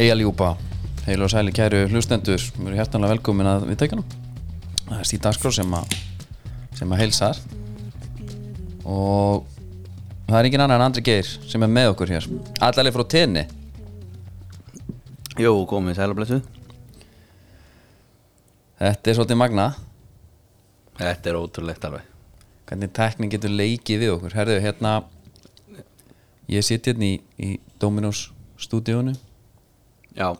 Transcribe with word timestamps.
Hei 0.00 0.06
Aljúpa, 0.08 0.54
heil 1.04 1.20
og 1.20 1.28
sæli 1.28 1.52
kæru 1.52 1.82
hlustendur, 1.90 2.40
mér 2.56 2.70
er 2.72 2.78
hjertanlega 2.78 3.12
velkomin 3.18 3.50
að 3.50 3.66
við 3.68 3.76
tekjunum 3.82 4.06
Það 4.86 4.94
er 4.96 5.08
Stíð 5.10 5.20
Dagskrá 5.26 5.52
sem 5.52 5.74
að 5.76 5.92
sem 6.78 6.94
að 6.96 7.02
heilsar 7.02 7.40
og 8.88 9.44
það 10.24 10.38
er 10.38 10.48
engin 10.48 10.64
annar 10.64 10.80
en 10.80 10.86
Andri 10.86 11.04
Geir 11.04 11.28
sem 11.52 11.68
er 11.68 11.72
með 11.76 11.90
okkur 11.90 12.14
hér. 12.14 12.30
Allarlega 12.64 12.96
frá 12.96 13.06
tenni? 13.12 13.44
Jú, 15.36 15.52
komið 15.68 16.00
sæl 16.00 16.08
og 16.08 16.22
blessuð 16.22 16.42
Þetta 18.80 19.04
er 19.04 19.20
svolítið 19.20 19.42
magna. 19.44 19.70
Þetta 20.96 21.28
er 21.28 21.42
ótrúlegt 21.44 21.90
alveg. 21.90 22.12
Hvernig 22.72 22.96
tekning 22.96 23.36
getur 23.36 23.52
leikið 23.52 24.06
við 24.06 24.16
okkur? 24.16 24.40
Herðu, 24.40 24.60
hérna 24.64 25.00
ég 26.48 26.64
sitt 26.64 26.88
hérna 26.88 27.12
í, 27.18 27.18
í 27.36 27.58
Dominos 27.76 28.30
stúdíónu 28.56 29.20
Já, 30.16 30.30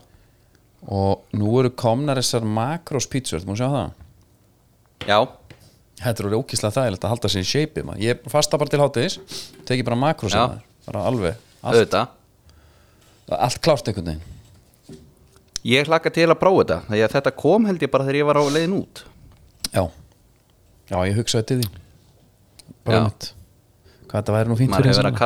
og 0.89 1.37
nú 1.37 1.53
eru 1.61 1.71
komnar 1.77 2.19
þessar 2.21 2.47
makros 2.47 3.07
pítsur, 3.11 3.43
þú 3.45 3.53
múið 3.53 3.61
sjá 3.61 3.69
það? 3.75 3.93
já, 5.09 5.19
Þetta 6.01 6.25
eru 6.25 6.39
ókíslega 6.41 6.73
þægilegt 6.73 7.05
að 7.05 7.13
halda 7.13 7.29
sér 7.29 7.43
í 7.45 7.49
shape 7.49 7.83
maður. 7.85 8.03
Ég 8.07 8.21
fasta 8.33 8.57
bara 8.61 8.73
til 8.73 8.81
hátíðis 8.81 9.19
Teki 9.69 9.85
bara 9.85 9.99
makros 10.01 10.33
Já. 10.33 10.45
Bara 10.87 11.03
alveg 11.11 11.37
allt, 11.61 11.97
allt 13.29 13.61
klárt 13.61 13.91
einhvern 13.91 14.09
veginn. 14.09 15.01
Ég 15.69 15.91
hlakka 15.91 16.09
til 16.15 16.25
að 16.25 16.39
prófa 16.41 16.63
þetta 16.65 17.05
að 17.05 17.17
þetta 17.19 17.33
kom 17.37 17.69
held 17.69 17.85
ég 17.85 17.93
bara 17.93 18.07
þegar 18.07 18.21
ég 18.23 18.29
var 18.31 18.41
á 18.41 18.45
leiðin 18.49 18.79
út. 18.79 19.03
Já. 19.75 19.83
Já, 20.89 20.97
ég 21.05 21.19
hugsaði 21.21 21.47
til 21.51 21.59
því 21.61 21.69
Bara 22.89 23.03
mitt. 23.05 23.29
Hvað 24.09 24.17
þetta 24.23 24.37
væri 24.39 24.51
nú 24.51 24.57
fínt 24.59 24.73
fyrir 24.75 24.91
þessa 24.95 25.05
að 25.05 25.21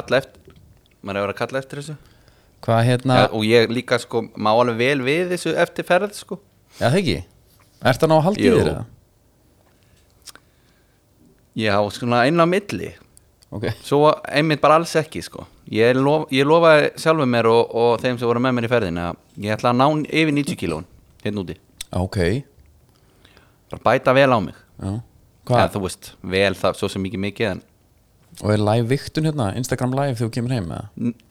Maður 1.05 1.21
hefur 1.21 1.29
verið 1.29 1.35
að 1.37 1.39
kalla 1.39 1.61
eftir 1.63 1.81
þessu 1.81 1.97
Hvað 2.65 2.83
hérna? 2.89 3.17
Ja, 3.21 3.29
Og 3.37 3.45
ég 3.45 3.69
líka 3.73 3.99
sko, 4.01 4.23
má 4.41 4.51
alveg 4.57 4.79
vel 4.81 5.03
við 5.05 5.35
þessu 5.35 5.53
eftir 5.61 5.85
ferð 5.89 6.15
sko. 6.17 6.39
Já, 6.79 6.89
það 6.89 6.99
ekki? 7.03 7.17
Ertu 7.85 8.07
að 8.07 8.11
ná 8.11 8.17
að 8.17 8.25
halda 8.29 8.41
í 8.41 8.51
þér 8.55 8.71
eða? 8.73 8.85
Já, 11.55 11.75
svona 11.95 12.25
inn 12.27 12.41
á 12.41 12.47
milli. 12.49 12.91
Ok. 13.55 13.69
Svo 13.87 14.09
einmitt 14.27 14.63
bara 14.65 14.81
alls 14.81 14.95
ekki 14.99 15.23
sko. 15.23 15.45
Ég, 15.71 15.95
lof, 15.97 16.25
ég 16.35 16.47
lofaði 16.49 16.89
sjálfur 17.01 17.29
mér 17.31 17.47
og, 17.49 17.71
og 17.71 18.01
þeim 18.03 18.19
sem 18.19 18.27
voru 18.29 18.43
með 18.43 18.57
mér 18.57 18.67
í 18.67 18.71
ferðin 18.73 18.99
að 19.01 19.21
ég 19.45 19.55
ætla 19.55 19.71
að 19.71 19.79
ná 19.79 19.87
yfir 20.09 20.35
90 20.35 20.59
kílón 20.61 20.89
hérna 21.23 21.45
úti. 21.45 21.57
Ok. 21.95 22.19
Bara 23.71 23.85
bæta 23.87 24.15
vel 24.17 24.27
á 24.35 24.39
mig. 24.43 24.57
Já. 24.81 24.91
Ja, 24.91 24.97
Hvað? 25.45 25.71
Þú 25.75 25.81
veist, 25.85 26.11
vel 26.25 26.55
það 26.57 26.77
svo 26.81 26.89
sem 26.89 27.03
mikið 27.05 27.21
mikið 27.21 27.49
en 27.53 27.59
Og 28.43 28.51
er 28.51 28.59
live 28.63 28.89
viktun 28.91 29.29
hérna? 29.29 29.53
Instagram 29.59 29.95
live 29.95 30.17
þegar 30.19 30.29
þú 30.31 30.35
kemur 30.35 30.55
heim 30.57 30.71
eða? 30.75 30.87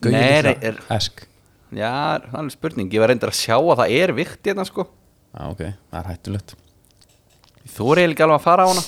Litla? 0.08 0.54
er- 0.70 0.82
Esk 0.96 1.26
Já, 1.73 2.20
það 2.30 2.40
er 2.46 2.50
spurning 2.54 2.92
Ég 2.94 3.02
var 3.02 3.09
reyndar 3.12 3.32
að 3.34 3.40
sjá 3.42 3.56
að 3.58 3.80
það 3.82 3.96
er 4.00 4.14
vikt 4.14 4.50
hérna 4.50 4.66
sko 4.70 4.86
Já, 5.34 5.44
ok 5.50 5.62
Það 5.66 6.00
er 6.00 6.09
hættulegt 6.12 6.56
Þú 7.74 7.88
er 7.92 8.02
eiginlega 8.04 8.28
alveg 8.28 8.38
að 8.40 8.46
fara 8.46 8.64
á 8.64 8.70
hana 8.70 8.84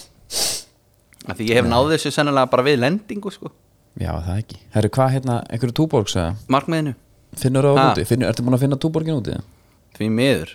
Af 1.26 1.40
Því 1.40 1.48
ég 1.50 1.58
hef 1.60 1.66
náð 1.70 1.92
þessu 1.96 2.12
sennilega 2.14 2.52
bara 2.52 2.66
við 2.68 2.80
lendingu 2.84 3.34
sko 3.34 3.52
Já, 4.00 4.12
það 4.22 4.38
ekki 4.44 4.60
Herru, 4.76 4.92
hvað 4.98 5.14
hérna 5.16 5.40
Einhverju 5.50 5.78
túborgs 5.80 6.16
eða? 6.20 6.36
Markmiðinu 6.52 6.96
Finnur 7.36 7.68
það 7.72 7.82
úti? 7.92 8.06
Finnur, 8.08 8.30
ertu 8.32 8.46
búin 8.46 8.56
að 8.58 8.64
finna 8.64 8.80
túborgin 8.80 9.18
úti? 9.20 9.40
Því 9.98 10.10
miður 10.14 10.54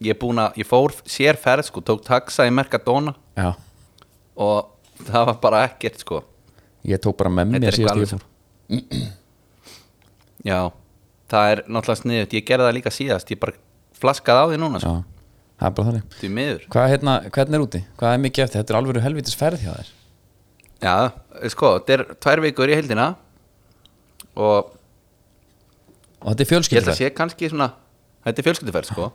Ég, 0.00 0.16
að, 0.16 0.54
ég 0.56 0.64
fór 0.68 0.94
sér 1.04 1.36
ferð 1.36 1.66
sko 1.68 1.82
Tók 1.84 2.04
taxa 2.06 2.46
í 2.48 2.52
Mercadona 2.54 3.16
Já 3.36 3.50
Og 4.40 4.70
það 5.10 5.26
var 5.32 5.40
bara 5.42 5.64
ekkert 5.66 6.00
sko 6.04 6.22
Ég 6.88 7.00
tók 7.04 7.16
bara 7.20 7.30
með 7.34 7.50
mér 7.52 7.74
síðast 7.76 8.00
ég 8.00 8.12
fór 8.14 8.24
Já, 10.46 10.58
það 11.28 11.50
er 11.52 11.60
náttúrulega 11.68 12.00
sniðut 12.00 12.34
Ég 12.38 12.44
gerði 12.48 12.66
það 12.68 12.76
líka 12.78 12.92
síðast. 12.94 13.32
Ég 13.34 13.40
bara 13.42 13.52
flaskaði 14.00 14.40
á 14.40 14.46
því 14.48 14.60
núna 14.62 14.80
sko. 14.80 14.92
Já, 14.94 15.02
það 15.60 15.66
er 15.68 15.74
bara 15.76 15.88
þannig. 15.90 16.04
Hvað 16.72 16.86
hérna, 16.94 17.16
er 17.58 17.64
úti? 17.66 17.80
Hvað 18.00 18.14
er 18.16 18.22
mikið 18.24 18.44
eftir? 18.46 18.62
Þetta 18.62 18.72
er 18.72 18.78
alveg 18.80 19.02
helvitis 19.04 19.36
ferð 19.36 19.64
hjá 19.66 19.72
þér. 19.76 19.90
Já, 20.80 20.94
sko, 21.52 21.72
þetta 21.76 21.96
er 21.98 22.04
tvær 22.24 22.40
vikur 22.46 22.70
í 22.72 22.76
heildina 22.78 23.10
Og 24.40 24.70
Og 26.20 26.30
þetta 26.30 26.44
er 26.46 26.48
fjölskylduferð? 26.54 26.96
Sé 26.96 27.10
kannski 27.12 27.50
svona 27.52 27.66
Þetta 28.24 28.40
er 28.40 28.46
fjölskylduferð 28.48 28.88
sko. 28.94 29.10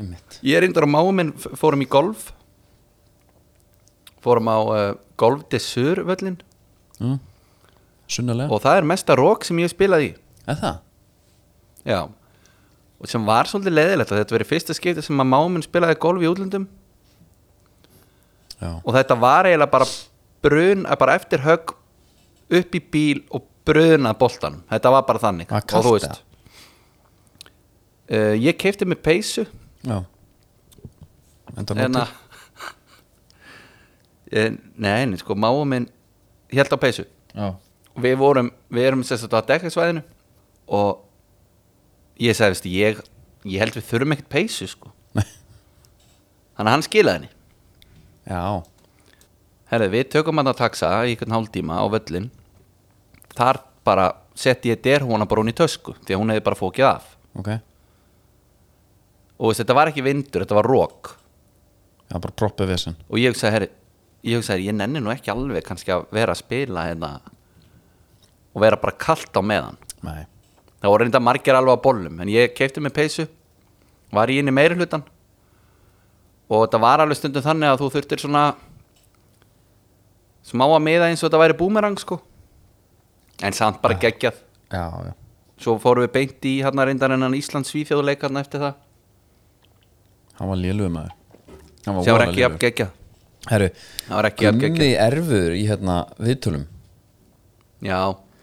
Einmitt. 0.00 0.36
Ég 0.44 0.56
er 0.60 0.64
reyndar 0.66 0.84
á 0.84 0.88
máum 0.92 1.16
minn 1.16 1.32
f- 1.36 1.56
fórum 1.60 1.80
í 1.84 1.88
golf. 1.88 2.30
Fórum 4.24 4.48
á 4.52 4.56
uh, 4.60 4.94
golf 5.20 5.46
dessur 5.52 6.00
völlin 6.08 6.36
mm. 7.00 7.18
Sunnulega 8.10 8.52
Og 8.52 8.62
það 8.64 8.80
er 8.80 8.88
mesta 8.90 9.16
rók 9.18 9.46
sem 9.46 9.58
ég 9.60 9.68
hef 9.68 9.74
spilað 9.74 10.06
í. 10.06 10.10
Er 10.50 10.58
það? 10.60 10.78
Já. 11.86 12.00
Og 13.00 13.08
sem 13.08 13.26
var 13.26 13.48
svolítið 13.48 13.76
leðilegt 13.76 14.12
Þetta 14.12 14.36
verið 14.36 14.50
fyrsta 14.50 14.76
skipti 14.76 15.04
sem 15.04 15.22
að 15.22 15.30
máum 15.32 15.54
minn 15.54 15.64
spilaði 15.64 15.98
golf 16.02 16.24
í 16.24 16.30
útlöndum. 16.30 16.66
Já. 18.60 18.72
Og 18.84 18.90
þetta 18.96 19.16
var 19.20 19.48
eiginlega 19.48 19.72
bara 19.72 19.90
brun 20.44 20.88
Bara 21.00 21.16
eftir 21.20 21.44
högg 21.46 21.76
upp 22.50 22.74
í 22.74 22.80
bíl 22.92 23.22
og 23.30 23.46
bruna 23.68 24.12
boltan 24.18 24.60
Þetta 24.70 24.92
var 24.96 25.06
bara 25.08 25.22
þannig. 25.22 25.50
Var 25.50 25.68
kalt 25.70 25.86
veist, 25.86 26.24
uh, 28.10 28.34
Ég 28.36 28.58
keipti 28.60 28.88
mig 28.88 29.00
peysu. 29.04 29.46
Já. 29.86 30.02
Enda 31.56 31.78
nótur 31.78 32.10
Eh, 34.30 34.52
Nei, 34.78 35.16
sko, 35.18 35.34
máum 35.34 35.72
Helt 36.54 36.74
á 36.74 36.78
peysu. 36.80 37.04
Já. 37.34 37.54
Við 38.00 38.16
vorum, 38.20 38.50
við 38.72 38.88
erum 38.88 39.04
sérst 39.06 39.30
að 39.30 39.48
dekkarsvæðinu 39.50 40.02
og 40.70 41.02
ég 42.22 42.36
sagði, 42.36 42.54
veistu, 42.54 42.72
ég, 42.74 43.00
ég 43.50 43.62
held 43.62 43.76
við 43.76 43.86
þurfum 43.90 44.14
ekkert 44.16 44.32
peysu 44.32 44.68
sko. 44.70 44.92
Þannig 46.54 46.66
að 46.66 46.72
hann 46.74 46.86
skilaði 46.86 47.20
henni. 47.20 47.32
Já. 48.30 48.44
Herri, 49.70 49.90
við 49.92 50.10
tökum 50.16 50.40
hann 50.40 50.50
að 50.50 50.60
taxa 50.64 50.90
í 51.06 51.14
einhvern 51.14 51.36
hálftíma 51.36 51.78
á 51.78 51.86
völlin 51.90 52.30
þar 53.38 53.62
bara 53.86 54.10
setti 54.38 54.72
ég 54.72 54.82
derhúna 54.82 55.28
bara 55.30 55.44
hún 55.44 55.52
í 55.52 55.56
tösku 55.56 55.94
því 56.02 56.14
að 56.14 56.22
hún 56.22 56.32
hefði 56.34 56.46
bara 56.48 56.58
fókið 56.58 56.88
af. 56.90 57.10
Ok. 57.38 57.50
Og 59.40 59.50
veist, 59.50 59.62
þetta 59.62 59.76
var 59.78 59.90
ekki 59.90 60.04
vindur, 60.04 60.42
þetta 60.44 60.58
var 60.58 60.68
rók 60.68 61.14
Já, 62.10 62.18
bara 62.18 62.34
proppið 62.34 62.72
vesen. 62.72 62.96
Og 63.06 63.20
ég 63.22 63.30
hugsaði, 63.30 63.54
herri, 63.54 63.68
ég 64.26 64.40
hugsaði, 64.40 64.68
ég 64.68 64.76
nenni 64.76 65.00
nú 65.00 65.12
ekki 65.12 65.32
alveg 65.32 65.64
kannski 65.66 65.94
að 65.94 66.08
vera 66.14 66.34
að 66.34 66.42
spila 66.42 66.88
hérna 66.88 67.14
og 68.50 68.62
vera 68.64 68.78
bara 68.80 68.98
kalt 68.98 69.36
á 69.36 69.42
meðan. 69.44 69.78
Nei. 70.04 70.24
Það 70.80 70.92
voru 70.94 71.04
reynda 71.04 71.20
margir 71.20 71.56
alveg 71.56 71.76
á 71.76 71.84
bollum 71.84 72.20
En 72.24 72.32
ég 72.32 72.54
keipti 72.56 72.80
mig 72.80 72.94
peysu 72.96 73.26
Var 74.16 74.32
í 74.32 74.38
inn 74.40 74.48
í 74.48 74.54
meiri 74.54 74.78
hlutan 74.78 75.04
Og 76.48 76.64
þetta 76.64 76.80
var 76.82 77.02
alveg 77.04 77.20
stundum 77.20 77.44
þannig 77.44 77.68
að 77.68 77.82
þú 77.82 77.90
þurftir 77.96 78.22
svona 78.24 78.44
Smá 80.50 80.64
að 80.64 80.80
miða 80.82 81.10
eins 81.10 81.20
og 81.20 81.28
þetta 81.28 81.38
væri 81.42 81.54
búmerang 81.60 81.98
sko. 82.00 82.16
En 83.44 83.52
samt 83.54 83.76
bara 83.84 83.98
geggjað. 84.00 84.38
Já, 84.72 84.86
já. 85.04 85.12
Svo 85.60 85.74
fórum 85.78 86.06
við 86.06 86.14
beint 86.14 86.48
í 86.48 86.54
hérna 86.64 86.86
reyndar 86.88 87.12
en 87.12 87.36
Íslands 87.36 87.68
svíþjóðuleik 87.70 88.24
hérna 88.24 88.40
eftir 88.40 88.64
það. 88.64 88.78
Hann 90.40 90.50
var 90.50 90.58
lélugur 90.62 90.94
maður. 90.96 91.12
Hann 91.84 91.98
var 91.98 92.00
voðalega 92.00 92.24
ekki 92.24 92.40
lélegur. 92.40 92.58
geggjað 92.64 92.96
Herru 93.48 93.70
Það 93.72 94.16
var 94.18 94.28
ekki 94.28 94.44
jafn 94.44 94.58
geggjað. 94.60 94.74
Gummi 94.76 94.90
erfur 95.06 95.54
í 95.56 95.62
hérna 95.68 95.94
viðtölum. 96.20 96.66
Já, 97.80 98.00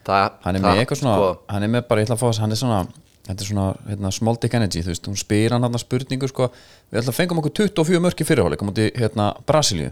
það 0.08 0.40
Hann 0.48 0.56
er 0.58 0.64
með 0.64 0.80
eitthvað 0.82 1.02
svona 1.04 1.18
sko, 1.20 1.28
Hann 1.54 1.64
er 1.68 1.72
með 1.76 1.86
bara, 1.92 2.02
ég 2.02 2.08
ætla 2.10 2.18
að 2.18 2.24
fá 2.24 2.28
þess 2.32 2.42
Hann 2.42 2.56
er 2.56 2.62
svona 2.64 2.80
Þetta 3.28 3.44
er 3.44 3.50
svona 3.52 3.68
hérna, 3.92 4.12
small 4.16 4.38
dick 4.42 4.54
energy 4.58 4.82
Þú 4.82 4.94
veist, 4.94 5.08
hún 5.12 5.20
spyr 5.20 5.52
hann 5.54 5.66
hann 5.68 5.78
spurningu 5.84 6.30
sko. 6.32 6.48
Við 6.90 7.02
ætla 7.02 7.12
að 7.12 7.18
fengum 7.20 7.42
okkur 7.42 7.54
24 7.68 8.00
mörk 8.08 8.22
í 8.24 8.28
fyrirháleik 8.30 8.64
á 8.64 8.68
móti 8.70 8.86
hérna 8.96 9.26
Brasilíu. 9.46 9.92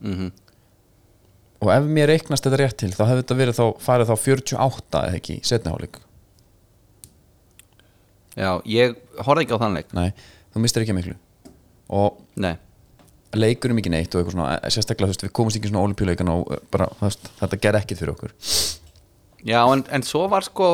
Mhm. 0.00 0.28
Og 1.58 1.72
ef 1.74 1.88
mér 1.90 2.06
reiknast 2.12 2.46
þetta 2.46 2.60
rétt 2.60 2.76
til 2.78 2.92
Þá 2.94 3.02
hefði 3.08 3.22
þetta 3.24 3.36
verið 3.40 3.56
þá 3.58 3.64
farið 3.82 4.12
þá 4.12 4.16
48 4.22 5.00
eða 5.08 5.16
ekki 5.18 5.34
í 5.40 5.42
setniháleik 5.50 5.98
Já, 8.38 8.52
ég 8.70 8.94
horfði 9.26 9.44
ekki 9.48 9.56
á 9.58 9.62
þann 9.64 9.74
leik. 9.74 9.88
Nei, 9.98 10.12
þú 10.54 10.60
mistir 10.62 10.84
ekki 10.84 10.94
miklu. 10.94 11.16
Og 11.90 12.20
Nei, 12.38 12.52
leikur 13.36 13.72
um 13.74 13.78
ekki 13.82 13.90
neitt 13.92 14.14
og 14.14 14.22
eitthvað 14.22 14.36
svona 14.36 14.52
eh, 14.56 14.70
sérstaklega 14.72 15.08
þú 15.10 15.14
veist 15.14 15.24
við 15.26 15.32
komumst 15.36 15.58
ekki 15.60 15.68
svona 15.72 15.82
olimpíuleikan 15.84 16.30
og 16.32 16.52
eh, 16.54 16.62
bara 16.72 16.86
veist, 17.02 17.28
þetta 17.40 17.58
ger 17.64 17.78
ekkit 17.82 18.00
fyrir 18.02 18.14
okkur. 18.14 18.32
Já, 19.48 19.60
en, 19.72 19.84
en 19.92 20.02
svo 20.06 20.24
var 20.32 20.46
sko 20.46 20.70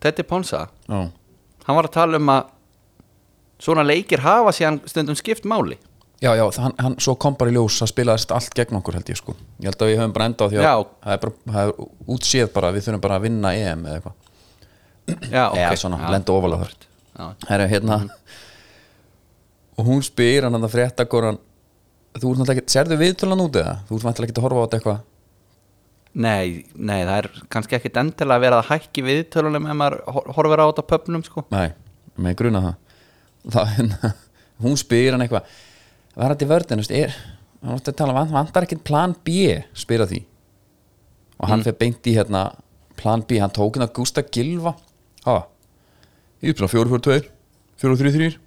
Teddy 0.00 0.22
Ponsa. 0.22 0.68
Já, 0.88 1.08
hann 1.66 1.76
var 1.76 1.88
að 1.88 1.94
tala 1.96 2.20
um 2.22 2.30
að 2.32 2.54
svona 3.58 3.82
leikir 3.86 4.22
hafa 4.22 4.52
síðan 4.54 4.78
stundum 4.86 5.18
skipt 5.18 5.46
máli. 5.48 5.76
Já, 6.22 6.32
já 6.34 6.44
það- 6.50 6.62
hann, 6.64 6.74
hann 6.82 6.94
svo 7.02 7.14
kom 7.18 7.34
bara 7.38 7.50
í 7.50 7.54
ljós 7.54 7.76
að 7.82 7.90
spilaðist 7.92 8.32
allt 8.34 8.54
gegn 8.54 8.78
okkur 8.78 8.94
held 8.98 9.10
ég 9.10 9.18
sko. 9.18 9.34
Ég 9.62 9.70
held 9.70 9.82
að 9.82 9.90
við 9.90 9.98
höfum 10.00 10.14
bara 10.14 10.24
enda 10.30 10.46
á 10.46 10.48
því 10.50 10.58
að 10.58 10.64
það 11.02 11.12
er, 11.12 11.18
bara, 11.24 11.32
það 11.52 11.68
er 11.68 11.72
útséð 12.14 12.52
bara 12.54 12.72
við 12.74 12.86
þurfum 12.86 13.00
bara 13.04 13.18
að 13.18 13.22
vinna 13.26 13.52
EM 13.54 13.84
eða 13.86 13.98
eitthvað. 13.98 14.16
Já, 15.30 15.44
ok. 15.50 15.58
eða 15.62 15.76
svona, 15.82 16.10
lenda 16.10 16.32
ofalega 16.34 16.64
þar. 16.64 16.74
Já. 17.18 17.28
Herra, 17.48 17.66
hérna 17.70 17.98
og 19.78 19.86
hún 19.86 20.02
spyr 20.04 20.46
hann 20.46 20.58
að 20.58 20.72
frétta 20.72 21.06
góran 21.08 21.38
þú 22.18 22.32
ert 22.32 22.40
náttúrulega 22.40 22.62
ekki, 22.62 22.74
sérðu 22.74 22.98
viðtölan 22.98 23.44
út 23.44 23.56
eða? 23.60 23.76
Þú 23.86 23.96
ert 23.98 24.06
náttúrulega 24.08 24.32
ekki 24.32 24.40
að 24.40 24.46
horfa 24.46 24.58
á 24.58 24.64
þetta 24.64 24.78
eitthvað? 24.78 25.00
Nei, 26.18 26.46
nei, 26.74 27.00
það 27.04 27.16
er 27.16 27.28
kannski 27.52 27.76
ekkit 27.78 27.98
endilega 28.00 28.38
að 28.38 28.44
vera 28.46 28.60
að 28.62 28.70
hækki 28.72 29.04
viðtölunum 29.06 29.68
ef 29.68 29.76
maður 29.78 29.98
hor- 30.16 30.30
horfir 30.34 30.62
á 30.64 30.66
þetta 30.66 30.86
pöpnum 30.92 31.24
sko. 31.26 31.44
Nei, 31.54 31.68
með 32.18 32.38
gruna 32.40 32.62
það. 32.64 32.78
Það 33.54 33.74
hérna, 33.76 34.12
hún 34.64 34.78
spyr 34.80 35.14
hann 35.14 35.26
eitthvað. 35.26 35.52
Var 36.18 36.34
þetta 36.34 36.48
í 36.48 36.80
veist, 36.80 36.96
er 36.96 37.14
hann 37.62 37.76
átti 37.76 37.92
að 37.92 38.00
tala, 38.00 38.16
um, 38.24 38.32
vantar 38.34 38.66
ekkert 38.66 38.86
plan 38.88 39.14
B 39.26 39.60
spyr 39.78 40.02
að 40.02 40.14
því. 40.14 40.22
Og 41.38 41.52
hann 41.52 41.60
mm. 41.60 41.68
fer 41.68 41.78
beint 41.78 42.10
í 42.10 42.16
hérna 42.16 42.48
plan 42.98 43.22
B, 43.22 43.38
hann 43.38 43.54
tók 43.54 43.76
hérna 43.76 43.90
Gústa 43.94 44.24
Gilva 44.26 44.74
ha, 45.26 45.38
ég 46.42 46.54
er 46.54 46.58
bara 46.58 46.70
4-4-2 46.72 47.28
4-3-3 47.78 48.38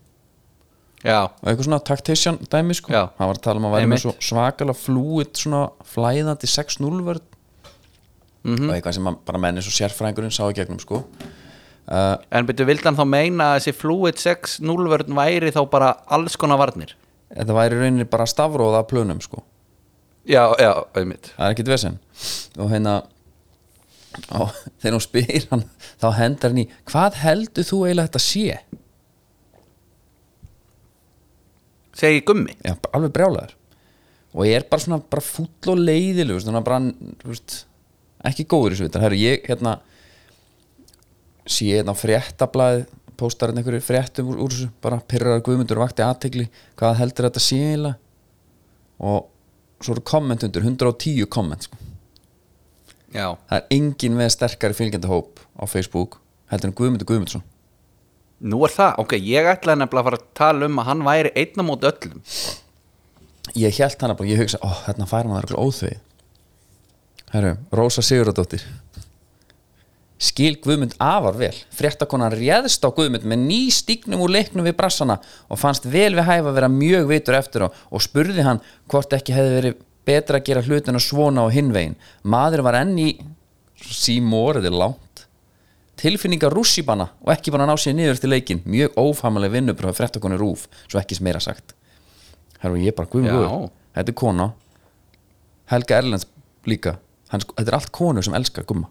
Já, 1.02 1.18
og 1.26 1.48
eitthvað 1.50 1.66
svona 1.66 1.80
tactician 1.88 2.38
dæmi 2.52 2.76
sko. 2.78 2.92
Hann 2.94 3.30
var 3.32 3.38
að 3.38 3.42
tala 3.48 3.58
um 3.62 3.66
að 3.72 3.76
væri 3.80 3.90
með 3.90 4.04
svakalega 4.22 4.78
flúið 4.78 5.32
svona 5.42 5.62
flæðandi 5.94 6.50
6-0 6.52 7.02
vörð 7.08 7.24
Mhm. 8.44 8.70
og 8.70 8.74
eitthvað 8.76 8.94
sem 8.98 9.08
bara 9.26 9.38
menni 9.38 9.62
svo 9.62 9.70
sérfræðingurinn 9.76 10.34
sá 10.34 10.44
í 10.50 10.54
gegnum 10.58 10.80
sko. 10.82 11.04
Uh, 11.92 12.16
en 12.32 12.46
byrju 12.48 12.66
vildi 12.66 12.84
hann 12.88 12.96
þá 12.98 13.06
meina 13.10 13.48
að 13.52 13.60
þessi 13.60 13.74
Fluid 13.78 14.18
6 14.22 14.60
0-vörn 14.62 15.14
væri 15.18 15.52
þá 15.54 15.60
bara 15.70 15.92
alls 16.10 16.36
konar 16.38 16.58
varnir? 16.58 16.94
Þetta 17.36 17.54
væri 17.58 17.78
rauninni 17.82 18.06
bara 18.10 18.26
stafróða 18.26 18.80
af 18.82 18.88
plönum 18.90 19.22
sko. 19.22 19.44
Já, 20.26 20.54
já, 20.62 20.72
auðvitað 20.94 21.32
það 21.38 21.46
er 21.48 21.54
ekkit 21.56 21.68
vesen. 21.74 22.00
Og 22.62 22.70
hérna 22.72 22.96
og 24.38 24.50
þegar 24.82 24.96
hún 24.98 25.06
spyr 25.06 25.46
hann 25.52 25.64
þá 26.02 26.08
hendar 26.18 26.52
hann 26.54 26.64
í 26.66 26.70
hvað 26.90 27.20
heldur 27.22 27.64
þú 27.68 27.82
eiginlega 27.88 28.10
þetta 28.10 28.24
sé 28.26 28.58
Segi 32.02 32.24
gummi? 32.26 32.56
Já, 32.66 32.76
alveg 32.96 33.14
brjálæður 33.16 33.58
og 34.32 34.48
ég 34.48 34.56
er 34.58 34.68
bara 34.72 34.84
svona 34.84 35.02
bara 35.12 35.24
fúll 35.26 35.74
og 35.74 35.80
leiðileg 35.82 36.40
svona 36.40 36.62
bara, 36.64 36.80
þú 37.22 37.34
veist, 37.34 37.56
ekki 38.28 38.48
góður 38.48 38.72
í 38.72 38.78
þessu 38.78 38.88
vitar, 38.88 39.04
herru, 39.04 39.20
ég 39.20 39.44
hérna 39.50 39.76
sé 41.44 41.68
hérna 41.74 41.96
fréttablaði 41.98 42.86
póstar 43.20 43.52
hérna 43.52 43.62
einhverju 43.62 43.84
fréttum 43.86 44.32
úr, 44.32 44.40
úr 44.46 44.56
þessu 44.56 44.70
bara 44.84 45.02
pyrrar 45.04 45.44
guðmundur 45.46 45.82
vakti 45.82 46.06
aðtegli 46.06 46.48
hvað 46.80 46.98
heldur 47.02 47.28
þetta 47.28 47.44
eiginlega? 47.44 47.98
Og 49.02 49.28
svo 49.82 49.96
eru 49.96 50.04
komment 50.06 50.44
undir 50.46 50.64
110 50.64 51.28
komment 51.34 51.66
sko. 51.66 51.78
Já, 53.12 53.34
það 53.50 53.58
er 53.58 53.72
engin 53.76 54.16
með 54.16 54.34
sterkari 54.38 54.78
fylgjandi 54.78 55.10
hóp 55.12 55.42
á 55.60 55.68
Facebook 55.68 56.22
heldur 56.52 56.72
en 56.72 56.78
Guðmundur 56.78 57.10
Guðmundsson 57.10 57.44
nú 58.42 58.62
er 58.66 58.74
það, 58.74 58.94
ok, 59.04 59.18
ég 59.22 59.50
ætlaði 59.52 59.84
nefnilega 59.84 60.02
að 60.02 60.10
fara 60.10 60.20
að 60.22 60.30
tala 60.38 60.70
um 60.70 60.80
að 60.82 60.88
hann 60.90 61.04
væri 61.06 61.34
einn 61.38 61.62
á 61.62 61.64
móti 61.68 61.90
öllum. 61.92 62.22
Ég 63.58 63.82
held 63.82 64.06
hana 64.06 64.16
bara, 64.18 64.32
ég 64.32 64.42
hugsa, 64.42 64.62
ó, 64.64 64.70
hérna 64.88 65.10
fær 65.10 65.30
maður 65.30 65.50
eitthvað 65.50 65.68
óþveið 65.68 66.00
Herru, 67.32 67.52
Rósa 67.72 68.04
Sigurðardóttir. 68.04 68.64
Skil 70.22 70.58
Guðmund 70.62 70.94
afar 71.02 71.38
vel. 71.40 71.54
Fréttakonan 71.74 72.34
réðst 72.36 72.84
á 72.86 72.92
Guðmund 72.94 73.24
með 73.26 73.46
ný 73.48 73.62
stígnum 73.74 74.22
úr 74.26 74.34
leiknum 74.36 74.68
við 74.68 74.76
brassana 74.78 75.16
og 75.48 75.62
fannst 75.62 75.88
vel 75.90 76.12
við 76.14 76.28
hæfa 76.28 76.52
að 76.52 76.58
vera 76.60 76.70
mjög 76.70 77.08
vitur 77.10 77.38
eftir 77.40 77.66
á 77.66 77.68
og 77.72 78.04
spurði 78.04 78.46
hann 78.46 78.60
hvort 78.92 79.16
ekki 79.18 79.34
hefði 79.34 79.56
verið 79.56 79.80
betra 80.06 80.42
að 80.42 80.46
gera 80.50 80.66
hlutina 80.66 81.02
svona 81.02 81.48
á 81.48 81.54
hinvegin. 81.56 81.98
Maður 82.22 82.66
var 82.68 82.82
enn 82.84 82.94
í 83.00 83.10
símóriði 83.82 84.74
langt 84.76 85.11
tilfinningar 86.02 86.54
rússibanna 86.56 87.10
og 87.22 87.30
ekki 87.36 87.54
bara 87.54 87.68
ná 87.70 87.76
sér 87.78 87.94
niður 87.98 88.20
til 88.22 88.32
leikin 88.34 88.64
mjög 88.66 88.96
ófamalega 88.98 89.54
vinnubröð 89.60 89.94
fréttakonu 90.00 90.40
rúf, 90.42 90.66
svo 90.90 91.00
ekki 91.02 91.20
meira 91.22 91.40
sagt. 91.44 91.76
Herru, 92.62 92.80
ég 92.82 92.96
bara, 92.98 93.08
guðum 93.10 93.30
Já. 93.30 93.36
guður 93.38 93.70
Þetta 93.92 94.10
er 94.14 94.16
kona. 94.16 94.46
Helga 95.72 95.98
Erlends 96.00 96.26
líka. 96.66 96.98
Hann, 97.32 97.42
sko- 97.44 97.56
Þetta 97.58 97.72
er 97.72 97.78
allt 97.78 97.92
konur 97.92 98.24
sem 98.24 98.34
elskar 98.38 98.64
gumma. 98.68 98.88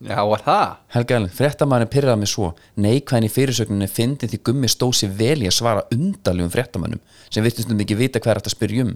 Já, 0.00 0.16
var 0.24 0.40
það? 0.46 0.76
Helga 0.94 1.14
Erlends, 1.16 1.34
fréttamaðurinn 1.36 1.90
pyrraði 1.92 2.18
mig 2.22 2.28
svo 2.30 2.54
Neikvæðin 2.80 3.26
í 3.26 3.32
fyrirsögninni 3.34 3.88
fyndi 3.90 4.28
því 4.30 4.38
gummi 4.48 4.68
stóð 4.72 4.94
sér 5.00 5.10
vel 5.18 5.42
í 5.44 5.48
að 5.50 5.56
svara 5.58 5.82
undaljum 5.92 6.48
fréttamönnum 6.50 7.00
sem 7.28 7.44
virtist 7.44 7.70
um 7.70 7.78
ekki 7.84 7.98
vita 7.98 8.18
hvað 8.22 8.30
er 8.32 8.40
þetta 8.40 8.52
að 8.52 8.56
spyrja 8.56 8.84
um. 8.86 8.94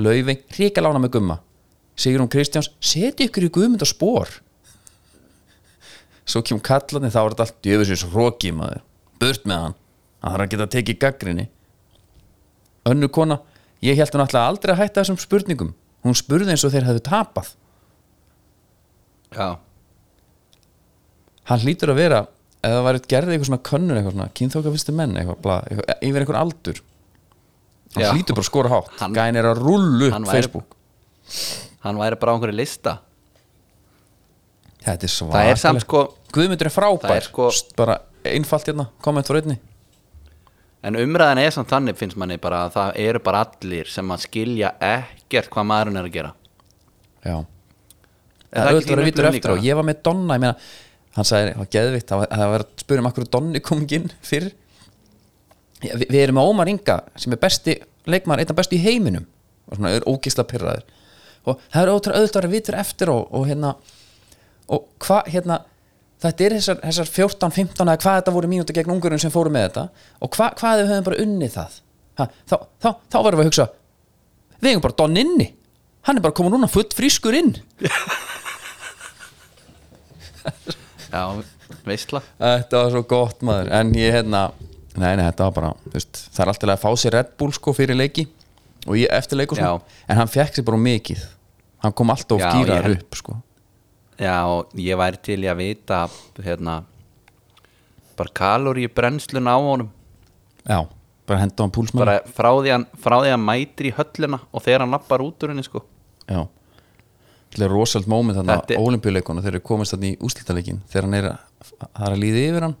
Laufey, 0.00 0.38
ríka 0.56 0.80
lána 0.80 1.02
með 1.02 1.12
gumma. 1.18 1.36
Sigrún 2.00 2.30
Kristjáns, 2.32 2.70
seti 2.80 3.26
ykkur 3.28 3.44
í 3.48 3.50
guðmynda 3.52 3.84
spór 3.84 4.38
Svo 6.30 6.42
kemur 6.46 6.62
kallandi 6.66 7.10
þá 7.10 7.20
er 7.24 7.32
þetta 7.34 7.46
allt 7.46 7.62
djöfisins 7.66 8.04
hróki 8.12 8.52
maður. 8.54 8.82
Burt 9.22 9.46
með 9.50 9.64
hann. 9.64 9.78
Það 10.20 10.34
þarf 10.34 10.44
að 10.44 10.52
geta 10.52 10.66
tekið 10.74 10.98
gaggrinni 11.00 11.46
Önnur 12.90 13.10
kona, 13.12 13.36
ég 13.84 13.98
held 13.98 14.14
hún 14.14 14.22
alltaf 14.24 14.46
aldrei 14.48 14.72
að 14.72 14.78
hætta 14.80 15.02
þessum 15.02 15.18
spurningum. 15.20 15.74
Hún 16.04 16.16
spurði 16.16 16.54
eins 16.54 16.62
og 16.64 16.72
þeir 16.72 16.86
hefðu 16.88 17.02
tapað. 17.04 17.50
Já, 19.36 19.48
hann 21.50 21.60
hlýtur 21.64 21.92
að 21.92 22.00
vera 22.00 22.20
ef 22.60 22.72
það 22.74 22.86
væri 22.86 23.02
gerði 23.12 23.34
eitthvað 23.34 23.48
svona 23.50 23.64
könnur 23.68 23.98
eitthvað 23.98 24.16
svona 24.16 24.32
kynþóka 24.40 24.72
fyrstu 24.74 24.94
menn 24.96 25.14
eitthvað, 25.20 25.38
bla, 25.44 25.58
eitthvað 25.68 26.02
yfir 26.08 26.24
einhvern 26.24 26.40
aldur. 26.40 26.80
Hann 27.94 28.04
Já. 28.04 28.10
hlýtur 28.14 28.36
bara 28.38 28.44
að 28.44 28.50
skora 28.50 28.72
hátt. 28.74 28.90
Hann- 29.00 29.14
gæn 29.16 29.38
er 29.40 29.48
að 29.50 29.62
rullu 29.62 30.10
hann 30.12 30.26
upp 30.26 30.32
Facebook. 30.34 30.76
hann 31.84 31.96
væri 32.00 32.18
bara 32.20 32.32
á 32.32 32.34
einhverju 32.36 32.56
lista. 32.56 32.98
Þetta 34.80 35.04
er 35.04 35.12
svo 35.12 35.30
Það 35.30 35.50
er 35.50 35.56
samt 35.60 35.80
sko 35.84 36.02
Guðmundur 36.34 36.68
er 36.70 36.74
frábær. 36.74 37.16
Er 37.16 37.26
sko- 37.26 37.50
bara 37.76 37.98
einfalt 38.24 38.68
hérna, 38.68 38.88
komment 39.02 39.26
fyrir 39.26 39.42
einni. 39.44 39.58
En 40.82 40.96
umræðan 40.96 41.38
er 41.42 41.50
samt 41.52 41.68
þannig 41.68 41.96
finnst 42.00 42.16
manni 42.16 42.38
bara 42.40 42.62
að 42.68 42.76
það 42.76 43.00
eru 43.04 43.20
bara 43.24 43.42
allir 43.44 43.88
sem 43.90 44.08
að 44.14 44.22
skilja 44.24 44.70
ekkert 44.80 45.50
hvað 45.52 45.66
maðurinn 45.68 45.98
er 46.00 46.06
að 46.08 46.14
gera. 46.14 46.30
Já. 47.24 47.34
Það 48.50 48.62
er 48.62 48.70
auðvitað 48.70 48.94
að 48.94 49.00
þín 49.00 49.04
vitur 49.10 49.28
eftir 49.28 49.50
líka? 49.52 49.64
ég 49.66 49.76
var 49.76 49.84
með 49.84 50.02
Donna, 50.02 50.34
ég 50.34 50.40
meina 50.40 50.56
hann 51.16 51.24
sagði, 51.28 51.52
það 51.52 51.58
var 51.58 51.70
geðvitt, 51.76 52.06
það 52.08 52.18
var- 52.22 52.64
að 52.64 52.66
spyrja 52.80 52.98
um 53.04 53.10
akkur 53.10 53.28
Donni 53.30 53.60
kom 53.60 53.82
ekki 53.84 53.94
inn 54.00 54.10
fyrr. 54.22 54.48
Já, 55.82 55.92
við, 55.96 56.06
við 56.10 56.22
erum 56.22 56.34
með 56.40 56.48
Ómar 56.50 56.68
Inga 56.68 56.96
sem 57.16 57.32
er 57.32 57.36
besti 57.38 57.76
leikmaður, 58.06 58.40
einn 58.40 58.50
af 58.50 58.56
bestu 58.56 58.76
í 58.76 58.82
heiminum. 58.84 59.26
Og 59.70 59.76
svona 59.76 59.92
er 59.94 60.08
ógisla 60.08 60.44
pyrraður 60.44 60.82
og 61.48 61.60
það 61.72 61.82
er 61.82 61.90
auðvitað 61.92 62.44
að 62.44 62.50
vitur 62.52 62.74
eftir 62.76 63.08
og, 63.08 63.28
og 63.32 63.46
hérna 63.48 63.74
og 64.68 64.84
hvað 65.00 65.30
hérna 65.32 65.60
þetta 66.24 66.44
er 66.46 66.54
þessar, 66.58 66.80
þessar 66.84 67.10
14-15 67.14 67.84
eða 67.86 68.00
hvað 68.04 68.18
þetta 68.20 68.34
voru 68.36 68.50
mínúti 68.52 68.76
gegn 68.76 68.92
ungurinn 68.94 69.22
sem 69.22 69.32
fóru 69.34 69.52
með 69.54 69.66
þetta. 69.68 69.84
Og 70.20 70.28
hva, 70.36 70.50
hvað 70.58 70.82
ef 70.82 70.84
við 70.86 70.92
höfum 70.94 71.06
bara 71.10 71.22
unnið 71.24 71.54
það? 71.56 71.78
Ha, 72.20 72.26
þá, 72.50 72.56
þá, 72.82 72.88
þá 73.12 73.18
verðum 73.24 73.40
við 73.40 73.46
að 73.46 73.50
hugsa 73.50 73.66
við 74.60 74.68
hefum 74.74 74.82
bara 74.84 74.98
Don 75.00 75.16
inni 75.16 75.46
hann 76.08 76.18
er 76.18 76.24
bara 76.24 76.36
komin 76.36 76.52
núna 76.52 76.68
full 76.68 76.84
frískur 76.96 77.36
inn. 77.38 77.54
Já, 81.10 81.22
veistla. 81.86 82.20
Þetta 82.40 82.82
var 82.84 82.92
svo 82.94 83.02
gott 83.10 83.40
maður. 83.46 83.70
En 83.80 83.90
ég 83.98 84.14
hérna 84.14 84.50
Nei, 84.98 85.12
nei, 85.14 85.22
þetta 85.28 85.46
var 85.46 85.52
bara 85.54 85.68
veist, 85.94 86.18
Það 86.34 86.40
er 86.42 86.50
alltaf 86.50 86.70
að 86.74 86.80
fá 86.82 86.90
sér 86.98 87.14
Red 87.14 87.28
Bull 87.38 87.52
sko 87.54 87.72
fyrir 87.76 87.94
leiki 87.98 88.24
Og 88.88 88.96
ég 88.98 89.12
eftir 89.14 89.38
leik 89.38 89.52
og 89.54 89.60
svona. 89.60 89.76
Já. 89.78 90.02
En 90.10 90.18
hann 90.18 90.30
fekk 90.32 90.56
sér 90.58 90.66
bara 90.66 90.80
mikið. 90.82 91.20
Hann 91.84 91.94
kom 91.96 92.10
alltaf 92.12 92.40
gýraður 92.42 92.86
held- 92.88 93.04
upp 93.04 93.18
sko 93.20 93.36
Já, 94.20 94.36
ég 94.76 94.98
væri 95.00 95.20
til 95.24 95.38
í 95.40 95.48
að 95.48 95.60
vita 95.62 96.00
hérna 96.44 96.80
bara 98.18 98.32
kaloríu 98.36 98.90
brennslun 98.92 99.48
á 99.48 99.56
honum. 99.56 99.88
Já, 100.68 100.82
bara 101.26 101.40
henda 101.40 101.64
hann 101.64 101.72
púlsmann 101.72 102.02
bara 102.04 102.18
frá 102.28 102.50
því 102.60 102.72
því 103.24 103.30
hann 103.32 103.46
mætir 103.46 103.88
í 103.88 103.94
höllina 103.96 104.42
og 104.52 104.64
þegar 104.66 104.84
hann 104.84 104.92
lappar 104.92 105.24
út 105.24 105.40
úr 105.46 105.54
henni 105.54 105.64
sko. 105.64 105.80
Já. 106.28 106.42
Það 107.50 107.64
er 107.64 107.72
þannig 108.36 108.52
Þetta 108.52 108.74
að 108.74 108.76
er- 108.76 108.84
olimpíuleikuna 108.90 109.42
þegar 109.42 109.56
við 109.58 109.64
komast 109.70 109.94
þannig 109.96 110.12
í 110.12 110.18
úslitaleikin 110.28 110.82
þegar 110.92 111.08
hann 111.08 111.16
er 111.18 111.30
að, 111.30 111.72
það 111.80 112.04
er 112.06 112.12
að 112.12 112.20
líða 112.26 112.44
yfir 112.50 112.66
hann. 112.68 112.76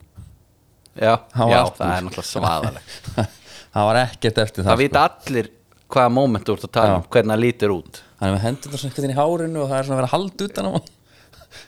Já, 1.00 1.14
var 1.32 1.50
já 1.50 1.60
það 1.80 1.94
er 1.96 2.04
náttúrulega 2.04 2.28
svaðaleg 2.28 2.94
það 3.16 3.84
var 3.88 3.98
ekkert 4.04 4.38
eftir 4.44 4.64
það 4.66 4.70
Það 4.74 4.80
vita 4.84 5.02
allir 5.08 5.50
hvaða 5.90 6.12
moment 6.14 6.46
þú 6.46 6.54
ert 6.58 6.68
að 6.68 6.72
tala 6.76 6.96
um, 7.00 7.04
hvernig 7.10 7.32
hann 7.34 7.42
lítur 7.42 7.72
út. 7.74 8.00
Er 8.20 8.34
með 8.34 8.42
hendur 8.44 8.74
svona 8.76 8.90
einhvern 8.90 9.06
veginn 9.06 9.14
í 9.14 9.18
hárinu 9.18 9.62
og 9.64 9.70
það 9.70 9.78
er 9.80 9.86
svona 9.88 9.96
að 9.96 10.02
vera 10.02 10.12
hald 10.14 10.44
utan 10.46 10.68
á 10.68 10.70
hann 10.76 10.88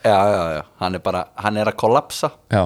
Já, 0.05 0.15
já, 0.31 0.43
já, 0.57 0.63
hann 0.83 0.95
er 0.99 1.03
bara, 1.03 1.25
hann 1.43 1.57
er 1.59 1.71
að 1.73 1.79
kollapsa. 1.83 2.33
Já, 2.53 2.63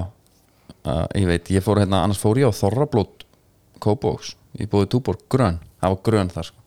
uh, 0.85 1.05
ég 1.17 1.25
veit, 1.29 1.49
ég 1.53 1.65
fór 1.65 1.81
hérna, 1.81 2.03
annars 2.05 2.21
fór 2.21 2.37
ég 2.41 2.49
á 2.49 2.53
Þorrablót 2.53 3.25
Kópóks, 3.81 4.35
ég 4.57 4.69
búið 4.69 4.89
túbor 4.93 5.17
grön, 5.29 5.59
það 5.81 5.93
var 5.93 6.01
grön 6.05 6.31
þar 6.33 6.49
sko, 6.51 6.63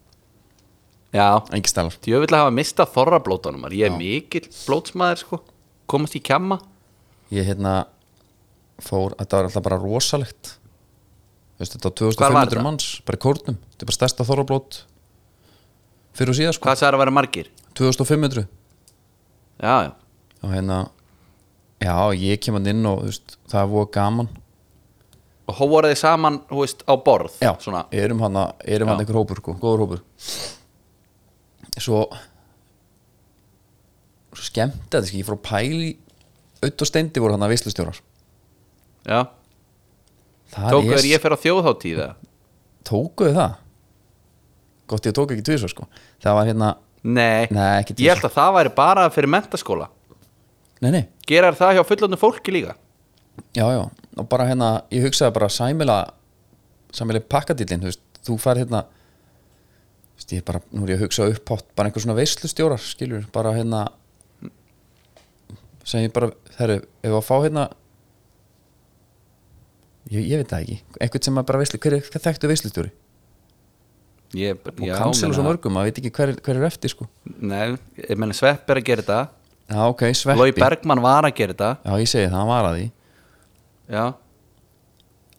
Já, 1.11 1.42
djöfull 2.07 2.30
að 2.30 2.45
hafa 2.45 2.52
mistað 2.54 2.92
þorrablótunum 2.95 3.64
Ég 3.75 3.88
er 3.88 3.97
mikill 3.99 4.45
blótsmaður 4.47 5.19
sko. 5.25 5.38
Komast 5.90 6.14
í 6.14 6.21
kjamma. 6.23 6.61
Ég 7.35 7.49
hérna 7.50 7.73
fór, 8.78 9.16
þetta 9.19 9.40
var 9.40 9.49
alltaf 9.49 9.64
bara 9.66 9.78
rosalegt. 9.83 10.52
Þú 11.59 11.64
veist, 11.64 11.75
þetta 11.75 11.90
var 11.90 11.97
Hvar 11.99 12.37
var 12.37 12.47
2500 12.47 12.54
þetta? 12.54 12.62
manns, 12.69 12.87
bara 13.09 13.19
í 13.19 13.23
kórnum. 13.26 13.59
Þetta 13.73 13.83
er 13.83 13.90
bara 13.90 13.99
stærsta 13.99 14.26
Þorrablót 14.28 14.78
fyrir 16.14 16.33
og 16.33 16.38
síðan 16.38 16.54
sko, 16.57 16.69
Hvað 16.69 16.78
sagði 16.78 16.95
að 16.95 17.02
vera 17.02 17.16
margir? 17.19 17.50
2500 17.78 18.47
Já, 19.61 19.75
já, 19.85 19.90
og 20.42 20.52
hérna 20.54 20.78
já, 21.80 21.94
ég 22.16 22.40
kem 22.40 22.54
hann 22.59 22.66
inn 22.73 22.87
og 22.88 23.04
veist, 23.09 23.37
það 23.50 23.73
var 23.75 23.87
gaman. 23.94 24.28
Og 25.50 25.56
hó 25.59 25.64
voru 25.68 25.88
þið 25.90 25.99
saman, 25.99 26.37
hú 26.52 26.61
veist, 26.62 26.85
á 26.87 26.94
borð 26.94 27.40
Já, 27.42 27.50
Svona, 27.59 27.85
erum 27.90 28.20
hann, 28.23 28.37
erum 28.64 28.88
hann 28.92 29.00
einhver 29.02 29.18
hópur 29.18 29.40
sko, 29.42 29.56
góður 29.59 29.82
hópur. 29.87 30.02
Svo 31.80 32.04
skemmt 34.40 34.76
þetta 34.88 35.02
ekki, 35.06 35.20
ég 35.23 35.26
fór 35.28 35.37
að 35.37 35.44
pæli 35.49 35.88
auðvitað 36.61 36.88
steindi 36.90 37.23
voru 37.23 37.35
hann 37.35 37.44
að 37.47 37.52
veislustjórar. 37.54 37.99
Já, 39.09 39.20
tóku 40.54 40.92
er- 40.92 41.00
þér 41.00 41.09
ég 41.11 41.23
fer 41.23 41.35
á 41.35 41.38
þjóðháttíða 41.40 42.06
Tókuðu 42.85 43.32
það? 43.37 43.54
Gott 44.90 45.06
ég 45.06 45.14
tók 45.14 45.30
ekki 45.35 45.44
tvisvar 45.47 45.70
sko. 45.73 45.87
Það 46.23 46.35
var 46.38 46.47
hérna, 46.49 46.70
Nei, 47.02 47.47
Nei, 47.50 47.82
ég 47.97 48.11
held 48.12 48.25
að 48.28 48.35
það 48.37 48.54
væri 48.59 48.73
bara 48.76 49.04
fyrir 49.11 49.30
mentaskóla 49.32 49.87
nei 50.80 50.90
nei. 50.94 51.02
Gerar 51.28 51.54
það 51.58 51.75
hjá 51.78 51.82
fullöndu 51.88 52.18
fólki 52.20 52.52
líka? 52.54 52.76
Já, 53.56 53.64
já, 53.72 53.82
og 54.20 54.28
bara 54.28 54.46
hérna, 54.49 54.70
ég 54.92 55.04
hugsaði 55.06 55.34
bara 55.37 55.49
sæmila 55.52 55.99
sæmila 56.92 57.20
pakkadillin, 57.30 57.80
þú 57.84 57.88
veist, 57.90 58.02
þú 58.26 58.37
fær 58.42 58.58
hérna 58.60 58.82
þú 58.84 60.18
veist, 60.20 60.32
ég 60.37 60.44
bara, 60.44 60.60
nú 60.75 60.84
er 60.84 60.92
ég 60.94 60.99
að 61.00 61.04
hugsa 61.06 61.28
upphátt 61.30 61.68
bara 61.78 61.88
einhver 61.90 62.02
svona 62.04 62.16
veislustjórar, 62.18 62.82
skilur 62.82 63.25
bara 63.32 63.54
hérna 63.56 63.84
sem 65.88 66.04
ég 66.04 66.12
bara, 66.14 66.28
þeirri, 66.58 66.80
ef 67.06 67.14
að 67.16 67.25
fá 67.26 67.34
hérna 67.46 67.64
ég, 70.10 70.25
ég 70.26 70.40
veit 70.42 70.50
það 70.50 70.64
ekki, 70.66 70.78
einhvern 71.00 71.26
sem 71.28 71.40
að 71.40 71.49
bara 71.50 71.62
veislu 71.62 71.80
hver 71.82 71.96
er 71.99 72.08
þekktu 72.26 72.50
veislustjóri? 72.50 72.92
Ég, 74.38 74.60
og 74.62 74.84
kansel 74.94 75.32
og 75.32 75.34
svo 75.38 75.42
mörgum, 75.46 75.75
maður 75.75 75.88
veit 75.90 75.96
ekki 76.04 76.12
hver, 76.14 76.30
er- 76.34 76.42
hver 76.46 76.58
er 76.60 76.66
eftir 76.68 76.92
sko. 76.92 77.08
Nei, 77.42 77.72
ég 77.99 78.18
menn 78.20 78.30
Svepp 78.37 78.68
er 78.70 78.78
að 78.78 78.87
gera 78.87 79.02
þetta 79.02 79.20
Já, 79.70 79.84
ok, 79.86 80.02
sveppi 80.18 80.40
Lói 80.40 80.54
Bergmann 80.56 81.02
var 81.04 81.28
að 81.28 81.36
gera 81.38 81.54
þetta. 81.54 81.70
Já, 81.86 81.92
ég 82.02 82.10
segi 82.10 82.26
það, 82.26 82.36
hann 82.40 82.50
var 82.50 82.66
að 82.66 82.76
því. 82.76 82.88
Já, 83.90 84.04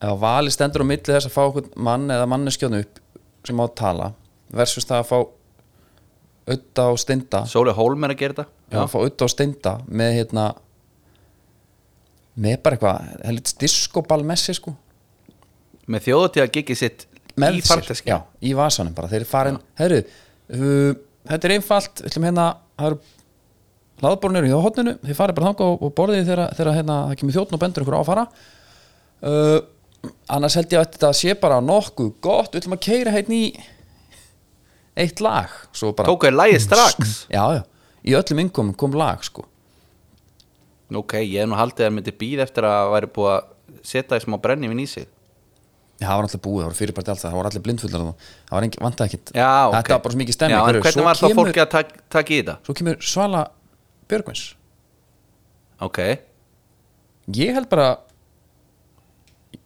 ef 0.08 0.18
vali 0.22 0.54
stendur 0.56 0.84
á 0.84 0.88
milli 0.88 1.04
þess 1.08 1.28
að 1.28 1.36
fá 1.36 1.70
mann 1.88 2.08
eða 2.16 2.30
manneskjónu 2.32 2.82
upp 2.86 3.02
sem 3.48 3.60
á 3.60 3.64
að 3.66 3.76
tala 3.82 4.10
versus 4.56 4.88
það 4.88 5.04
að 5.04 5.10
fá 5.12 5.18
auðda 6.52 6.88
og 6.94 7.00
steinda. 7.02 7.44
Sóli 7.50 7.76
Hólm 7.76 8.08
er 8.08 8.16
að 8.16 8.22
gera 8.24 8.38
þetta. 8.38 8.48
Já. 8.72 8.80
að 8.80 8.92
fá 8.94 8.98
auðda 9.02 9.28
og 9.28 9.34
steinda 9.34 9.76
með 9.88 10.16
hérna 10.20 10.48
með 12.42 12.58
bara 12.64 12.78
eitthvað 12.78 13.28
helvits 13.28 13.58
diskoball 13.60 14.24
með 14.28 14.44
sér 14.46 14.60
sko. 14.62 14.76
Með 15.92 16.08
þjóðháttíða 16.08 16.52
gigið 16.56 16.80
sitt 16.80 17.08
með 17.40 17.60
í 17.60 17.64
sér, 17.64 17.72
farteski 17.74 18.12
já, 18.12 18.20
í 18.40 18.54
vasanum 18.56 18.96
bara. 18.96 19.10
Þeir 19.12 19.22
eru 19.22 19.30
farin, 19.30 19.60
herru 19.80 20.00
uh, 20.02 20.94
þetta 21.28 21.48
er 21.48 21.56
einfalt, 21.58 22.02
við 22.02 22.12
ætlum 22.12 22.28
hérna 22.30 22.48
það 22.80 22.92
eru 22.92 23.00
hlaðbornir 24.02 24.48
í 24.48 24.54
hótninu 24.56 24.96
þið 25.04 25.18
farið 25.18 25.38
bara 25.38 25.52
þangað 25.52 25.74
og, 25.76 25.92
borðið 25.98 26.32
þegar, 26.32 26.72
hérna, 26.78 26.98
það 27.10 27.20
kemur 27.22 27.36
þjóttn 27.38 27.58
og 27.58 27.62
bendur 27.62 27.86
ykkur 27.86 27.98
á 27.98 28.02
að 28.02 28.10
fara. 28.10 28.26
Uh, 29.22 29.60
annars 30.34 30.58
held 30.58 30.74
ég 30.74 30.82
að 30.82 30.90
þetta 30.96 31.12
sé 31.20 31.36
bara 31.38 31.62
nokkuð 31.62 32.12
gott, 32.26 32.52
við 32.54 32.64
ætlum 32.64 32.78
að 32.78 32.84
keira 32.88 33.14
hérna 33.14 33.38
í 33.38 33.46
eitt 35.02 35.22
lag. 35.24 35.54
Þér 35.78 36.36
lagið 36.38 36.62
strax? 36.66 37.16
já, 37.32 37.44
já, 37.60 37.64
í 38.04 38.18
öllum 38.18 38.44
innkomum 38.46 38.76
kom 38.78 38.98
lag 38.98 39.24
sko. 39.26 39.46
Ok, 40.92 41.22
ég 41.24 41.40
hef 41.40 41.48
nú 41.48 41.56
haldið 41.56 41.86
að 41.86 41.88
það 41.88 41.98
myndi 42.00 42.18
býð 42.20 42.44
eftir 42.44 42.68
að 42.68 42.90
væri 42.98 43.12
búið 43.16 43.34
að 43.38 43.84
setja 43.88 44.18
því 44.18 44.26
smá 44.26 44.40
brennivinn 44.44 44.82
í 44.84 44.88
sig. 44.90 45.06
Já, 46.02 46.08
það 46.10 46.18
var 46.18 46.26
alltaf 46.26 46.42
búið, 46.42 46.62
það 46.64 46.70
var 46.72 46.78
fyrirbært 46.80 47.10
allt 47.12 47.22
það, 47.22 47.30
það 47.30 47.38
var 47.38 47.48
allir 47.48 47.64
blindfullar 47.66 48.04
það 48.04 48.54
var 48.56 48.66
engin, 48.66 48.82
vantað 48.82 49.08
ekkit 49.12 49.32
Já, 49.38 49.50
ok. 49.68 49.76
Þetta 49.76 49.94
var 49.94 50.00
bara 50.02 50.14
svo 50.16 50.22
mikið 50.22 50.36
stemning 50.38 50.58
Já, 50.58 50.62
en 50.72 50.86
hvernig 50.86 51.06
var 51.06 51.20
þá 51.20 51.26
kemur- 51.28 51.40
fólki 51.52 51.62
að 51.62 51.68
tak- 51.76 51.92
taka 52.16 52.34
í 52.34 52.40
þetta? 52.40 52.56
svo 52.66 52.76
kemur 52.80 53.04
Svala 53.06 53.42
Björgvins 54.12 54.44
Ok, 55.82 55.98
ég 57.34 57.56
held 57.58 57.70
bara 57.72 57.88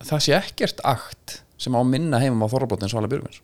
það 0.06 0.22
sé 0.24 0.36
ekkert 0.38 0.80
akt 0.88 1.40
sem 1.60 1.75
á 1.75 1.82
minna 1.88 2.20
heimum 2.24 2.44
á 2.46 2.52
Þorrablótin 2.52 2.92
Svala 2.92 3.10
Björgvins 3.12 3.42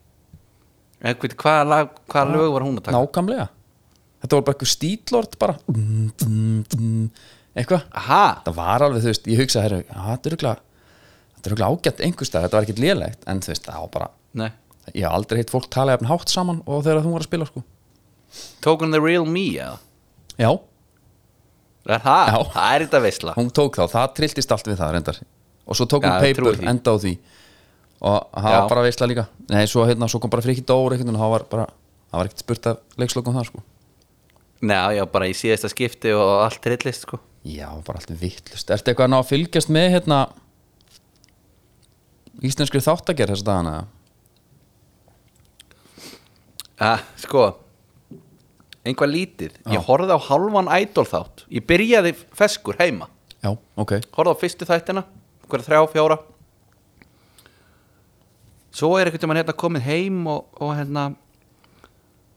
en 1.02 1.18
veit, 1.18 1.34
hvaða, 1.36 1.66
lag, 1.66 1.96
hvaða 2.12 2.36
lög 2.38 2.54
var 2.56 2.66
hún 2.68 2.78
að 2.78 2.86
taka? 2.88 2.98
nákamlega 3.00 3.48
þetta 4.22 4.38
var 4.38 4.44
bara 4.46 4.54
eitthvað 4.56 4.70
stílort 4.70 5.38
bara. 5.42 5.56
Eitthvað. 7.58 7.86
Það 8.46 8.52
var 8.56 8.84
alveg, 8.86 9.02
þú 9.02 9.10
veist, 9.10 9.30
ég 9.32 9.40
hugsa 9.42 9.64
herru, 9.66 9.80
já, 9.82 9.96
þetta 10.12 10.30
er 10.30 10.36
örugglega 10.36 11.70
ágætt 11.74 12.04
einhverstað, 12.06 12.46
þetta 12.46 12.58
var 12.60 12.68
ekkert 12.68 12.82
lélegt. 12.84 13.24
En 13.32 13.42
þú 13.42 13.50
veist, 13.52 13.66
það 13.66 13.80
var 13.82 13.92
bara, 13.96 14.10
nei. 14.38 14.50
Ég 14.94 15.06
hef 15.08 15.16
aldrei 15.18 15.42
heitt 15.42 15.54
fólk 15.54 15.68
tala 15.74 15.96
jafn 15.96 16.10
hátt 16.10 16.32
saman 16.34 16.62
og 16.70 16.84
þegar 16.86 17.02
þú 17.06 17.16
var 17.16 17.24
að 17.26 17.30
spila 17.32 17.48
sko. 17.50 17.64
Tók 18.64 18.86
hún 18.86 18.94
The 18.94 19.02
Real 19.02 19.26
Me, 19.30 19.48
eða? 19.58 19.80
já, 20.38 20.52
Er 21.90 22.02
það? 22.04 22.28
Já. 22.30 22.40
Það 22.54 22.74
er 22.76 22.84
þetta 22.86 23.00
veisla 23.08 23.34
hún 23.38 23.52
tók 23.58 23.78
þá, 23.80 23.84
það 23.96 24.12
trilltist 24.20 24.52
allt 24.54 24.68
við 24.70 24.78
það 24.82 24.92
reyndar 24.96 25.22
og 25.66 25.78
svo 25.80 25.88
tók 25.90 26.04
hún 26.06 26.12
Já, 26.14 26.28
ég 26.30 26.36
trúi 26.38 26.52
paper, 26.52 26.60
því. 26.62 26.70
enda 26.72 26.94
á 26.94 26.96
því 27.02 27.14
og 28.02 28.18
það 28.36 28.52
Já. 28.52 28.58
var 28.60 28.70
bara 28.74 28.84
veistla 28.86 29.08
líka 29.10 29.26
nei, 29.50 29.64
svo, 29.70 29.86
hérna, 29.90 30.10
svo 30.12 30.22
kom 30.22 30.30
bara 30.34 30.46
frikið 30.46 30.68
dór 30.70 30.94
veginn 30.96 31.14
og 31.16 31.22
það 31.22 31.34
var 31.36 31.46
bara, 31.56 31.66
það 32.12 32.22
var 32.22 32.30
ekkert 32.30 32.44
spurt 32.46 32.70
af 32.72 33.02
leikslokum 33.02 33.38
það 33.40 33.50
sko 33.52 33.64
Nei, 34.62 34.78
já, 35.00 35.02
bara 35.10 35.26
í 35.26 35.34
síðasta 35.34 35.72
skipti 35.74 36.12
og 36.14 36.36
allt 36.46 36.60
trillist, 36.62 37.08
sko 37.08 37.18
já, 37.50 37.66
bara 37.88 37.98
allt 37.98 38.12
vittlust, 38.22 38.70
ertu 38.70 38.92
eitthvað 38.92 39.08
að 39.08 39.14
ná 39.16 39.18
að 39.24 39.30
fylgjast 39.32 39.72
með 39.74 39.88
hérna 39.96 40.20
íslenskri 42.46 42.82
þáttagerð 42.86 43.34
þess 43.34 43.42
að 43.42 43.50
dagana 43.50 43.74
eða? 43.74 43.88
Ja, 46.82 46.94
sko 47.22 47.44
Einhvað 48.82 49.12
lítið. 49.14 49.58
Ég 49.70 49.84
horfði 49.86 50.16
á 50.18 50.20
halvan 50.30 50.70
idol 50.82 51.06
þátt. 51.06 51.44
Ég 51.54 51.66
byrjaði 51.70 52.16
feskur 52.38 52.80
heima. 52.80 53.08
Já, 53.42 53.56
ok, 53.78 53.96
Horfði 54.16 54.34
á 54.38 54.42
fyrstu 54.42 54.68
þættina 54.70 55.02
Hverja 55.50 55.66
þrjá, 55.66 55.80
fjóra. 55.96 56.18
Svo 58.72 58.94
er 59.00 59.10
einhvern 59.10 59.26
veginn 59.34 59.40
hérna 59.42 59.56
komið 59.58 59.88
heim 59.88 60.20
og, 60.32 60.46
og 60.62 60.76
hérna 60.78 61.08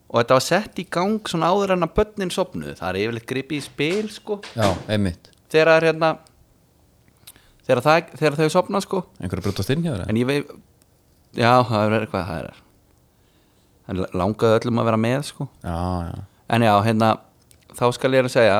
Og 0.09 0.17
þetta 0.19 0.37
var 0.37 0.45
sett 0.45 0.81
í 0.81 0.85
gang 0.91 1.19
svona 1.29 1.51
áður 1.53 1.75
en 1.75 1.85
að 1.87 1.93
börnin 1.99 2.33
sopnuð 2.33 2.75
Það 2.81 2.89
er 2.89 2.99
yfirleitt 3.03 3.29
gripið 3.29 3.57
í 3.59 3.63
spil 3.65 4.09
sko. 4.13 4.39
Já, 4.57 4.67
einmitt. 4.91 5.29
Þegar 5.53 5.71
er 5.75 5.87
hérna 5.91 6.11
Þegar, 7.65 7.81
það, 7.85 8.11
þegar 8.19 8.37
þau 8.41 8.49
sopna 8.53 8.81
sko. 8.83 9.05
Einhverju 9.21 9.45
brjótast 9.47 9.73
inn 9.73 9.85
hjá 9.85 9.93
þér 9.93 10.05
En 10.09 10.21
ég 10.21 10.29
veit 10.29 10.53
Já, 11.35 11.53
það 11.69 11.81
er 11.85 11.99
eitthvað 12.01 12.29
það 12.29 12.43
er 12.43 12.61
Það 13.85 14.05
langaði 14.17 14.57
öllum 14.59 14.81
að 14.81 14.87
vera 14.89 14.97
með 14.97 15.25
sko. 15.27 15.45
Já, 15.61 15.77
já, 16.09 16.21
En 16.49 16.61
já, 16.61 16.73
hérna 16.85 17.15
þá 17.75 17.85
skal 17.95 18.13
ég 18.13 18.27
að 18.27 18.35
segja 18.35 18.59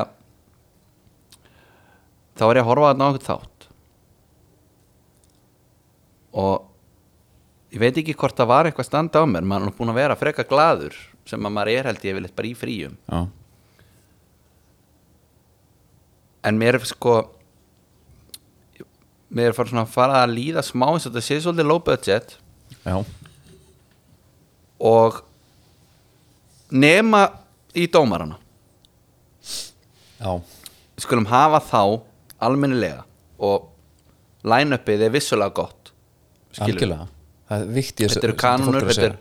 þá 2.36 2.44
er 2.48 2.58
ég 2.58 2.64
að 2.64 2.70
horfa 2.70 2.90
þarna 2.90 3.06
á 3.06 3.08
einhvern 3.08 3.26
þátt. 3.30 3.68
Og 6.36 7.72
ég 7.72 7.82
veit 7.82 8.00
ekki 8.02 8.16
hvort 8.18 8.36
það 8.36 8.50
var 8.50 8.68
eitthvað 8.68 8.90
standa 8.90 9.22
á 9.22 9.24
mér 9.28 9.46
maður 9.46 9.70
er 9.70 9.78
búin 9.78 9.92
að 9.94 10.00
vera 10.02 10.18
freka 10.18 10.44
gladur 10.48 10.96
sem 11.26 11.42
að 11.46 11.54
maður 11.54 11.72
er 11.72 11.90
held 11.90 12.04
ég 12.06 12.18
vil 12.18 12.30
bara 12.36 12.50
í 12.50 12.54
fríum. 12.58 12.98
Já, 13.10 13.26
en 16.46 16.58
mér 16.60 16.78
er 16.78 16.86
sko 16.86 17.16
mér 19.34 19.50
er 19.50 19.56
fara 19.56 19.72
svona 19.72 19.86
að 19.86 19.94
fara 19.94 20.20
að 20.22 20.36
líða 20.36 20.62
smá 20.64 20.86
eins 20.92 21.08
og 21.08 21.14
þetta 21.14 21.24
sé 21.26 21.40
svolítið 21.42 21.70
low 21.70 21.80
budget. 21.82 22.36
Já, 22.86 23.00
og 24.86 25.22
nema 26.70 27.24
í 27.76 27.86
dómarana? 27.92 28.38
Já, 30.16 30.30
við 30.96 31.04
skulum 31.04 31.28
hafa 31.30 31.60
þá 31.64 31.82
almennilega 32.46 33.04
og 33.42 33.68
line-upið 34.46 35.06
er 35.06 35.12
vissulega 35.12 35.54
gott 35.56 35.92
algjörlega. 36.64 37.08
Það 37.46 37.62
er 37.62 37.70
vikti 37.76 38.08
þetta 38.08 38.26
eru 38.28 38.36
kanunur 38.40 38.86
þetta, 38.88 39.10
er, 39.10 39.16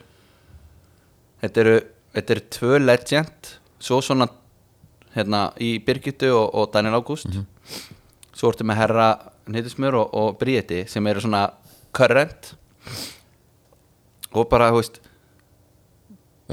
þetta 1.44 1.64
eru 1.66 1.76
þetta 2.16 2.36
eru 2.36 2.44
tvö 2.56 2.80
legend 2.82 3.52
svo 3.86 4.00
svona 4.02 4.28
hérna 5.16 5.50
í 5.62 5.76
Birgitu 5.84 6.32
og, 6.34 6.48
og 6.56 6.72
Daniel 6.74 7.00
Ágúst. 7.00 7.32
Svo 8.36 8.52
ertu 8.52 8.68
með 8.68 8.82
herra 8.82 9.10
Nýttismjör 9.52 10.00
og, 10.00 10.16
og 10.18 10.38
Bríeti 10.40 10.84
sem 10.90 11.06
eru 11.08 11.22
svona 11.24 11.46
current. 11.96 12.56
Og 14.36 14.48
bara, 14.52 14.72
þú 14.74 14.82
veist 14.82 14.98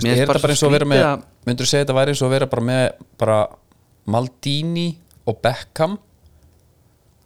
er 0.03 0.23
þetta 0.23 0.35
bara 0.35 0.55
eins 0.55 0.63
og 0.67 0.75
vera 0.75 0.89
með 0.89 1.07
myndur 1.47 1.69
segja 1.69 1.85
þetta 1.85 1.97
væri 1.97 2.15
eins 2.15 2.23
og 2.23 2.29
að 2.29 2.35
vera 2.37 2.51
bara 2.51 2.67
með 2.69 2.85
bara 3.21 3.39
Maldini 4.13 4.89
og 5.27 5.39
Beckham? 5.43 5.99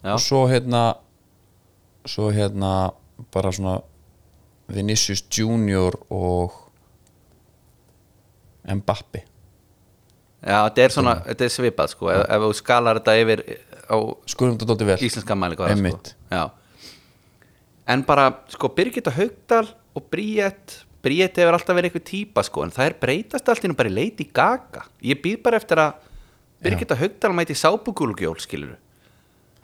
Já, 0.05 0.13
og 0.15 0.23
svo 0.23 0.45
hérna 0.51 0.83
svo 2.07 2.31
hérna 2.35 2.93
bara 3.35 3.53
svona 3.53 3.79
Vinicius 4.69 5.25
Junior 5.33 5.97
og 6.11 6.55
Mbappi 8.67 9.23
já, 10.43 10.59
þetta 10.67 10.83
er 10.85 10.95
svona 10.95 11.15
þetta 11.27 11.47
er 11.47 11.53
svipað 11.55 11.93
sko, 11.95 12.11
ef, 12.13 12.23
ef 12.37 12.45
þú 12.45 12.53
skalar 12.61 13.01
þetta 13.01 13.17
yfir 13.23 13.43
á 13.87 13.97
íslenska 15.07 15.37
mæli 15.39 15.59
sko. 15.59 16.45
En 17.87 18.03
bara 18.03 18.31
sko 18.51 18.71
Birgitta 18.75 19.13
Haugdal 19.15 19.69
og 19.95 20.09
Bríett 20.11 20.81
Bríett 21.07 21.39
hefur 21.39 21.55
alltaf 21.57 21.77
verið 21.79 21.91
eitthvað 21.93 22.07
típa 22.11 22.43
sko 22.47 22.65
en 22.67 22.73
það 22.75 22.89
er 22.89 22.97
breytast 23.05 23.51
allt 23.53 23.67
í 23.67 23.71
nú 23.71 23.77
bara 23.79 23.93
í 23.93 23.95
Lady 23.95 24.27
Gaga. 24.35 24.83
Ég 25.07 25.23
býð 25.23 25.39
bara 25.45 25.61
eftir 25.61 25.81
að 25.83 26.03
Birgitta 26.67 26.97
Haugdal 26.99 27.33
mæti 27.37 27.55
sápugúlugjól 27.59 28.39
skilur 28.43 28.75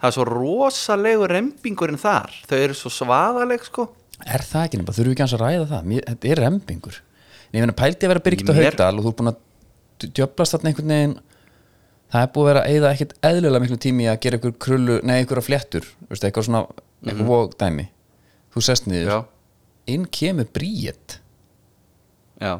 það 0.03 0.09
er 0.09 0.15
svo 0.17 0.23
rosalegu 0.27 1.27
rempingurinn 1.31 1.99
þar. 1.99 2.31
Þau 2.49 2.57
eru 2.59 2.75
svo 2.75 2.91
svaðaleg 2.91 3.63
sko. 3.63 3.87
Er 4.27 4.43
það 4.43 4.65
ekki 4.67 4.79
nefnilega, 4.79 4.95
þurfum 4.97 5.13
við 5.13 5.15
ekki 5.15 5.27
að 5.37 5.43
ræða 5.43 5.67
það? 5.69 5.85
Mér, 5.91 6.07
þetta 6.09 6.31
er 6.33 6.41
rembingur. 6.43 6.97
En 7.47 7.55
ég 7.57 7.63
meina 7.63 7.75
pældi 7.77 8.03
að 8.07 8.11
vera 8.11 8.23
Birgitta 8.25 8.55
Mér- 8.57 8.67
Haugdal 8.67 8.99
og 8.99 9.05
þú 9.05 9.13
er 9.13 9.17
búin 9.21 9.31
að 9.31 9.39
djöflast 10.19 10.55
þarna 10.57 10.71
einhvern 10.73 10.93
veginn. 10.93 11.15
Það 12.13 12.25
er 12.27 12.31
búið 12.35 12.43
að 12.43 12.49
vera 12.51 12.61
að 12.63 12.73
eyða 12.73 12.91
ekkert 12.93 13.13
eðlulega 13.29 13.63
miklu 13.63 13.79
tími 13.81 14.09
að 14.11 14.19
gera 14.21 14.37
einhver 14.37 14.55
krullu, 14.61 14.99
nei 15.01 15.15
einhverja 15.17 15.47
fléttur 15.47 15.87
veist, 16.11 16.25
eitthvað 16.27 16.45
svona, 16.49 16.65
mm 17.01 17.31
dæmi 17.57 17.87
þú 18.53 18.61
sest 18.61 18.85
niður, 18.85 19.09
já, 19.09 19.17
inn 19.89 20.05
kemur 20.05 20.45
bríet 20.53 21.17
já 22.43 22.53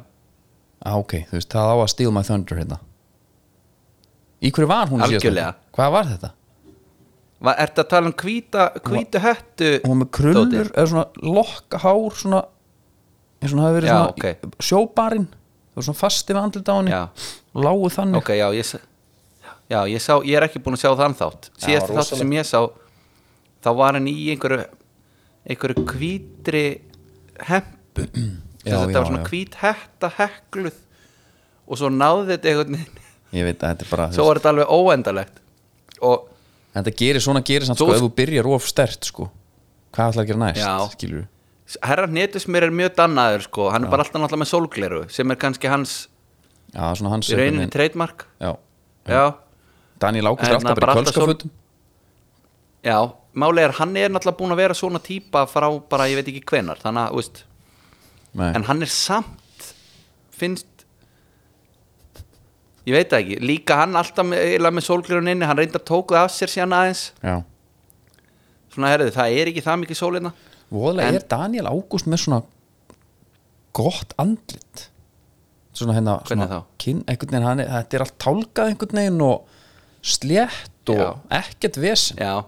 ah, 0.84 0.96
ok, 1.00 1.14
þú 1.30 1.38
veist, 1.38 1.52
það 1.54 1.72
á 1.72 1.76
að 1.84 1.92
steal 1.94 2.12
my 2.16 2.24
thunder 2.28 2.60
hérna 2.62 2.80
í 4.44 4.52
hverju 4.52 4.68
var 4.72 4.90
hún 4.92 5.00
í 5.04 5.08
síðasta 5.08 5.20
Algjörlega. 5.22 5.52
hvað 5.78 5.94
var 5.98 6.10
þetta? 6.14 6.32
Va, 7.44 7.54
Ertu 7.60 7.84
að 7.84 7.88
tala 7.92 8.08
um 8.10 8.16
hvíta, 8.24 8.66
hvítu 8.88 9.20
höttu 9.24 9.70
hún 9.84 9.92
var 9.94 10.00
með 10.02 10.10
krullur, 10.18 10.70
eða 10.74 10.90
svona 10.94 11.32
lokkahár 11.38 12.18
svona, 12.20 12.42
eins 13.42 13.52
og 13.52 13.58
hún 13.58 13.64
hafi 13.66 13.78
verið 13.80 13.90
Já, 13.92 13.96
svona 13.98 14.14
ok. 14.14 14.54
sjóbarinn, 14.68 15.26
það 15.28 15.80
var 15.82 15.88
svona 15.90 16.00
fasti 16.04 16.36
við 16.36 16.42
andlita 16.44 16.72
á 16.72 16.78
henni, 16.80 16.94
Já. 16.94 17.02
lágu 17.68 17.90
þannig 17.98 18.22
Ok, 18.22 18.32
já, 18.40 18.48
ég, 18.56 18.68
s- 18.68 19.52
já, 19.72 19.80
ég 19.92 20.04
sá 20.04 20.14
Ég 20.24 20.38
er 20.40 20.48
ekki 20.48 20.62
búin 20.64 20.78
að 20.80 20.84
sjá 20.86 20.94
þann 21.02 21.18
þátt 21.20 21.50
Síðast 21.60 21.90
þátt 21.92 21.98
rosalegt. 22.00 22.22
sem 22.24 22.32
ég 22.38 22.48
sá 22.48 22.62
Þá 23.64 23.70
var 23.80 23.96
hann 24.00 24.08
í 24.12 24.16
einhverju 24.34 24.64
einhverju 25.48 25.84
hvítri 25.92 26.64
hempu 27.48 28.08
Já, 28.64 28.78
Þetta 28.80 28.92
já, 28.92 28.98
var 29.00 29.06
svona 29.10 29.24
já. 29.24 29.30
hvít 29.30 29.56
hetta 29.60 30.10
hekluð 30.18 30.76
og 31.68 31.78
svo 31.80 31.90
náði 31.92 32.28
þetta 32.38 32.50
einhvern 32.54 32.78
veginn. 32.78 33.00
Svo 34.14 34.26
var 34.30 34.40
þetta 34.40 34.50
alveg 34.54 34.68
óendalegt 34.72 35.40
Og 36.02 36.30
þetta 36.76 36.94
gerir, 37.00 37.20
svona 37.24 37.42
gerir 37.44 37.66
samt 37.66 37.80
Svo- 37.80 37.90
sko, 37.90 37.96
ef 37.96 38.02
þú 38.06 38.10
byrjar 38.16 38.48
of 38.54 38.68
stert 38.68 39.04
sko, 39.10 39.30
hvað 39.94 40.12
ætlar 40.14 40.24
að 40.24 40.28
gera 40.28 40.42
næst 40.46 40.62
Já. 40.62 40.74
skilur 40.94 41.28
herra 41.84 42.08
Hnetusmir 42.08 42.64
er 42.68 42.70
mjög 42.76 42.96
dannaður 42.96 43.42
sko. 43.48 43.70
Hann 43.72 43.86
er 43.86 43.90
bara 43.90 44.04
alltaf 44.04 44.22
náttúrulega 44.22 44.44
með 44.44 44.52
sólgleru 44.52 45.00
sem 45.10 45.32
er 45.32 45.36
kannski 45.42 45.70
hans 45.72 46.08
já, 46.76 46.94
svona 46.96 47.10
hans 47.10 47.30
í 47.30 47.36
rauninni 47.40 47.66
veginn- 47.66 47.72
já. 48.40 48.56
Já, 49.08 49.34
Daniel 50.00 50.26
Ágúst 50.30 50.44
er 50.44 50.54
En 50.54 50.56
alltaf 50.62 50.80
bara 50.80 50.94
í 50.94 50.96
svo- 50.96 51.04
kvöldskafutum 51.04 51.50
já. 52.84 53.14
Máli 53.34 53.62
er 53.64 53.72
hann 53.80 53.96
er 53.98 54.10
náttúrulega 54.10 54.38
búin 54.38 54.52
að 54.54 54.56
vera 54.62 54.74
svona 54.78 55.00
típa 55.02 55.48
frá 55.50 55.70
bara 55.90 56.06
ég 56.12 56.16
veit 56.20 56.28
ekki 56.28 56.44
hvenar 56.46 56.78
Þannig 56.84 57.08
að, 57.08 57.12
þú 57.12 57.16
veist 57.22 57.44
Nei. 58.34 58.50
en 58.58 58.64
hann 58.66 58.82
er 58.82 58.90
samt 58.90 59.74
finnst 60.34 60.66
ég 62.88 62.96
veit 62.98 63.14
ekki, 63.16 63.38
líka 63.44 63.78
hann 63.84 63.96
alltaf 64.00 64.26
með, 64.28 64.58
með 64.74 64.86
sólglirun 64.88 65.30
inni, 65.32 65.48
hann 65.48 65.60
reyndar 65.60 65.84
tókuð 65.88 66.18
af 66.24 66.34
sér 66.36 66.52
síðan 66.52 66.74
aðeins, 66.76 67.04
já. 67.24 67.38
svona 68.74 68.90
herrið 68.92 69.14
það 69.16 69.38
er 69.40 69.52
ekki 69.54 69.64
það 69.64 69.80
mikið 69.84 70.00
sólina 70.02 70.34
voðalega 70.74 71.08
En- 71.14 71.20
er 71.20 71.28
Daniel 71.32 71.70
Ágúst 71.70 72.10
með 72.10 72.24
svona 72.26 72.42
gott 73.74 74.12
andlit. 74.22 74.88
Svona 75.74 75.96
hérna 75.98 76.20
svona 76.30 76.46
einhvern 76.46 77.32
veginn, 77.32 77.46
hann 77.48 77.62
er, 77.64 77.70
þetta 77.80 77.98
er 77.98 78.04
allt 78.06 78.18
tálkað 78.22 78.68
einhvern 78.70 79.00
veginn 79.00 79.22
og 79.26 79.48
slétt 80.06 80.92
og 80.94 81.00
Já. 81.00 81.08
ekkert 81.40 81.80
vesen. 81.82 82.20
Já, 82.22 82.44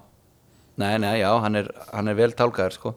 nei, 0.77 0.97
nei, 1.01 1.15
já, 1.23 1.31
hann 1.41 1.55
er, 1.61 1.69
hann 1.93 2.11
er 2.11 2.17
vel 2.19 2.33
tálkaður 2.37 2.75
sko, 2.75 2.91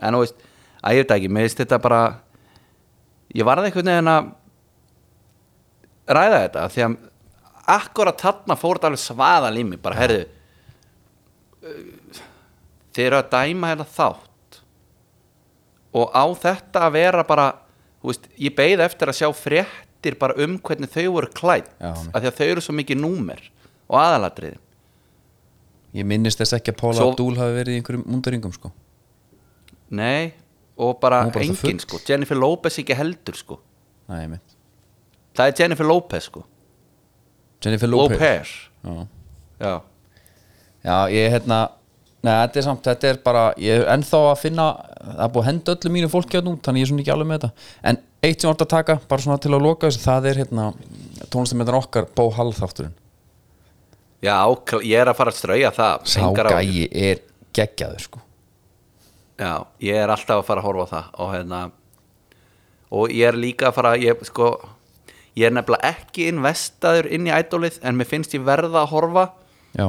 en 0.00 0.16
þú 0.16 0.22
veist 0.24 0.40
að 0.82 0.96
ég 0.96 1.04
veit 1.04 1.14
ekki, 1.18 1.30
mér 1.36 1.46
veist 1.46 1.60
þetta 1.60 1.78
bara 1.84 2.00
ég 3.36 3.44
varði 3.48 3.68
einhvern 3.70 3.90
veginn 3.92 4.12
að 4.12 4.30
ræða 6.18 6.38
þetta 6.46 6.66
því 6.72 6.84
að 6.86 6.96
akkurat 7.68 8.22
þarna 8.24 8.56
fór 8.56 8.78
þetta 8.78 8.88
alveg 8.88 9.02
svaða 9.02 9.50
lími, 9.52 9.76
bara 9.82 9.98
herðu 9.98 10.22
þið 12.94 13.04
eru 13.04 13.18
að 13.20 13.28
dæma 13.34 13.70
hérna 13.72 13.86
þátt 13.96 14.60
og 15.98 16.14
á 16.16 16.24
þetta 16.38 16.86
að 16.86 16.94
vera 16.96 17.24
bara 17.28 17.48
veist, 18.04 18.28
ég 18.40 18.54
beið 18.56 18.82
eftir 18.86 19.10
að 19.12 19.18
sjá 19.20 19.28
fréttir 19.36 20.16
bara 20.20 20.36
um 20.44 20.56
hvernig 20.64 20.90
þau 20.94 21.06
voru 21.18 21.30
klætt 21.34 21.70
af 21.82 22.06
því 22.16 22.30
að 22.30 22.38
þau 22.40 22.46
eru 22.52 22.64
svo 22.64 22.76
mikið 22.78 23.00
númer 23.02 23.42
og 23.88 23.98
aðalatriði 24.00 24.58
ég 25.98 26.06
minnist 26.08 26.40
þess 26.42 26.56
ekki 26.58 26.74
að 26.74 26.80
Paula 26.82 27.00
Svo- 27.00 27.12
Abdul 27.14 27.36
hafi 27.40 27.56
verið 27.56 27.74
í 27.74 27.78
einhverjum 27.80 28.02
mundaringum 28.12 28.52
sko. 28.52 28.68
Nei, 29.96 30.34
og 30.78 31.00
bara 31.02 31.22
Hún 31.24 31.32
var 31.32 31.34
bara 31.34 31.44
svo 31.44 31.54
engin 31.54 31.80
full. 31.80 31.80
sko. 31.86 32.00
Jennifer 32.08 32.38
Lopez 32.38 32.78
ekki 32.78 32.96
heldur 32.96 33.36
sko. 33.38 33.58
Nei. 34.08 34.38
Það 35.36 35.46
er 35.50 35.56
Jennifer 35.62 35.86
Lopez 35.86 36.28
sko. 36.30 36.44
Jennifer 37.64 37.90
Lopez, 37.90 38.18
Lopez. 38.18 38.54
Já. 38.84 39.06
Já, 39.58 39.80
já, 40.84 40.96
ég 41.10 41.32
hérna 41.34 41.68
Nei, 42.18 42.32
þetta 42.34 42.58
er 42.58 42.64
samt, 42.66 42.82
þetta 42.82 43.08
er 43.12 43.18
bara 43.22 43.42
ég 43.62 43.78
er 43.78 43.90
ennþá 43.92 44.18
að 44.32 44.40
finna, 44.40 44.64
það 45.04 45.20
er 45.22 45.28
búið 45.34 45.44
að 45.44 45.48
henda 45.48 45.74
öllu 45.76 45.90
mínu 45.94 46.08
fólki 46.10 46.38
að 46.40 46.48
nú, 46.48 46.54
þannig 46.66 46.82
ég 46.82 46.86
er 46.86 46.90
svona 46.90 47.02
ekki 47.04 47.12
alveg 47.14 47.28
með 47.30 47.38
þetta. 47.44 47.66
En 47.90 47.98
eitt 48.26 48.42
sem 48.42 48.50
vart 48.50 48.64
að 48.64 48.70
taka, 48.72 48.96
bara 49.12 49.22
svona 49.22 49.42
til 49.44 49.52
að 49.54 49.62
loka 49.62 49.86
þessu 49.86 50.02
það 50.02 50.26
er 50.26 50.40
hérna, 50.42 50.64
tónlistamöndan 51.30 51.78
okkar 51.78 52.08
Bó 52.18 52.24
Hall 52.34 52.50
þátturinn 52.58 52.96
Já 54.26 54.34
ég 54.82 54.98
er 54.98 55.12
að 55.12 55.18
fara 55.20 55.30
að 55.30 55.38
strauja 55.38 55.70
það. 55.76 56.08
Sá 56.10 56.22
gæi 56.34 56.88
er 56.90 57.22
geggjaður 57.54 58.02
sko 58.08 58.24
Já, 59.38 59.52
ég 59.80 59.94
er 59.94 60.10
alltaf 60.10 60.40
að 60.40 60.46
fara 60.48 60.60
að 60.62 60.66
horfa 60.66 60.84
á 60.84 60.90
það 60.92 61.20
og 61.22 61.32
hérna 61.34 61.60
og 62.90 63.12
ég 63.12 63.28
er 63.28 63.36
líka 63.38 63.68
að 63.68 63.74
fara 63.76 63.92
ég, 64.00 64.22
sko, 64.26 64.48
ég 65.36 65.46
er 65.46 65.52
nefnilega 65.54 65.90
ekki 65.94 66.28
investaður 66.32 67.06
inn 67.14 67.28
í 67.28 67.34
ædólið 67.36 67.76
en 67.86 67.98
mér 68.00 68.08
finnst 68.08 68.34
ég 68.34 68.42
verða 68.46 68.82
að 68.82 68.90
horfa. 68.94 69.26
Já, 69.76 69.86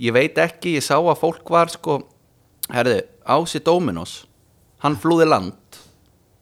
ég 0.00 0.14
veit 0.16 0.38
ekki, 0.42 0.72
ég 0.78 0.82
sá 0.86 0.96
að 0.98 1.18
fólk 1.20 1.50
var 1.52 1.68
sko, 1.70 2.00
herðu, 2.72 3.02
Ási 3.28 3.60
Dóminos 3.60 4.22
hann 4.80 4.96
flúði 4.96 5.26
land 5.28 5.78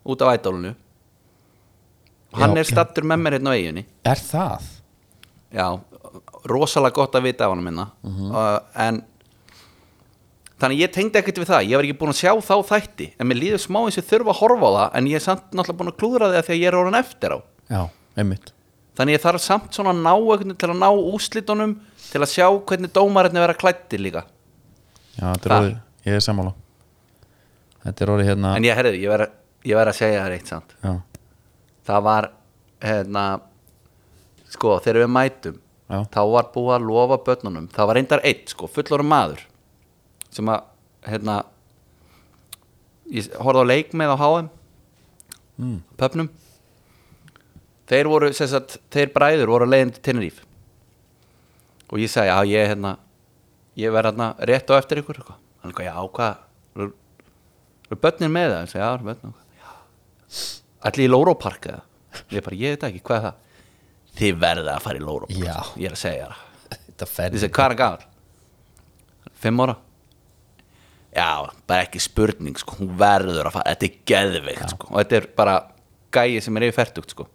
út 0.06 0.22
af 0.22 0.36
ædólinu 0.38 0.74
og 2.32 2.38
hann 2.40 2.54
Já, 2.56 2.60
er 2.62 2.68
stattur 2.68 3.06
með 3.08 3.22
mér 3.24 3.36
hérna 3.38 3.52
á 3.52 3.56
eiginni 3.58 3.84
er 4.06 4.20
það? 4.22 4.66
já, 5.56 5.66
rosalega 6.50 6.94
gott 7.00 7.16
að 7.18 7.26
vita 7.30 7.44
af 7.48 7.54
hann 7.54 7.64
minna 7.64 7.88
Mhm. 8.04 8.30
uh, 8.30 8.60
en 8.74 9.02
þannig 10.60 10.80
ég 10.80 10.92
tengdi 10.94 11.20
ekkert 11.20 11.40
við 11.42 11.50
það 11.50 11.66
ég 11.68 11.76
var 11.78 11.86
ekki 11.86 11.98
búin 12.00 12.12
að 12.14 12.20
sjá 12.22 12.32
þá 12.48 12.54
þætti 12.70 13.06
en 13.20 13.28
mér 13.28 13.40
líður 13.42 13.62
smá 13.62 13.78
eins 13.82 13.98
og 14.00 14.06
þurfa 14.08 14.32
að 14.32 14.38
horfa 14.40 14.68
á 14.68 14.72
það 14.76 14.98
en 15.00 15.08
ég 15.10 15.18
er 15.18 15.24
samt 15.26 15.48
náttúrulega 15.52 15.80
búin 15.80 15.90
að 15.92 15.98
klúðra 16.00 16.28
því 16.30 16.38
að 16.40 16.46
því 16.46 16.54
að 16.54 16.60
ég 16.62 16.70
er 16.70 16.76
orðin 16.80 16.98
eftir 17.00 17.34
á. 17.36 17.38
Já, 17.66 17.80
einmitt. 18.16 18.52
Þannig 18.96 19.16
ég 19.18 19.24
þarf 19.26 19.42
samt 19.44 19.76
svona 19.76 19.92
að 19.92 20.00
ná 20.06 20.12
veginn 20.24 20.56
til 20.56 20.70
að 20.72 20.78
ná 20.80 20.88
úslitunum 20.96 21.74
til 22.06 22.22
að 22.22 22.32
sjá 22.32 22.46
hvernig 22.70 22.92
dómarinn 22.96 23.40
vera 23.42 23.56
klættir 23.58 24.00
líka. 24.00 24.22
Já, 25.18 25.26
þetta 25.34 25.44
er 25.44 25.50
Þar. 25.50 25.58
orðið, 25.58 25.76
ég 26.08 26.16
er 26.16 26.24
sammála. 26.24 26.54
Þetta 27.84 28.06
er 28.06 28.12
orðið 28.14 28.30
hérna 28.30 28.54
en 28.56 28.66
ég 28.66 28.80
herrið, 28.80 28.96
ég 29.02 29.26
ég 29.66 29.76
verð 29.76 29.92
að 29.92 29.98
segja 29.98 30.22
það 30.22 30.30
reitt 30.32 30.50
samt. 30.54 30.72
Já, 30.80 30.94
það 31.90 32.06
var 32.06 32.30
hérna 32.86 33.26
sko, 34.54 34.78
þegar 34.80 35.02
við 35.04 35.12
mætum 35.12 35.60
Já. 35.86 35.98
þá 36.16 36.20
var 36.32 36.48
búið 36.54 36.72
að 36.78 36.88
lofa 36.88 37.20
börnunum. 37.28 37.68
Það 37.74 37.90
var 37.90 37.98
reyndar 38.00 38.24
eitt, 38.26 38.48
sko, 38.54 38.70
fullorinn 38.72 39.10
maður 39.10 39.44
sem 40.37 40.51
að 40.53 40.66
hérna 41.07 41.38
ég 43.12 43.31
horfði 43.40 43.64
á 43.64 43.70
leik 43.70 43.94
með 43.96 44.12
á 44.12 44.16
HM 44.20 44.51
mm. 45.57 45.79
pöpnum. 45.96 46.31
Þeir 47.87 48.11
voru, 48.11 48.33
sem 48.35 48.51
sagt, 48.51 48.81
þeir 48.90 49.12
bræður 49.14 49.53
voru 49.55 49.66
að 49.68 49.75
leiðin 49.77 49.92
til 49.94 50.05
Tenerife. 50.09 50.46
Og 51.87 52.03
ég 52.03 52.11
sagði, 52.11 52.33
já, 52.33 52.57
ég 52.59 52.72
hérna 52.72 52.96
ég 53.77 53.92
verð 53.92 54.11
hérna 54.11 54.33
rétt 54.49 54.70
á 54.72 54.75
eftir 54.79 55.03
ykkur 55.03 55.20
hann 55.27 55.72
er 55.75 55.88
já, 55.88 55.96
hvað 56.16 56.35
eru 56.77 57.99
börnin 58.01 58.33
með 58.33 58.53
það? 58.53 58.62
Ég 58.62 58.70
sagði, 58.72 58.85
já, 58.85 58.88
eru 58.94 59.09
börnin 59.11 59.35
allir 60.87 61.07
í 61.07 61.11
Lórópark 61.12 61.68
eða? 61.70 61.83
Ég 62.33 62.44
bara, 62.46 62.59
ég 62.59 62.75
veit 62.75 62.87
ekki, 62.88 63.03
hvað 63.07 63.18
er 63.18 63.27
það? 63.27 63.42
Þið 64.16 64.38
verða 64.42 64.77
að 64.77 64.85
fara 64.87 65.01
í 65.01 65.05
Lórópark 65.05 65.40
ég 65.77 65.88
er 65.90 65.96
að 65.96 66.01
segja 66.01 66.31
það 66.31 67.09
hvað 67.57 67.66
er 67.66 67.75
hann 67.75 67.81
gafal? 67.83 68.07
fimm 69.37 69.61
ára 69.61 69.77
já, 71.16 71.31
bara 71.68 71.87
ekki 71.87 72.02
spurning 72.02 72.61
sko. 72.61 72.76
hún 72.81 72.92
verður 73.00 73.48
að 73.48 73.57
fara, 73.57 73.72
þetta 73.74 73.88
er 73.88 73.98
geðveikt 74.12 74.74
sko. 74.74 74.92
og 74.92 75.00
þetta 75.00 75.18
er 75.18 75.29
bara 75.40 75.57
gæi 76.16 76.40
sem 76.44 76.57
er 76.57 76.68
yfir 76.68 76.79
færtugt 76.83 77.16
sko. 77.16 77.29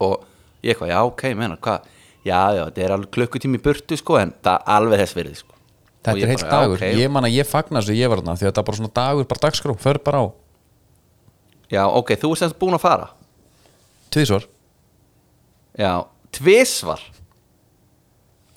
og 0.00 0.26
ég 0.64 0.74
eitthvað, 0.74 0.92
já, 0.94 0.98
ok, 1.04 1.24
menna, 1.36 1.60
hvað 1.60 1.88
já, 2.24 2.40
já, 2.56 2.64
þetta 2.66 2.84
er 2.84 2.96
alveg 2.96 3.14
klukkutími 3.16 3.62
burtu 3.62 4.00
sko, 4.00 4.18
en 4.20 4.34
það 4.42 4.58
er 4.58 4.76
alveg 4.76 5.02
þess 5.04 5.18
virði 5.18 5.38
sko. 5.40 5.56
Þetta 6.00 6.16
er 6.16 6.30
heilt 6.32 6.46
dagur, 6.48 6.78
ok. 6.80 6.86
ég 6.96 7.10
man 7.12 7.26
að 7.28 7.34
ég 7.36 7.48
fagnar 7.48 7.84
þessu 7.84 7.98
ég 7.98 8.08
var 8.08 8.22
þarna, 8.22 8.38
því 8.40 8.46
að 8.46 8.50
þetta 8.50 8.62
er 8.62 8.68
bara 8.70 8.80
svona 8.80 8.94
dagur, 8.96 9.26
bara 9.28 9.44
dagskrá 9.44 9.74
för 9.76 10.00
bara 10.04 10.22
á, 10.24 10.26
já, 11.68 11.82
ok, 11.84 12.14
þú 12.16 12.32
er 12.32 12.40
semst 12.40 12.60
búin 12.60 12.76
að 12.78 12.84
fara 12.86 13.10
tvísvar 14.10 14.46
Já, 15.78 16.06
tvisvar 16.34 17.02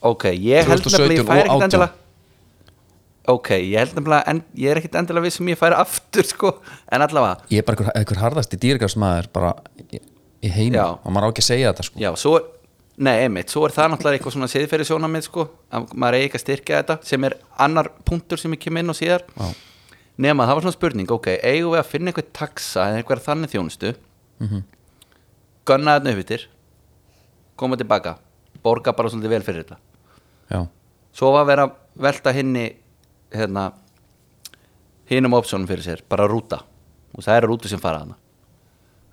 Ok, 0.03 0.25
ég 0.35 0.67
held 0.67 0.83
2017 0.83 0.83
nefnilega 0.83 1.21
ég 1.21 1.27
færi 1.27 1.43
ekkert 1.43 1.53
18. 1.53 1.67
endilega 1.67 2.02
Ok, 3.23 3.53
ég 3.55 3.77
held 3.79 3.93
nefnilega 3.95 4.27
en, 4.27 4.41
ég 4.59 4.67
er 4.73 4.79
ekkert 4.81 4.97
endilega 4.99 5.23
við 5.23 5.35
sem 5.37 5.49
ég 5.53 5.59
færi 5.59 5.77
aftur 5.79 6.27
sko, 6.27 6.49
en 6.91 7.05
allavega 7.05 7.37
ég 7.53 7.61
er 7.61 7.67
bara 7.67 7.77
einhver, 7.77 7.93
einhver 8.01 8.19
harðasti 8.19 8.59
dýrgarsmaður 8.59 9.29
bara 9.31 9.53
í, 9.79 10.01
í 10.43 10.51
heimi 10.51 10.75
Já. 10.75 10.89
og 10.97 11.07
maður 11.07 11.29
á 11.29 11.31
ekki 11.31 11.43
að 11.45 11.47
segja 11.47 11.69
þetta 11.71 11.85
sko. 11.87 12.01
Já, 12.03 12.09
svo 12.19 12.33
er, 12.41 12.49
nei, 13.07 13.13
einmitt, 13.21 13.53
svo 13.53 13.63
er 13.63 13.75
það 13.77 13.93
náttúrulega 13.93 14.19
eitthvað 14.19 14.35
svona 14.35 14.51
siðferði 14.51 14.89
sjónamið 14.89 15.27
sko, 15.29 15.47
að 15.71 15.95
maður 15.95 16.19
eigi 16.19 16.27
ekki 16.27 16.39
að 16.41 16.43
styrkja 16.43 16.81
þetta 16.81 16.99
sem 17.13 17.29
er 17.29 17.37
annar 17.67 17.91
punktur 18.03 18.43
sem 18.43 18.57
ég 18.57 18.63
kem 18.65 18.81
inn 18.83 18.91
og 18.91 18.99
síðar. 18.99 19.23
Nema 20.19 20.45
það 20.45 20.59
var 20.59 20.67
svona 20.67 20.77
spurning, 20.77 21.15
ok, 21.15 21.31
eigum 21.39 21.77
við 21.77 21.79
að 21.79 21.89
finna 21.89 22.11
eitthvað 22.11 22.29
taxa 22.35 22.89
eða 22.89 22.99
eitthvað 22.99 23.23
þannig 23.23 23.55
þjónustu 23.55 23.95
mm 23.95 24.47
-hmm. 24.51 24.67
gunna 25.65 25.95
þetta 25.95 26.11
upp 26.11 26.23
yfir 26.27 26.47
koma 27.55 27.79
tilbaka 27.79 28.17
borga 28.63 28.93
bara 28.93 29.09
svolítið 29.09 29.31
vel 29.31 29.43
fyrir 29.47 29.63
þetta. 29.63 29.77
Já, 30.51 30.67
svo 31.15 31.31
var 31.31 31.59
að 31.59 31.71
velta 31.95 32.31
hinni 32.35 32.82
hérna 33.33 33.71
hinnum 35.09 35.33
optionum 35.37 35.67
fyrir 35.67 35.83
sér, 35.85 36.01
bara 36.09 36.27
rúta. 36.29 36.61
Og 37.13 37.23
það 37.25 37.37
eru 37.41 37.47
rútu 37.53 37.69
sem 37.71 37.79
fara 37.81 37.99
hana 38.05 38.15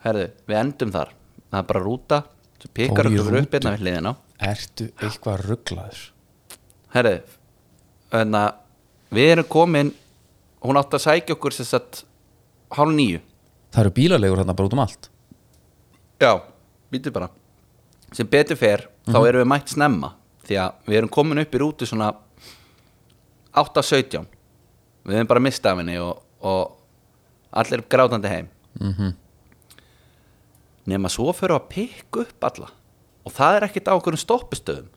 herðu, 0.05 0.31
við 0.49 0.57
endum 0.57 0.93
þar. 0.95 1.11
Það 1.51 1.59
er 1.59 1.67
bara 1.69 1.81
rúta 1.85 2.23
sem 2.63 2.71
pikar 2.77 3.05
Fór 3.05 3.13
í 3.13 3.19
okkur 3.21 3.39
upp 3.43 3.57
hérna 3.57 3.73
við 3.75 3.83
hliðina. 3.85 4.13
Ertu 4.41 4.87
eitthvað 4.97 5.43
rugglaður 5.49 6.05
herðu, 6.95 7.17
hérna 8.15 8.45
við 9.13 9.29
erum 9.35 9.49
komin 9.53 9.91
hún 10.65 10.79
átti 10.81 10.97
að 10.97 11.05
sækja 11.05 11.37
okkur 11.37 11.55
sem 11.55 11.69
sagt 11.69 12.05
hálf 12.77 12.95
nýju 12.97 13.21
það 13.75 13.83
eru 13.85 13.93
bílalegur 13.99 14.41
hérna 14.43 14.55
bara 14.57 14.71
út 14.71 14.75
um 14.79 14.83
allt. 14.83 15.11
Já, 16.21 16.33
býtu 16.93 17.13
bara. 17.15 17.29
Sem 18.13 18.27
betur 18.27 18.57
fer, 18.59 18.89
þá 19.07 19.15
Mhm. 19.21 19.27
erum 19.29 19.43
við 19.45 19.51
mætt 19.53 19.69
snemma 19.69 20.15
því 20.49 20.57
að 20.59 20.73
við 20.89 20.97
erum 20.99 21.09
komin 21.09 21.39
upp 21.39 21.53
í 21.55 21.59
rútu 21.61 21.87
svona 21.87 22.15
8.17 23.55 24.29
við 25.09 25.17
erum 25.17 25.31
bara 25.31 25.43
mistað 25.43 25.73
af 25.73 25.83
henni 25.83 25.97
og, 26.03 26.21
og 26.41 26.77
allir 27.51 27.87
grátandi 27.89 28.31
heim. 28.31 28.53
Mm 28.81 29.17
nema 30.91 31.11
svo 31.13 31.31
fyrir 31.37 31.55
að 31.55 31.69
pikka 31.71 32.25
upp 32.25 32.47
alla. 32.49 32.71
Og 33.23 33.35
það 33.37 33.57
er 33.57 33.67
ekkert 33.69 33.91
á 33.91 33.95
okkur 33.95 34.17
stoppistöðum 34.19 34.89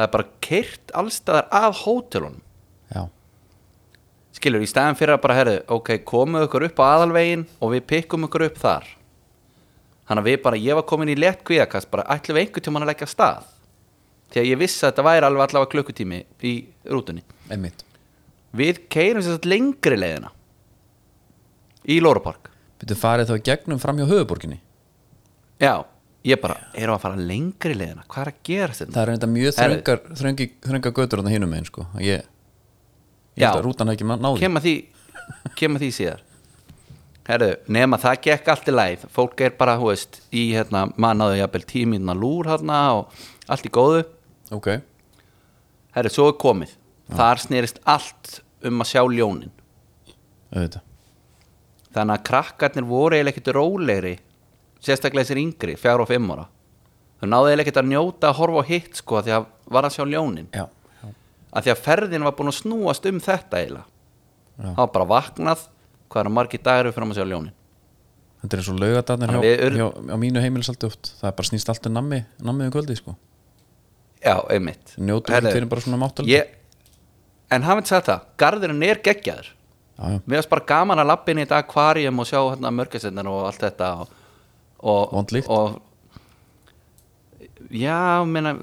það 0.00 0.06
er 0.06 0.12
bara 0.14 0.28
kyrt 0.44 0.92
allstaðar 0.96 1.48
að 1.54 1.76
hótelunum. 1.82 2.40
Já, 2.90 3.02
skilur, 4.36 4.64
í 4.64 4.70
staðin 4.70 4.98
fyrir 4.98 5.16
að 5.16 5.24
bara 5.26 5.36
herðu 5.38 5.58
ok, 5.76 5.92
komu 6.08 6.42
okkur 6.46 6.66
upp 6.70 6.80
á 6.80 6.84
aðalvegin 6.96 7.44
og 7.60 7.74
við 7.74 7.86
pikkum 7.92 8.26
okkur 8.28 8.46
upp 8.48 8.58
þar. 8.62 8.88
Þannig 10.08 10.24
að 10.24 10.30
við 10.30 10.40
bara, 10.46 10.62
ég 10.64 10.78
var 10.78 10.88
komin 10.88 11.12
í 11.12 11.18
létt 11.18 11.44
kvíðakast 11.46 11.90
bara 11.92 12.06
ætlum 12.10 12.38
við 12.38 12.46
einhvern 12.46 12.66
tímann 12.66 12.86
að 12.86 12.92
leggja 12.94 13.10
af 13.10 13.14
stað. 13.14 13.52
Því 14.30 14.42
að 14.42 14.50
ég 14.50 14.60
vissi 14.62 14.82
að 14.82 14.90
þetta 14.90 15.06
væri 15.10 15.28
alveg 15.28 15.46
allavega 15.46 15.72
klukkutími 15.76 16.24
í 16.46 16.56
rútunni. 16.90 17.26
Einmitt 17.50 17.86
við 18.56 18.84
keirum 18.90 19.22
sér 19.22 19.36
satt 19.38 19.48
lengri 19.48 19.98
leiðina 19.98 20.32
í 21.86 22.00
Lórapark 22.02 22.50
Byrju 22.80 22.96
farið 22.96 23.30
þá 23.30 23.46
gegnum 23.50 23.80
fram 23.82 24.00
hjá 24.00 24.08
höfuborginni 24.08 24.60
já, 25.60 25.84
ég 26.26 26.40
bara, 26.40 26.56
erum 26.74 26.96
að 26.96 27.04
fara 27.04 27.26
lengri 27.30 27.76
leiðina? 27.76 28.06
Hvað 28.08 28.24
er 28.24 28.32
að 28.32 28.40
gera 28.48 28.76
þetta? 28.78 28.94
Það 28.96 29.02
er 29.02 29.12
enda 29.14 29.28
mjög 29.34 29.56
þröngar, 29.58 30.02
þröngi, 30.20 30.48
þröngar 30.66 30.96
götur 30.96 31.22
á 31.22 31.30
hinum 31.30 31.52
megin 31.52 31.68
sko. 31.68 31.86
ég, 32.00 32.26
ég 33.36 33.44
Já. 33.44 33.52
rútan 33.60 33.92
ekki 33.92 34.08
náði 34.08 34.40
kemur 34.40 34.64
því, 34.64 34.74
kemur 35.60 35.84
því 35.84 35.92
síðar. 35.98 36.26
Herru, 37.30 37.50
nema 37.70 37.98
það 38.00 38.22
gekk 38.26 38.48
allt 38.50 38.68
í 38.72 38.74
læð 38.74 39.02
fólk 39.14 39.42
er 39.44 39.52
bara, 39.58 39.76
hú 39.78 39.92
veist, 39.92 40.22
í 40.34 40.48
hérna, 40.56 40.88
maður 40.96 41.20
náðu 41.20 41.36
jafnvel 41.38 41.66
tíminna 41.68 42.16
lúr 42.16 42.48
hérna 42.50 42.80
og 42.96 43.20
allt 43.46 43.68
í 43.68 43.72
góðu. 43.76 44.02
Ok, 44.50 44.72
herru, 45.94 46.10
svo 46.10 46.32
er 46.32 46.38
komið 46.40 46.74
þar 47.16 47.42
snerist 47.42 47.80
allt 47.88 48.40
um 48.66 48.82
að 48.84 48.90
sjá 48.92 49.02
ljónin. 49.08 49.52
Auðvitað. 50.50 50.86
Þannig 51.90 52.16
að 52.16 52.26
krakkarnir 52.28 52.86
voru 52.86 53.16
eiginlega 53.16 53.34
ekkert 53.34 53.54
rólegri 53.56 54.16
sérstaklega 54.80 55.26
þessir 55.26 55.40
yngri, 55.42 55.76
fjár 55.80 56.04
og 56.04 56.10
fimm 56.10 56.28
ára. 56.34 56.46
Þau 57.20 57.28
náðu 57.28 57.50
eiginlega 57.50 57.66
ekkert 57.66 57.80
að 57.82 57.90
njóta 57.90 58.30
að 58.30 58.38
horfa 58.40 58.62
á 58.62 58.70
hitt 58.70 59.00
sko, 59.00 59.18
af 59.18 59.26
því 59.26 59.34
að 59.36 59.48
var 59.74 59.88
að 59.88 59.96
sjá 59.96 60.04
ljónin. 60.08 60.50
Já, 60.54 60.66
já, 61.00 61.08
að 61.52 61.66
því 61.66 61.72
að 61.74 61.82
ferðin 61.86 62.26
var 62.26 62.36
búin 62.38 62.52
að 62.52 62.60
snúast 62.60 63.08
um 63.10 63.22
þetta 63.24 63.64
Já. 64.60 64.74
það 64.74 64.82
var 64.82 64.92
bara 64.92 65.08
vaknað 65.08 65.64
hvað 66.10 66.24
eru 66.24 66.32
margir 66.36 66.62
dagar 66.64 66.88
við 66.88 66.96
fyrir 66.96 67.10
að 67.10 67.18
sjá 67.18 67.26
ljónin? 67.30 67.56
Þetta 68.40 68.56
er 68.56 68.62
eins 68.62 68.70
og 68.72 68.78
laugardarnir 68.80 69.30
Þannig 69.30 69.76
hjá, 69.76 69.86
hjá, 70.08 70.16
mínu 70.20 70.42
heimilis 70.44 70.70
alltaf 70.72 70.94
oft. 70.94 71.12
Það 71.20 71.28
er 71.30 71.36
bara 71.38 71.48
snýst 71.50 71.72
alltaf 71.72 71.92
nammi, 71.92 72.20
nammi 72.40 72.66
um 72.66 72.72
kvöldi 72.72 72.96
sko. 72.96 73.16
já, 74.20 74.36
einmitt. 74.52 74.94
Við 74.96 75.50
fyrir 75.52 75.68
bara 75.68 75.84
svona 75.84 76.00
máttal 76.00 76.26
en 77.54 77.66
hafið 77.66 77.90
sagt 77.90 78.08
það, 78.10 78.26
garðurinn 78.40 78.86
er 78.86 79.00
geggjaður. 79.04 79.48
Já, 80.00 80.04
já, 80.14 80.18
mér 80.24 80.38
finnst 80.38 80.52
bara 80.54 80.68
gaman 80.70 81.02
að 81.02 81.10
lappin 81.10 81.40
í 81.40 81.44
þetta 81.44 81.60
akvarium 81.60 82.22
og 82.22 82.28
sjá 82.30 82.38
hérna 82.40 82.72
mörgæsendan 82.72 83.28
og 83.28 83.42
allt 83.50 83.62
þetta 83.66 83.88
og, 84.00 84.12
og, 84.80 85.02
Vond 85.12 85.34
lykt? 85.36 85.50
og 85.52 85.68
já, 87.68 88.24
meina 88.24 88.54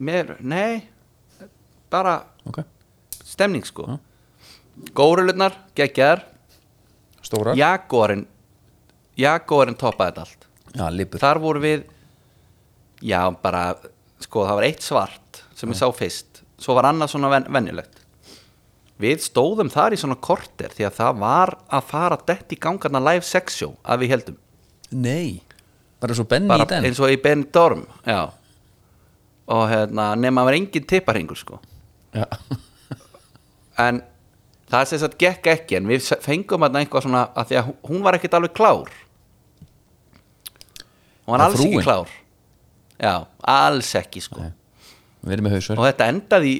mér, 0.00 0.38
nei 0.40 0.88
bara 1.92 2.22
ok, 2.48 2.62
stemning 3.26 3.66
sko. 3.68 3.98
Górulurnar, 4.96 5.52
geggjaðar. 5.76 6.24
Stórar. 7.20 7.58
Jaguarinn 7.58 8.24
Jaguarinn 9.20 9.76
toppaði 9.76 10.14
þetta 10.14 10.22
allt. 10.24 10.46
Já, 10.70 10.86
þar 11.20 11.40
voru 11.42 11.60
við 11.60 11.82
já, 13.04 13.20
bara, 13.42 13.74
sko, 14.22 14.46
það 14.48 14.60
var 14.62 14.68
eitt 14.70 14.86
svart 14.86 15.42
sem 15.58 15.68
ég 15.68 15.76
sá 15.76 15.90
fyrst. 15.92 16.40
Svo 16.60 16.76
var 16.78 16.88
annað 16.88 17.12
svona 17.12 17.28
ven, 17.32 17.48
venjulegt 17.52 17.99
við 19.00 19.22
stóðum 19.24 19.70
þar 19.72 19.96
í 19.96 20.00
svona 20.00 20.18
korter 20.20 20.72
því 20.74 20.86
að 20.88 20.96
það 20.98 21.20
var 21.22 21.54
að 21.72 21.86
fara 21.90 22.18
dett 22.28 22.52
í 22.54 22.58
gangarna 22.60 23.00
live 23.10 23.24
sex 23.26 23.56
show 23.62 23.72
að 23.84 24.02
við 24.04 24.12
heldum 24.14 24.38
nei, 24.90 25.40
bara 26.02 26.16
svo 26.18 26.26
bara 26.28 26.64
í 26.64 26.68
den. 26.70 26.86
eins 26.88 27.00
og 27.00 27.12
í 27.12 27.18
Ben 27.22 27.46
Dorm 27.54 27.84
já. 28.06 28.20
Og 29.50 29.64
hérna, 29.70 30.12
nema 30.14 30.44
að 30.44 30.46
vera 30.50 30.58
engin 30.60 30.84
tipparhingur 30.86 31.38
sko. 31.40 31.56
En 33.80 34.02
það 34.70 34.84
sem 34.90 35.00
sagt 35.02 35.16
gekk 35.18 35.46
ekki 35.54 35.78
en 35.78 35.86
við 35.88 36.04
fengum 36.22 36.62
að 36.66 36.76
einhvað 36.82 37.06
svona 37.06 37.22
að 37.38 37.48
því 37.50 37.58
að 37.60 37.70
hún 37.88 38.02
var 38.04 38.18
ekkert 38.18 38.34
alveg 38.38 38.52
klár. 38.58 38.90
Hún 41.24 41.32
var 41.34 41.40
Það 41.40 41.46
alls 41.46 41.56
frúin? 41.58 41.72
ekki 41.72 41.86
klár. 41.86 42.12
Já, 43.00 43.14
alls 43.54 43.92
ekki 44.02 44.22
sko. 44.26 44.42
Nei. 44.44 44.52
við 45.24 45.34
erum 45.36 45.46
með 45.48 45.56
hausverk. 45.56 45.80
Og 45.80 45.88
þetta 45.88 46.08
endaði, 46.12 46.54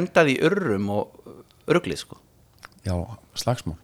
endaði 0.00 0.34
í 0.34 0.42
urrum 0.48 0.90
og 0.96 1.23
urgli 1.70 1.96
sko. 1.98 2.18
Já, 2.84 2.94
slagsmál. 3.40 3.78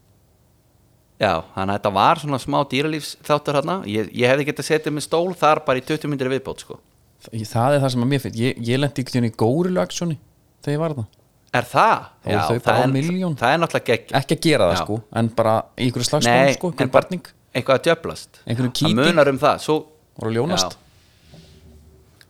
Já, 1.20 1.32
þannig 1.54 1.74
að 1.74 1.78
þetta 1.78 1.92
var 1.96 2.20
svona 2.22 2.40
smá 2.40 2.58
dýralífs 2.68 3.14
þáttur 3.26 3.58
hérna, 3.60 3.78
ég, 3.88 4.08
ég 4.16 4.30
hefði 4.32 4.46
getað 4.48 4.68
setið 4.70 4.96
með 4.96 5.04
stól 5.04 5.34
þar 5.36 5.62
bara 5.66 5.80
í 5.80 5.84
20 5.84 6.08
myndir 6.08 6.32
viðbót 6.32 6.64
sko. 6.64 6.78
Það 7.20 7.46
það 7.50 7.74
er 7.76 7.82
það 7.82 7.94
sem 7.94 8.04
að 8.04 8.12
mér 8.14 8.22
finnst. 8.24 8.38
Ég, 8.40 8.60
ég 8.64 8.80
lendi 8.80 9.04
ykkur 9.04 9.26
í 9.28 9.32
górilu 9.42 9.82
aksjóni 9.82 10.16
þegar 10.64 10.76
ég 10.76 10.80
var 10.80 10.94
það 10.96 11.08
er 11.50 11.66
það? 11.66 12.04
Bara 12.24 12.42
það 12.46 12.60
er, 12.60 13.08
það 13.40 13.52
er 13.54 13.60
náttúrulega 13.62 13.86
gegg 13.88 14.12
ekki 14.20 14.36
að 14.36 14.44
gera 14.46 14.68
það 14.68 14.76
Já. 14.76 14.82
sko, 14.84 14.98
en 15.18 15.30
bara 15.34 15.54
í 15.74 15.88
ykkur 15.90 16.06
slagsmál 16.06 16.36
Nei, 16.36 16.54
sko, 16.54 16.70
ykkur 16.74 16.92
barning. 16.94 17.30
eitthvað 17.50 17.80
að 17.80 17.86
djöblast 17.88 18.40
það 18.46 18.94
munar 19.00 19.30
um 19.32 19.40
það. 19.42 19.62
Svo, 19.64 19.76
að 20.20 20.36
ljónast. 20.36 20.76
Já. 20.76 21.40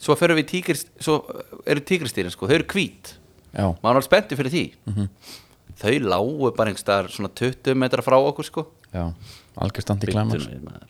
svo 0.00 0.16
fyrir 0.16 0.38
við 0.40 0.46
tígrist 0.54 0.92
svo 1.04 1.18
eru 1.68 1.84
tígristýrin 1.84 2.32
sko, 2.32 2.48
þau 2.48 2.56
eru 2.56 2.68
hvít. 2.72 3.12
já, 3.12 3.19
maður 3.54 3.98
var 4.00 4.06
spenntur 4.06 4.40
fyrir 4.40 4.54
því. 4.54 4.64
Mhm. 4.86 5.08
þau 5.80 5.94
lágu 6.04 6.50
bara 6.56 6.70
einhverstaðar 6.70 7.08
svona 7.08 7.30
20 7.34 7.74
metra 7.74 8.02
frá 8.04 8.16
okkur 8.20 8.44
sko. 8.44 8.66
Já, 8.92 9.12
algjör 9.56 9.82
standi 9.86 10.10
klæmar 10.10 10.36
Bíddu 10.36 10.44
nú 10.44 10.54
við, 10.54 10.64
maður. 10.66 10.88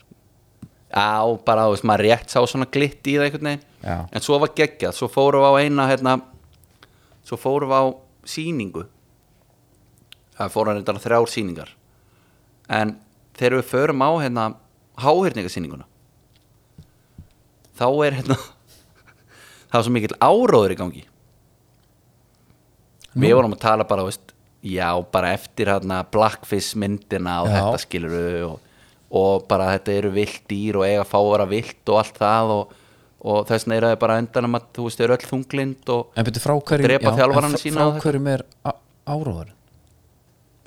Já, 0.91 1.37
bara 1.45 1.67
þú 1.67 1.75
veist, 1.75 1.85
maður 1.87 2.03
rétt 2.09 2.29
sá 2.29 2.39
svona 2.43 2.67
glitt 2.67 3.07
í 3.07 3.15
það 3.15 3.27
einhvern 3.27 3.47
veginn. 3.51 3.63
Já. 3.83 3.97
En 4.11 4.21
svo 4.21 4.39
var 4.39 4.49
geggjað, 4.49 4.97
svo 4.97 5.07
fórum 5.07 5.45
við 5.45 5.47
á 5.47 5.53
eina 5.63 5.87
hérna, 5.87 6.21
Svo 7.23 7.37
fórum 7.37 7.69
við 7.69 7.77
á 7.77 7.85
sýningu. 8.25 8.87
Það 10.35 10.51
fórum 10.51 10.73
við 10.75 10.81
þetta 10.81 11.03
þrjár 11.05 11.29
sýningar. 11.29 11.69
En 12.67 12.95
þegar 13.37 13.57
við 13.59 13.69
förum 13.71 14.03
á 14.05 14.09
hérna 14.21 14.45
Háhyrningasýninguna 15.01 15.87
Þá 17.79 17.87
er 18.05 18.17
hérna 18.19 18.37
Það 19.71 19.77
var 19.77 19.85
svo 19.87 19.95
mikill 19.95 20.17
áróður 20.19 20.75
í 20.75 20.79
gangi 20.79 21.03
Við 23.11 23.33
vorum 23.35 23.55
að 23.55 23.63
tala 23.65 23.87
bara, 23.87 24.05
veist 24.07 24.31
Já, 24.61 24.93
bara 25.11 25.31
eftir 25.33 25.71
hérna 25.71 26.03
Blackfish 26.13 26.77
myndina 26.77 27.39
og 27.41 27.49
Já. 27.49 27.55
þetta 27.55 27.77
skilur 27.81 28.17
og, 28.45 28.59
og 29.17 29.47
bara 29.49 29.71
þetta 29.73 29.95
eru 29.97 30.11
vilt 30.13 30.43
dýr 30.49 30.77
og 30.77 30.85
eiga 30.85 30.99
að 31.01 31.09
fá 31.09 31.17
að 31.17 31.29
vera 31.31 31.47
vilt 31.49 31.89
og 31.89 31.97
allt 31.97 32.19
það 32.21 32.51
og, 32.55 32.75
og 33.25 33.39
þess 33.49 33.65
vegna 33.65 33.79
eru 33.79 33.89
það 33.89 33.95
bara 34.03 34.17
endan 34.21 34.47
að 34.49 34.67
þú 34.77 34.85
veist, 34.85 35.01
eru 35.01 35.15
öll 35.15 35.25
þunglind 35.31 35.89
og 35.95 36.19
Drepa 36.85 37.09
já, 37.09 37.17
þjálfarana 37.17 37.57
en 37.57 37.63
sína 37.63 37.87
frá 37.87 38.05
hverjum 38.05 38.29
er 38.35 38.43
áróðurinn? 39.09 39.57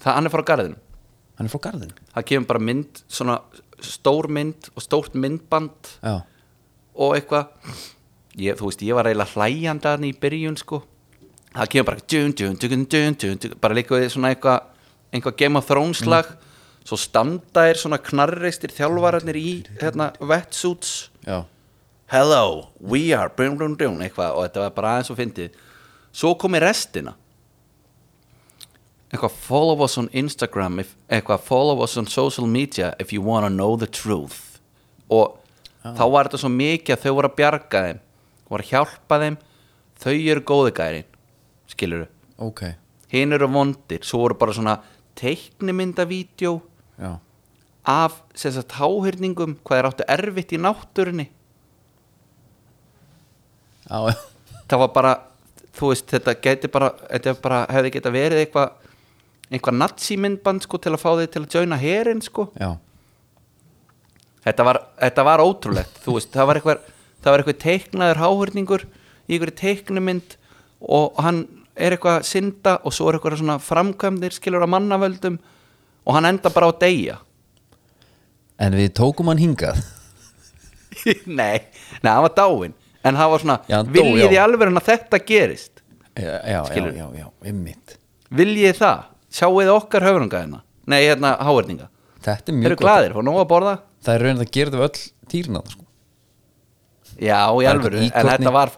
Það, 0.02 0.11
hann 0.11 0.26
er 0.26 0.35
frá 0.35 0.44
garðinu 0.50 0.80
hann 1.38 1.46
er 1.46 1.54
frá 1.54 1.62
garðin 1.68 1.94
það 2.16 2.26
kemur 2.33 2.50
bara 2.50 2.64
mynd, 2.70 3.02
svona 3.07 3.37
stór 3.78 4.26
mynd 4.26 4.72
og 4.74 4.83
stórt 4.83 5.14
myndband 5.14 5.94
já, 6.00 6.16
og 6.94 7.14
eitthvað. 7.14 7.54
Ég, 8.35 8.59
þú 8.59 8.66
veist, 8.66 8.83
ég 8.83 8.98
var 8.98 9.07
að 9.07 9.22
hann 9.87 10.07
í 10.09 10.11
byrjun 10.18 10.59
sko 10.59 10.80
það 11.54 11.70
kemur 11.72 11.88
bara 11.92 12.06
djun, 12.10 12.34
djun, 12.34 12.86
djun, 12.90 13.58
bara 13.62 13.76
líka 13.78 13.94
við 13.96 14.10
svona 14.14 14.32
eitthvað 14.34 14.70
eitthvað 15.14 15.36
Game 15.38 15.58
of 15.58 15.68
Thrones 15.68 16.02
lag. 16.06 16.28
Svo 16.84 16.98
standa 17.00 17.64
er 17.70 17.78
svona 17.80 17.96
knarreistir 18.02 18.72
þjálfararnir 18.74 19.38
í 19.40 19.50
hérna 19.80 20.10
wetsuits. 20.20 21.08
Já, 21.24 21.46
hello, 22.12 22.70
we 22.80 23.06
are 23.16 23.30
brum, 23.32 23.56
brum, 23.56 23.76
brum, 23.78 24.02
eitthvað, 24.04 24.34
og 24.34 24.48
þetta 24.48 24.64
var 24.66 24.74
bara 24.76 24.96
aðeins 24.96 25.12
og 25.14 25.20
fyndið. 25.20 25.54
Svo 26.14 26.34
kom 26.38 26.58
í 26.58 26.60
restina. 26.62 27.14
Eitthvað 29.14 29.38
follow 29.46 29.84
us 29.86 29.96
on 30.00 30.10
Instagram 30.12 30.82
if, 30.82 30.92
eitthvað 31.08 31.46
follow 31.46 31.80
us 31.86 31.96
on 31.96 32.10
social 32.10 32.50
media 32.50 32.92
if 33.00 33.14
you 33.14 33.22
wanna 33.22 33.48
know 33.48 33.78
the 33.78 33.86
truth. 33.86 34.58
Og 35.08 35.38
þá 35.84 36.04
var 36.10 36.28
þetta 36.28 36.42
svo 36.42 36.52
mikið 36.52 36.96
að 36.96 37.06
þau 37.06 37.16
voru 37.20 37.30
að 37.30 37.38
bjarga 37.38 37.84
þeim 37.88 38.04
voru 38.50 38.66
að 38.66 38.70
hjálpa 38.74 39.20
þeim. 39.22 39.42
Þau 40.04 40.14
eru 40.18 40.42
góði 40.44 40.76
gærin 40.76 41.13
skilur 41.74 42.06
ok, 42.38 42.62
hinn 43.12 43.37
eru 43.37 43.48
vondir, 43.50 44.02
svo 44.06 44.24
voru 44.24 44.38
bara 44.38 44.54
svona 44.56 44.78
teiknimyndavídeó 45.18 46.60
já. 46.98 47.18
af 47.84 48.22
sem 48.34 48.52
sagt 48.52 48.72
háhyrningum 48.78 49.58
hvað 49.64 49.78
er 49.78 49.88
áttu 49.90 50.06
erfitt 50.08 50.54
í 50.54 50.60
náttúrunni. 50.60 51.28
Já, 53.84 54.14
það 54.70 54.80
var 54.80 54.92
bara, 54.94 55.12
þú 55.76 55.92
veist, 55.92 56.08
þetta 56.10 56.34
geti 56.40 56.70
bara, 56.72 56.90
þetta 57.10 57.37
bara 57.44 57.60
hefði 57.70 57.92
geta 57.98 58.14
verið 58.14 58.44
eitthvað 58.44 58.80
eitthvað 59.52 59.76
nazi-myndband 59.76 60.64
sko 60.64 60.80
til 60.80 60.94
að 60.94 61.02
fá 61.02 61.10
þig 61.20 61.30
til 61.30 61.42
að 61.44 61.56
joina 61.58 61.78
herin 61.78 62.22
sko. 62.24 62.48
Já, 62.58 62.72
þetta 64.46 64.66
var, 64.66 64.80
þetta 65.02 65.26
var 65.28 65.42
ótrúlegt 65.44 66.00
þú 66.04 66.16
veist, 66.18 66.32
það 66.34 66.48
var 66.48 66.60
eitthvað, 66.60 66.88
það 67.20 67.34
var 67.34 67.42
eitthvað 67.42 67.60
teiknaður 67.66 68.22
háhörningur 68.24 68.87
í 69.28 69.37
einhverju 69.37 69.56
teiknumynd 69.60 70.37
og 70.84 71.20
hann 71.24 71.44
er 71.76 71.96
eitthvað 71.96 72.20
að 72.20 72.28
synda 72.28 72.76
og 72.87 72.94
svo 72.94 73.08
er 73.10 73.18
eitthvað 73.18 73.38
svona 73.42 73.58
framkvæmdir 73.62 74.37
skilur 74.37 74.64
að 74.66 74.72
mannavöldum 74.76 75.38
og 76.04 76.14
hann 76.18 76.28
enda 76.30 76.52
bara 76.54 76.68
á 76.68 76.72
að 76.74 76.80
deyja. 76.84 77.18
En 78.62 78.76
við 78.78 78.92
tókum 78.94 79.30
hann 79.32 79.40
hingað. 79.42 79.80
Nei, 81.26 81.58
nei, 82.00 82.10
hann 82.12 82.22
var 82.22 82.32
dáinn. 82.37 82.74
En 83.04 83.16
það 83.18 83.30
var 83.32 83.42
svona, 83.42 83.56
Já, 83.68 83.76
hann 83.80 83.88
dó, 83.90 83.96
viljið 83.98 84.30
já. 84.30 84.32
í 84.32 84.38
alveg 84.40 84.70
að 84.70 84.87
þetta 84.87 85.18
gerist? 85.26 85.82
Já, 86.14 86.30
já, 86.46 86.60
Skilurðu? 86.70 86.96
já, 87.00 87.06
já, 87.18 87.26
ymmit 87.50 87.96
viljið 88.34 88.78
það, 88.78 89.02
sjáuð 89.34 89.70
okkar 89.74 90.06
höfrunga 90.06 90.40
hérna? 90.44 90.60
Nei, 90.90 91.00
hérna 91.04 91.34
háhörninga 91.42 91.88
þetta 92.24 92.48
er 92.48 92.54
eru 92.54 92.60
mjög 92.62 92.72
gott. 92.76 92.84
glaðir, 92.84 93.14
fór 93.16 93.26
nóg 93.26 93.40
að 93.42 93.48
borða. 93.50 93.74
Það 94.04 94.14
er 94.14 94.24
raunin 94.24 94.44
að 94.44 94.52
gera 94.56 94.70
þetta 94.70 94.80
við 94.80 94.87
öll 94.87 95.28
týrna 95.34 95.62
sko. 95.72 95.84
já, 97.18 97.38
í 97.50 97.66
er 97.66 97.74
eitthvað 97.74 97.98
en 97.98 98.06
íkorni. 98.08 98.30
þetta 98.32 98.54
var 98.54 98.72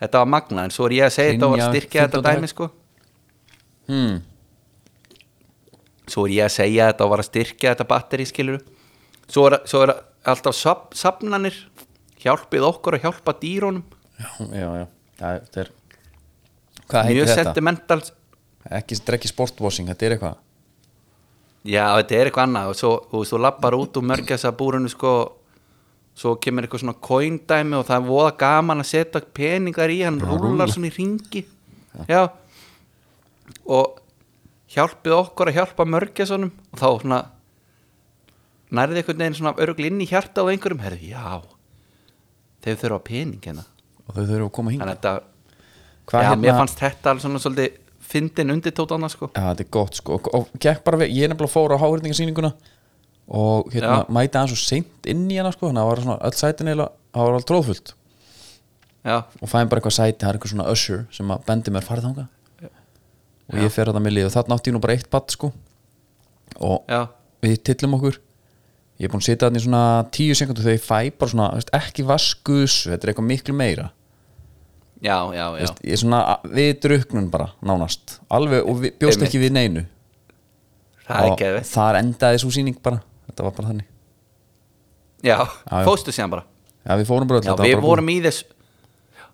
þetta 0.00 0.22
var 0.22 0.30
magna, 0.34 0.66
en 0.66 0.74
svo 0.74 0.88
er 0.88 0.96
ég 0.98 1.06
að 1.08 1.14
segja 1.16 1.36
þetta 1.36 1.50
var 1.52 1.62
að 1.62 1.72
styrkja 1.74 2.04
þetta 2.06 2.20
15 2.20 2.28
dæmi 2.28 2.50
sko. 2.50 2.68
Hmm. 3.90 4.20
svo 6.10 6.26
er 6.26 6.36
ég 6.36 6.46
að 6.46 6.54
segja 6.56 6.90
þetta 6.90 7.08
og 7.08 7.16
að 7.16 7.26
styrkja 7.30 7.74
þetta 7.74 7.88
batteri 7.90 8.28
skilur 8.28 8.60
svo 9.30 9.48
er, 9.50 9.58
svo 9.70 9.82
er 9.86 9.94
alltaf 10.30 10.56
sap, 10.56 10.86
sapnanir 10.94 11.56
hjálpið 12.22 12.66
okkur 12.68 12.98
að 12.98 13.08
hjálpa 13.08 13.34
dýrónum 13.40 13.84
já, 14.20 14.30
já, 14.60 14.68
já, 14.78 14.86
þetta 15.18 15.64
er 15.64 15.74
hvað 16.86 17.10
mjög 17.10 17.10
heitir 17.10 17.26
þetta? 17.32 17.42
sentimental 17.42 18.00
ekki, 18.68 18.96
þetta 18.96 19.12
er 19.12 19.18
ekki 19.18 19.32
sportwashing, 19.32 19.90
þetta 19.90 20.06
er 20.06 20.16
eitthvað? 20.16 20.38
Já 21.68 21.84
þetta 21.98 22.16
er 22.16 22.30
eitthvað 22.30 22.46
annað. 22.48 22.70
Og 22.72 22.78
svo 22.78 22.92
veist, 23.12 23.34
þú 23.34 23.40
lappar 23.44 23.76
út 23.76 23.98
og 24.00 24.06
mörgjast 24.08 24.48
að 24.48 24.56
búrunu 24.60 24.90
sko 24.92 25.12
svo 26.20 26.34
kemur 26.42 26.66
eitthvað 26.66 26.84
svona 26.84 26.98
coin-dæmi 27.00 27.78
og 27.78 27.86
það 27.88 27.96
er 27.96 28.08
voða 28.10 28.32
gaman 28.42 28.82
að 28.82 28.90
setja 28.90 29.22
peningar 29.40 29.92
í 29.92 30.02
hann 30.04 30.20
rúlar 30.20 30.72
svona 30.72 30.90
í 30.90 30.94
ringi 30.94 31.44
já. 32.10 32.28
Og 33.64 34.00
hjálpið 34.70 35.16
okkur 35.16 35.50
að 35.50 35.60
hjálpa 35.60 35.86
mörgjastunum 35.88 36.52
og 36.52 36.82
þá 36.82 36.88
svona 36.90 37.20
nærði 38.70 39.00
einhvern 39.00 39.24
veginn 39.24 39.38
svona 39.40 39.56
örugl 39.64 39.88
inn 39.88 40.02
í 40.04 40.08
hjarta 40.10 40.44
á 40.44 40.50
einhverjum. 40.50 40.82
Herri, 40.84 41.10
já 41.10 41.40
þeir 42.64 42.80
þurfa 42.82 43.00
pening 43.06 43.44
hérna. 43.44 43.64
Og 44.06 44.16
þau 44.16 44.24
þurfum 44.24 44.48
að 44.48 44.54
koma 44.58 44.74
að 44.74 44.90
þetta, 44.92 45.14
já, 46.10 46.18
hérna 46.18 46.42
mér 46.42 46.58
fannst 46.58 46.82
þetta 46.82 47.12
alveg 47.12 47.24
svona 47.24 47.42
svolítið 47.42 47.78
fyndin 48.10 48.54
undirtótana 48.56 49.10
sko. 49.12 49.30
Já, 49.32 49.42
þetta 49.52 49.64
er 49.64 49.70
gott 49.78 49.98
sko. 50.00 50.18
Og, 50.18 50.30
og 50.36 50.52
gekk 50.60 50.84
bara 50.86 51.00
við, 51.00 51.14
ég 51.16 51.26
er 51.26 51.32
nefnilega 51.32 51.54
fór 51.54 51.76
á 51.78 51.82
háhyrningasýninguna 51.82 52.52
og 53.30 53.70
hérna 53.70 54.02
Já. 54.02 54.10
mæti 54.10 54.40
hann 54.40 54.50
svo 54.50 54.58
seint 54.58 55.08
inn 55.10 55.28
í 55.30 55.38
hana 55.38 55.52
sko 55.54 55.68
þannig 55.70 55.80
að 55.80 55.86
það 55.86 55.92
var 55.92 56.04
svona 56.04 56.18
öll 56.26 56.38
sætin 56.40 56.72
eða 56.72 56.90
það 56.90 57.22
var 57.22 57.32
alveg 57.36 57.48
tróðfullt 57.50 57.94
já, 59.06 59.16
og 59.22 59.46
fæðum 59.52 59.70
bara 59.70 59.80
eitthvað 59.80 59.96
sæti, 59.96 60.18
það 60.20 60.28
er 60.28 60.38
eitthvað 60.38 60.54
svona 60.54 60.68
usher 60.74 61.04
sem 61.14 61.32
að 61.34 61.46
bendi 61.46 61.74
mér 61.74 61.86
farið 61.86 62.08
þanga 62.08 62.26
og 63.50 63.60
ég 63.64 63.72
fer 63.74 63.90
að 63.90 63.96
það 63.98 64.04
með 64.06 64.16
lið 64.16 64.28
og 64.28 64.34
þarna 64.34 64.56
átti 64.56 64.70
ég 64.70 64.76
nú 64.76 64.82
bara 64.82 64.96
eitt 64.96 65.08
batt 65.10 65.34
sko. 65.34 65.50
Og 66.60 66.90
já, 66.90 67.00
við 67.44 67.56
tillum 67.70 67.96
okkur. 67.98 68.18
Ég 69.00 69.08
er 69.08 69.12
búin 69.12 69.22
að 69.22 69.28
sitja 69.30 69.46
þarna 69.46 69.60
í 69.60 69.64
svona 69.64 69.84
tíu 70.14 70.36
sekundu 70.36 70.64
þegar 70.64 70.76
ég 70.76 70.84
fæ 70.84 70.98
bara 71.18 71.32
svona, 71.32 71.48
veist, 71.56 71.72
ekki 71.76 72.04
vaskus 72.06 72.76
þetta 72.90 73.06
er 73.06 73.12
eitthvað 73.12 73.28
miklu 73.30 73.56
meira. 73.56 73.88
Já, 75.00 75.16
já, 75.32 75.40
já. 75.40 75.54
veist, 75.56 75.80
ég 75.86 75.96
er 75.96 76.02
svona 76.02 76.20
við 76.44 76.72
druknun 76.84 77.30
bara 77.32 77.48
nánast. 77.64 78.18
Alveg 78.30 78.66
og 78.68 78.82
við, 78.84 78.94
bjóst 79.00 79.18
Einmitt. 79.18 79.30
ekki 79.30 79.42
við 79.42 79.54
neinu. 79.56 79.86
Það 81.06 81.24
er 81.24 81.32
og 81.32 81.46
eða 81.48 81.62
þar 81.66 82.00
endaði 82.04 82.42
svo 82.44 82.52
sýning 82.54 82.76
bara 82.84 83.00
þetta 83.30 83.46
var 83.46 83.56
bara 83.56 83.70
þannig. 83.72 83.88
Já, 85.20 85.36
já. 85.46 85.80
fóstu 85.86 86.14
síðan 86.14 86.34
bara. 86.34 86.46
Já 86.84 86.94
við 86.96 87.08
fórum 87.10 87.30
bara 87.30 87.40
já, 87.40 87.46
þetta 87.50 87.62
var 87.62 87.68
við 87.70 87.82
vorum 87.84 88.10
í 88.12 88.18
þess 88.24 88.44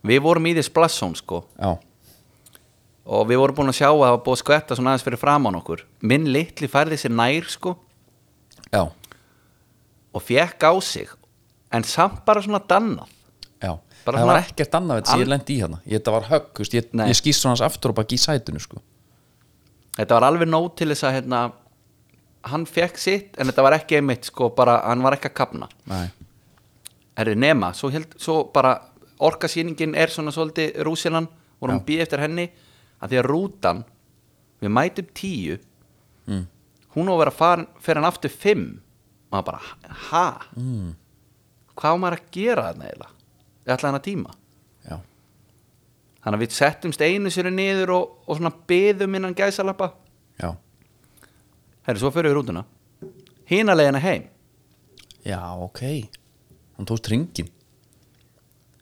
við 0.07 0.23
vorum 0.25 0.47
í 0.47 0.55
þess 0.59 0.73
blassón 0.77 1.17
sko. 1.19 1.43
Búið. 1.57 1.83
og 3.07 3.27
við 3.31 3.39
vorum 3.39 3.59
búin 3.61 3.71
að 3.71 3.79
sjá 3.79 3.89
að 3.89 4.01
það 4.01 4.13
var 4.13 4.23
búið 4.27 4.37
að 4.37 4.43
skvetta 4.43 4.77
svona 4.79 4.93
aðeins 4.93 5.07
fyrir 5.07 5.23
framann 5.23 5.59
okkur. 5.61 5.85
Minn 6.03 6.27
litli 6.35 6.71
færði 6.71 6.99
sér 6.99 7.15
nær 7.15 7.51
sko. 7.51 7.77
Já, 8.73 8.83
já, 8.83 8.85
og 10.17 10.25
fekk 10.25 10.67
á 10.67 10.73
sig 10.83 11.13
en 11.71 11.85
samt 11.87 12.25
bara 12.27 12.43
svona 12.43 12.63
dannað. 12.63 13.13
Já. 13.63 13.77
Bara 14.07 14.23
það 14.23 14.31
var 14.31 14.41
ekkert 14.45 14.75
annað 14.79 15.01
veit 15.01 15.09
sem 15.11 15.23
ég 15.23 15.31
lendi 15.31 15.55
í 15.55 15.61
hérna. 15.63 15.79
Þetta 15.87 16.13
var 16.15 16.27
högg, 16.31 16.61
ég, 16.63 16.91
ég 17.11 17.19
skýst 17.19 17.43
svona 17.43 17.67
aftur 17.67 17.91
og 17.93 17.99
bara 17.99 18.15
í 18.15 18.19
sætinu 18.23 18.63
sko. 18.63 18.83
þetta 19.97 20.19
var 20.19 20.27
alveg 20.29 20.51
nóg 20.51 20.69
til 20.79 20.91
þess 20.93 21.07
að 21.09 21.17
hérna, 21.17 21.41
hann 22.47 22.67
fekk 22.67 22.99
sitt 23.01 23.37
en 23.39 23.47
þetta 23.51 23.63
var 23.67 23.77
ekki 23.79 23.99
einmitt 24.01 24.29
sko 24.31 24.51
bara, 24.57 24.79
hann 24.87 25.03
var 25.05 25.17
ekki 25.17 25.31
að 25.31 25.37
kapna 25.41 25.69
Nei. 25.91 26.09
herri 27.19 27.35
nema, 27.39 27.73
svo, 27.75 27.91
held, 27.95 28.15
svo 28.21 28.45
bara 28.55 28.75
orkasýningin 29.19 29.95
er 29.97 30.13
svona 30.13 30.31
svolítið 30.35 30.77
rúsinan, 30.85 31.29
vorum 31.61 31.81
býð 31.87 32.03
eftir 32.05 32.21
henni 32.21 32.49
að 33.01 33.11
því 33.15 33.21
að 33.23 33.29
rútan 33.31 33.85
við 34.63 34.75
mætum 34.79 35.13
tíu 35.15 35.59
Mm. 36.27 36.47
hún 36.97 37.07
á 37.07 37.13
að 37.15 37.19
vera 37.21 37.31
farin, 37.31 37.67
fer 37.79 37.95
hann 37.95 38.05
aftur 38.09 38.31
fimm 38.35 38.81
og 39.31 39.37
maður 39.37 39.45
bara, 39.47 39.61
ha? 40.11 40.25
Mm. 40.59 40.89
hvað 41.77 41.93
á 41.95 42.01
maður 42.03 42.17
að 42.19 42.31
gera 42.35 42.65
þarna 42.67 42.89
eiginlega? 42.89 43.13
Við 43.63 43.75
ætla 43.77 43.89
hann 43.93 43.99
að 44.01 44.05
tíma. 44.09 44.35
Já, 44.91 44.97
þannig 46.25 46.37
að 46.39 46.43
við 46.43 46.57
settumst 46.57 47.01
einu 47.07 47.31
sér 47.31 47.51
niður 47.55 47.93
og, 47.95 48.17
og 48.27 48.41
svona 48.41 48.51
byðum 48.67 49.15
innan 49.21 49.37
gæsalappa. 49.39 49.93
Já, 50.43 50.51
herri, 51.87 52.01
svo 52.01 52.13
fyrir 52.15 52.33
við 52.33 52.39
rútuna. 52.41 52.65
Hína 53.51 53.77
leiðina 53.77 54.03
heim. 54.03 54.27
Já, 55.27 55.41
ok. 55.63 55.83
Hann 56.77 56.89
tókst 56.89 57.09
ringin 57.11 57.51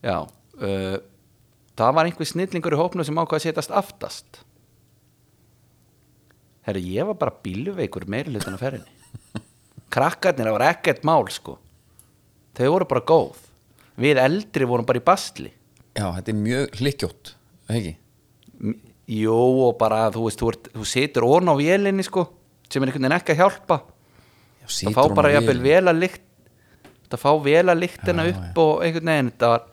já, 0.04 0.18
uh, 0.26 0.96
það 1.78 1.94
var 1.96 2.08
einhver 2.08 2.28
snillingur 2.28 2.74
í 2.76 2.80
hópnu 2.80 3.06
sem 3.06 3.16
ákvað 3.16 3.38
að 3.38 3.46
setjast 3.46 3.72
aftast. 3.72 4.42
Herri, 6.66 6.82
ég 6.96 7.08
var 7.08 7.16
bara 7.20 7.38
bíluveikur 7.44 8.04
meiri 8.10 8.34
hlutin 8.34 8.56
af 8.56 8.60
ferðinni. 8.60 9.42
Krakkarnir, 9.94 10.50
það 10.50 10.56
var 10.58 10.66
ekkert 10.68 11.04
mál 11.08 11.24
sko. 11.32 11.56
Þau 12.58 12.68
voru 12.74 12.88
bara 12.90 13.04
góð. 13.08 13.40
Við 14.00 14.20
eldri 14.20 14.68
vorum 14.68 14.88
bara 14.88 15.00
í 15.00 15.06
bastli 15.06 15.54
já, 15.94 16.08
þetta 16.16 16.32
er 16.32 16.38
mjög 16.38 16.78
hlikkjótt 16.80 17.34
ekki? 17.70 17.94
Jú 19.14 19.36
og 19.66 19.76
bara 19.80 20.06
þú 20.14 20.26
veist, 20.26 20.40
þú, 20.40 20.52
þú 20.74 20.88
situr 20.88 21.26
ón 21.28 21.50
á 21.50 21.54
vélinni 21.58 22.04
sko 22.06 22.26
sem 22.70 22.83
er 22.83 22.88
einhvern 22.90 23.05
veginn 23.07 23.16
ekki 23.18 23.35
að 23.35 23.40
hjálpa. 23.42 23.81
Já, 24.64 24.66
það 24.88 24.96
fá 24.96 25.14
bara 25.18 25.33
jafnvel 25.35 25.61
vel 25.64 25.85
að 25.92 25.98
lykt 26.05 26.22
það 27.14 27.20
fá 27.22 27.31
vel 27.44 27.68
að 27.70 27.81
lyktina 27.85 28.24
Já, 28.24 28.31
upp 28.35 28.59
og 28.64 28.83
einhvern 28.83 29.11
veginn 29.12 29.29
þetta, 29.31 29.48
var, 29.53 29.66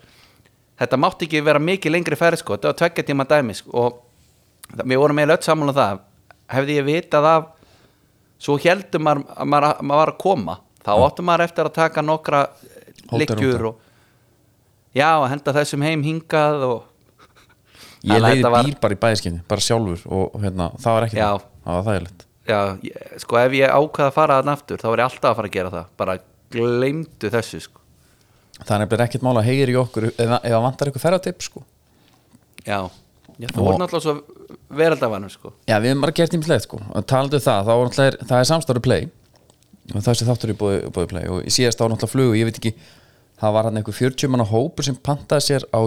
þetta 0.82 0.98
mátti 1.02 1.26
ekki 1.30 1.42
vera 1.48 1.62
mikið 1.64 1.94
lengri 1.96 2.18
ferð 2.20 2.42
sko, 2.44 2.58
þetta 2.58 2.70
var 2.74 2.78
tveggja 2.82 3.06
tíma 3.08 3.26
dæmi 3.32 3.56
sko, 3.58 3.72
og 3.72 4.76
það, 4.76 4.84
við 4.92 5.00
vorum 5.02 5.22
eiginlega 5.24 5.40
öll 5.40 5.48
saman 5.48 5.72
á 5.72 5.76
það. 5.80 6.02
Hefði 6.52 6.76
ég 6.78 6.86
vitað 6.90 7.28
af 7.32 7.48
svo 8.42 8.58
heldum 8.62 9.06
maður 9.08 9.24
að 9.38 9.48
maður, 9.54 9.68
að 9.72 9.82
maður 9.88 10.02
var 10.04 10.12
að 10.12 10.20
koma 10.26 10.58
þá 10.82 10.92
áttum 11.08 11.28
maður 11.30 11.44
eftir 11.48 11.70
að 11.70 11.76
taka 11.78 12.02
nokkra 12.06 12.40
liggjur 13.12 13.38
Hótelrúta. 13.38 13.68
og 13.72 14.98
já, 14.98 15.10
henda 15.32 15.54
þessum 15.56 15.84
heim 15.86 16.04
hingað 16.04 16.66
og 16.68 16.80
ég 18.04 18.18
leiði 18.22 18.42
þetta 18.42 18.52
var- 18.52 18.66
bíl 18.66 18.80
bara 18.82 18.98
í 18.98 19.02
bæðiskinni 19.06 19.42
bara 19.48 19.62
sjálfur 19.62 20.04
og, 20.10 20.36
hérna, 20.42 20.72
það 20.82 20.98
var 20.98 21.08
ekki 21.08 21.20
Já. 21.22 21.30
það 21.38 21.78
var 21.78 21.86
þægilegt 21.90 22.26
já, 22.48 22.60
ég, 22.86 22.98
sko 23.22 23.38
ef 23.42 23.56
ég 23.58 23.70
ákvaða 23.72 24.08
að 24.10 24.16
fara 24.16 24.40
þarna 24.40 24.56
aftur 24.58 24.82
þá 24.82 24.88
var 24.90 25.02
ég 25.02 25.08
alltaf 25.10 25.30
að 25.32 25.38
fara 25.40 25.50
að 25.52 25.56
gera 25.56 25.74
það 25.76 25.86
bara 26.02 26.18
gleymdu 26.52 27.32
þessu 27.36 27.62
sko 27.66 27.82
það 28.62 28.86
er 28.86 29.06
ekkert 29.06 29.26
mál 29.26 29.38
að 29.38 29.48
heyri 29.50 29.76
í 29.76 29.80
okkur 29.82 30.10
ef 30.12 30.20
það 30.22 30.58
vantar 30.66 30.90
eitthvað 30.92 31.06
ferðatipp 31.06 31.46
sko. 31.46 31.64
já, 32.66 32.80
já 33.38 33.48
Og- 33.56 33.62
voru 33.66 33.78
náttúrulega 33.82 34.06
svo 34.06 34.16
veraldavanur 34.70 35.32
sko 35.34 35.54
já, 35.68 35.78
við 35.80 35.90
hefum 35.92 36.02
bara 36.02 36.18
gert 36.18 36.34
ímslegt 36.38 36.68
sko. 36.68 36.82
og 36.94 37.06
talandu 37.06 37.38
um 37.40 37.46
það, 37.46 37.66
þá 37.66 37.74
náttúrulega 37.82 38.28
það 38.28 38.40
er 38.40 38.50
samstáru 38.52 38.82
play 38.82 39.10
og 39.96 40.02
það 40.02 40.18
sé 40.18 40.26
þáttur 40.26 40.54
í 40.54 40.58
bóði, 40.58 40.82
bóði 40.94 41.08
play 41.08 41.28
og 41.28 41.42
í 41.46 41.50
síðast 41.54 41.82
á 41.82 41.86
náttúrulega 41.86 42.14
flugu, 42.14 42.38
ég 42.38 42.46
veit 42.46 42.60
ekki 42.62 42.76
það 43.42 43.54
var 43.54 43.64
hann 43.66 43.78
einhver 43.82 43.98
40 43.98 44.30
manna 44.30 44.46
hópur 44.46 44.86
sem 44.86 44.96
pantaði 44.96 45.42
sér 45.42 45.66
á 45.74 45.82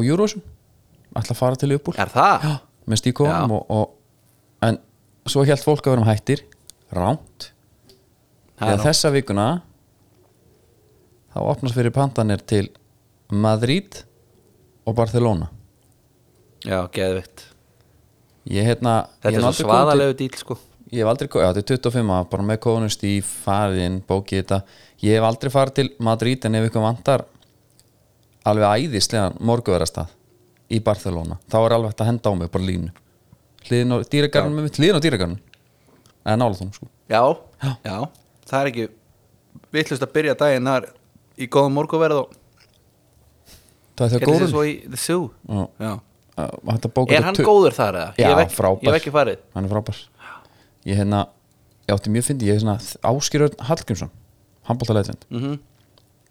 ætla 1.14 1.35
að 1.35 1.38
fara 1.38 1.59
til 1.61 1.75
uppúr 1.77 1.99
er 2.01 2.11
það? 2.12 2.45
Já, 2.45 2.55
með 2.90 3.01
stíkóðum 3.01 3.53
Já. 3.55 3.59
og, 3.59 3.93
og, 5.25 5.31
svo 5.33 5.45
held 5.49 5.65
fólk 5.65 5.87
að 5.87 5.95
vera 5.95 6.05
um 6.05 6.09
hættir 6.09 6.43
ránt 6.95 7.51
nú- 8.61 8.83
þessa 8.85 9.11
vikuna 9.15 9.47
þá 11.35 11.41
opnast 11.43 11.75
fyrir 11.75 11.91
pantanir 11.95 12.43
til 12.47 12.69
Madrid 13.33 14.05
og 14.87 14.95
Barcelona. 14.95 15.49
Já, 16.65 16.85
geðvitt 16.93 17.45
ég 18.49 18.65
hérna 18.69 19.07
Þetta 19.23 19.33
ég 19.33 19.41
er 19.41 19.53
svo 19.53 19.65
svaðalegu 19.65 20.15
dýl 20.21 20.37
sko. 20.39 20.59
Ég 20.93 21.01
hef 21.03 21.09
aldrei, 21.11 21.29
já 21.29 21.49
þetta 21.53 21.59
er 21.59 21.79
25 21.91 22.11
ára, 22.13 22.27
bara 22.31 22.43
með 22.47 22.59
kóðunum 22.63 22.91
stíf, 22.93 23.31
farinn, 23.45 24.03
bókið 24.07 24.43
þetta. 24.45 24.59
Ég 25.03 25.17
hef 25.17 25.25
aldrei 25.27 25.51
farið 25.51 25.75
til 25.75 25.89
Madrid 25.99 26.45
en 26.47 26.55
ef 26.55 26.69
ykkur 26.71 26.85
vantar 26.85 27.25
alveg 28.47 28.85
æðislegan 28.85 29.39
morguverastað 29.41 30.13
í 30.71 30.79
Barcelona, 30.85 31.39
þá 31.51 31.57
er 31.65 31.75
alveg 31.75 31.91
hægt 31.95 32.05
að 32.05 32.11
henda 32.13 32.31
á 32.31 32.35
mig 32.37 32.51
bara 32.53 32.65
línu 32.69 32.93
hliðin 33.68 33.94
á 33.94 33.96
dýragarnum 34.12 34.68
hliðin 34.68 34.98
á 34.98 35.05
dýragarnum 35.05 35.40
eða 36.24 36.37
nála 36.40 36.59
þú 36.59 36.68
sko. 36.77 36.88
Já, 37.11 37.20
Já. 37.61 37.70
já, 37.85 37.96
það 38.48 38.59
er 38.61 38.70
ekki 38.72 38.87
vittlust 39.74 40.07
að 40.07 40.14
byrja 40.16 40.38
daginn 40.40 40.70
þar 40.70 40.88
í 41.37 41.48
góðum 41.50 41.79
morguverð 41.79 42.22
og 42.22 42.35
það 43.98 44.07
er 44.07 44.12
sér 44.14 44.27
góður 44.29 44.50
Já. 45.48 45.62
já. 45.85 45.94
er 47.14 47.29
hann 47.29 47.40
góður 47.46 47.77
þar 47.77 48.00
eða? 48.00 48.11
Já, 48.18 48.29
ég 48.29 48.42
hef 48.42 48.59
frábær. 48.59 48.83
ég 48.83 48.90
hef 48.90 49.00
ekki 49.00 49.14
farið. 49.14 49.44
Hann 49.55 49.68
er 49.68 49.74
frábær. 49.74 50.00
Ég 50.85 50.98
hérna, 50.98 51.20
ég 51.87 51.94
átti 51.94 52.12
mjög 52.12 52.27
fyndi 52.29 52.48
ég 52.50 52.59
er 52.59 52.64
svona 52.64 52.79
Áskýrörn 53.07 53.61
Hallgrímsson 53.68 54.11
handbóltalegend 54.68 55.24
mm 55.31 55.55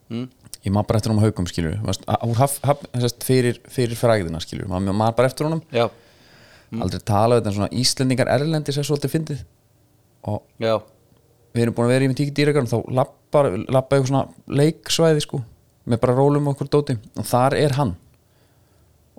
mm. 0.10 0.30
ég 0.66 0.74
maður 0.74 0.90
bara 0.90 1.00
eftir 1.00 1.14
honum 1.14 1.24
á 1.24 1.26
haugum 1.28 1.50
skilur 1.50 1.78
Vast, 1.86 2.06
haf, 2.40 2.58
haf, 2.66 2.84
fyrir, 3.26 3.60
fyrir 3.72 4.00
fræðina 4.00 4.42
skilur 4.44 4.70
maður 4.70 5.18
bara 5.18 5.30
eftir 5.30 5.48
honum. 5.48 5.62
Já, 5.74 5.88
aldrei 6.82 7.04
tala 7.06 7.38
þetta 7.40 7.52
en 7.52 7.58
svona 7.58 7.72
Íslendingar 7.84 8.32
erlendis 8.34 8.80
er 8.80 8.88
svolítið 8.88 9.14
fyndið. 9.14 9.42
Og 10.32 10.42
já, 10.64 10.78
við 11.54 11.66
erum 11.66 11.76
búin 11.78 11.90
að 11.90 11.96
vera 11.96 12.06
í 12.06 12.12
með 12.12 12.20
tíki 12.22 12.36
dýragarn 12.40 12.70
þá 12.72 12.78
lappar, 13.00 13.50
lappa 13.68 13.98
eitthvað 13.98 14.12
svona 14.12 14.58
leiksvæði 14.60 15.26
sko 15.26 15.42
með 15.90 16.00
bara 16.06 16.16
rólum 16.18 16.48
og 16.48 16.56
okkur 16.56 16.72
dóti. 16.72 16.98
Og 17.20 17.28
þar 17.28 17.58
er 17.60 17.76
hann. 17.78 17.96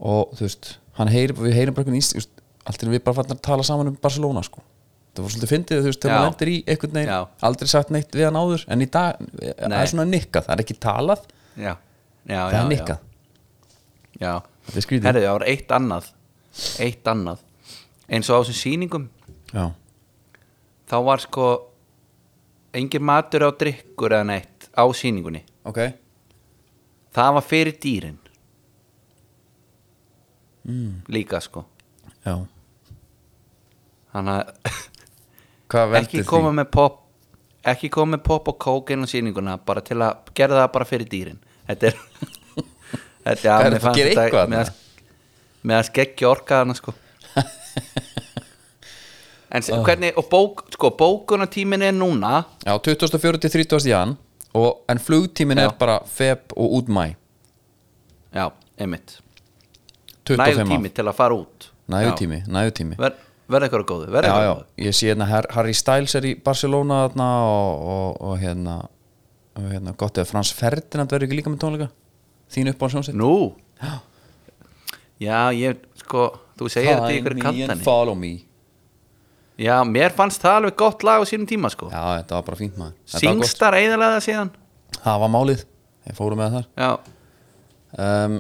Og 0.01 0.33
þú 0.35 0.47
veist, 0.47 0.71
hann 0.99 1.13
heyri, 1.13 1.37
við 1.37 1.59
heyrim 1.59 1.77
bara 1.77 1.85
einhvern 1.85 2.01
íst, 2.01 2.31
allt 2.65 2.83
er 2.83 2.95
við 2.95 3.05
bara 3.05 3.21
fann 3.21 3.35
að 3.35 3.43
tala 3.45 3.67
saman 3.67 3.93
um 3.93 3.99
Barcelona 4.01 4.43
sko. 4.47 4.65
Það 5.15 5.27
var 5.27 5.35
svolítið 5.35 5.53
fyndið 5.53 5.81
þú 5.81 5.91
veist, 5.91 6.01
þegar 6.03 6.15
Já. 6.15 6.19
maður 6.19 6.31
lendir 6.33 6.51
í 6.51 6.57
veginn 6.67 7.07
Já. 7.07 7.19
aldrei 7.47 7.71
sagt 7.71 7.91
neitt 7.95 8.17
við 8.17 8.25
hann 8.27 8.39
áður 8.41 8.65
en 8.75 8.81
í 8.83 8.89
dag 8.91 9.21
það 9.21 9.75
er 9.79 9.91
svona 9.93 10.07
nikkað, 10.11 10.47
það 10.49 10.55
er 10.57 10.63
ekki 10.65 10.77
talað. 10.83 11.29
Já, 11.55 11.71
já 12.27 12.41
það 12.41 12.57
já, 12.57 12.59
er 12.59 12.71
nikkað, 12.73 13.05
já. 14.19 14.33
þetta 14.67 14.81
er 14.81 14.87
skrítið. 14.89 15.19
Það 15.21 15.29
var 15.29 15.47
eitt 15.53 15.75
annað 15.79 16.09
eitt 16.83 17.07
annað. 17.11 17.41
Eins 18.09 18.29
og 18.31 18.37
á 18.37 18.41
þessum 18.45 18.59
sýningum. 18.61 19.09
Já, 19.55 19.71
þá 20.91 20.97
var 21.07 21.23
sko 21.23 21.47
engin 22.75 23.05
matur 23.07 23.47
á 23.47 23.51
drikkur 23.55 24.13
eða 24.17 24.27
neitt 24.33 24.69
á 24.75 24.85
sýningunni. 24.91 25.45
Ok. 25.65 25.79
Það 27.15 27.35
var 27.39 27.45
fyrir 27.47 27.77
dýrin. 27.81 28.19
Líka 31.13 31.41
sko. 31.45 31.65
Já. 32.25 32.39
þannig 34.15 34.53
að 35.75 35.97
ekki 36.01 36.23
koma 36.25 36.53
með 36.55 36.69
pop 36.73 37.01
ekki 37.67 37.89
koma 37.93 38.15
með 38.15 38.23
pop 38.29 38.49
og 38.53 38.57
kók 38.63 38.93
inn 38.95 39.05
á 39.05 39.09
sýninguna 39.11 39.57
bara 39.67 39.83
til 39.85 39.99
að 40.05 40.31
gera 40.39 40.61
það 40.63 40.71
bara 40.77 40.87
fyrir 40.89 41.09
dýrin. 41.11 41.41
Þetta 41.69 41.91
er 41.91 41.99
þetta, 43.25 43.57
er 43.59 43.67
mér 43.67 43.77
að 43.77 43.85
fannst 43.85 43.99
gera 44.01 44.15
þetta- 44.15 44.33
þarna? 44.39 44.63
að- 44.63 44.81
með 45.65 45.81
að 45.81 45.89
skeggja 45.91 46.31
orka 46.31 46.61
þarna 46.61 46.77
sko. 46.79 46.95
En 49.55 49.67
oh. 49.73 49.83
hvernig 49.87 50.21
og 50.21 50.29
bók, 50.31 50.65
sko, 50.75 50.93
bókunatímin 50.99 51.83
er 51.89 51.97
núna. 51.97 52.45
Já, 52.67 52.77
24. 52.79 53.43
til 53.43 53.55
30. 53.59 53.91
jan. 53.91 54.17
Og, 54.55 54.85
en 54.89 55.01
flugtímin 55.03 55.59
Já. 55.59 55.67
er 55.67 55.73
bara 55.79 55.99
feb 56.07 56.53
og 56.55 56.77
út 56.79 56.89
mæ 56.89 57.17
já, 58.35 58.51
einmitt. 58.79 59.19
25 60.27 60.39
nægur 60.39 60.61
ár. 60.63 60.69
tími 60.71 60.91
til 60.95 61.05
að 61.09 61.15
fara 61.15 61.35
út. 61.35 61.71
Næðu 61.91 62.13
tími, 62.19 62.39
næðu 62.49 62.71
tími 62.79 62.97
Ver, 62.99 63.17
verða 63.51 63.67
eitthvað 63.69 63.85
góðu 63.91 64.07
verða 64.15 64.31
eitthvað 64.31 64.47
góðu 64.49 64.87
ég 64.87 64.97
sé 64.97 65.11
hérna 65.11 65.27
Har- 65.29 65.51
Harry 65.53 65.75
Styles 65.77 66.15
er 66.15 66.25
í 66.25 66.33
Barcelona 66.45 67.03
þarna 67.05 67.27
og, 67.45 67.83
og, 67.95 68.23
og 68.25 68.39
hérna 68.41 68.77
og 69.55 69.69
hérna 69.71 69.95
gott 69.97 70.19
eða 70.19 70.31
Frans 70.31 70.53
Ferdinand 70.57 71.13
verður 71.13 71.29
ekki 71.29 71.39
líka 71.39 71.53
með 71.53 71.61
tónleika. 71.63 71.91
Þín 72.51 72.71
upp 72.73 72.83
á 72.83 72.87
sjónsett 72.91 73.19
nú? 73.19 73.55
Já, 73.83 74.01
ég, 75.57 75.85
sko, 76.05 76.27
þú 76.59 76.71
segir 76.73 76.97
þetta 76.97 77.13
í 77.13 77.21
ykkur 77.21 77.39
kantani. 77.43 77.85
follow 77.87 78.19
me. 78.19 78.35
Já, 79.61 79.77
mér 79.87 80.11
fannst 80.15 80.43
það 80.43 80.61
alveg 80.61 80.77
gott 80.83 81.05
lag 81.07 81.23
á 81.23 81.25
sínum 81.31 81.47
tíma 81.47 81.71
sko. 81.71 81.87
Já, 81.93 82.03
þetta 82.19 82.41
var 82.41 82.49
bara 82.49 82.59
fínt 82.59 82.81
maður. 82.81 82.97
Singstar 83.07 83.77
eðalega 83.79 84.17
það 84.17 84.27
síðan. 84.27 84.51
Það 84.99 85.21
var 85.23 85.31
málið, 85.31 85.65
ég 86.09 86.17
fóru 86.19 86.39
með 86.39 86.59
það 86.59 86.85
já, 86.85 86.91
um, 88.05 88.39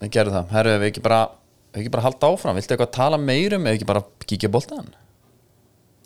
við 0.00 0.12
gerum 0.16 0.36
það, 0.36 0.54
herru, 0.54 0.74
við 0.82 0.92
ekki 0.92 1.04
bara 1.04 1.20
við 1.70 1.82
ekki 1.82 1.94
bara 1.94 2.06
halda 2.06 2.32
áfram, 2.32 2.58
viltu 2.58 2.76
eitthvað 2.76 2.92
tala 2.96 3.20
meirum 3.20 3.66
eða 3.66 3.78
ekki 3.78 3.90
bara 3.90 4.04
kíkja 4.26 4.52
boltan 4.52 4.90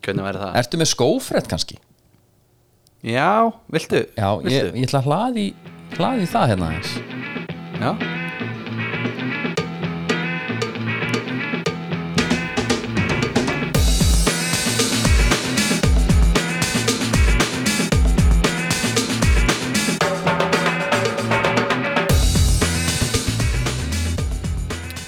hvernig 0.04 0.26
verður 0.28 0.46
það? 0.46 0.58
ertu 0.62 0.80
með 0.80 0.92
skófrett 0.92 1.48
kannski? 1.52 1.78
já, 3.04 3.52
viltu? 3.72 4.04
já, 4.16 4.28
ég, 4.28 4.50
viltu? 4.50 4.76
ég 4.80 4.90
ætla 4.90 5.02
að 5.02 5.08
hlaði 5.10 5.48
hlaði 5.98 6.28
það 6.34 6.52
hérna 6.54 6.74
já 7.84 8.22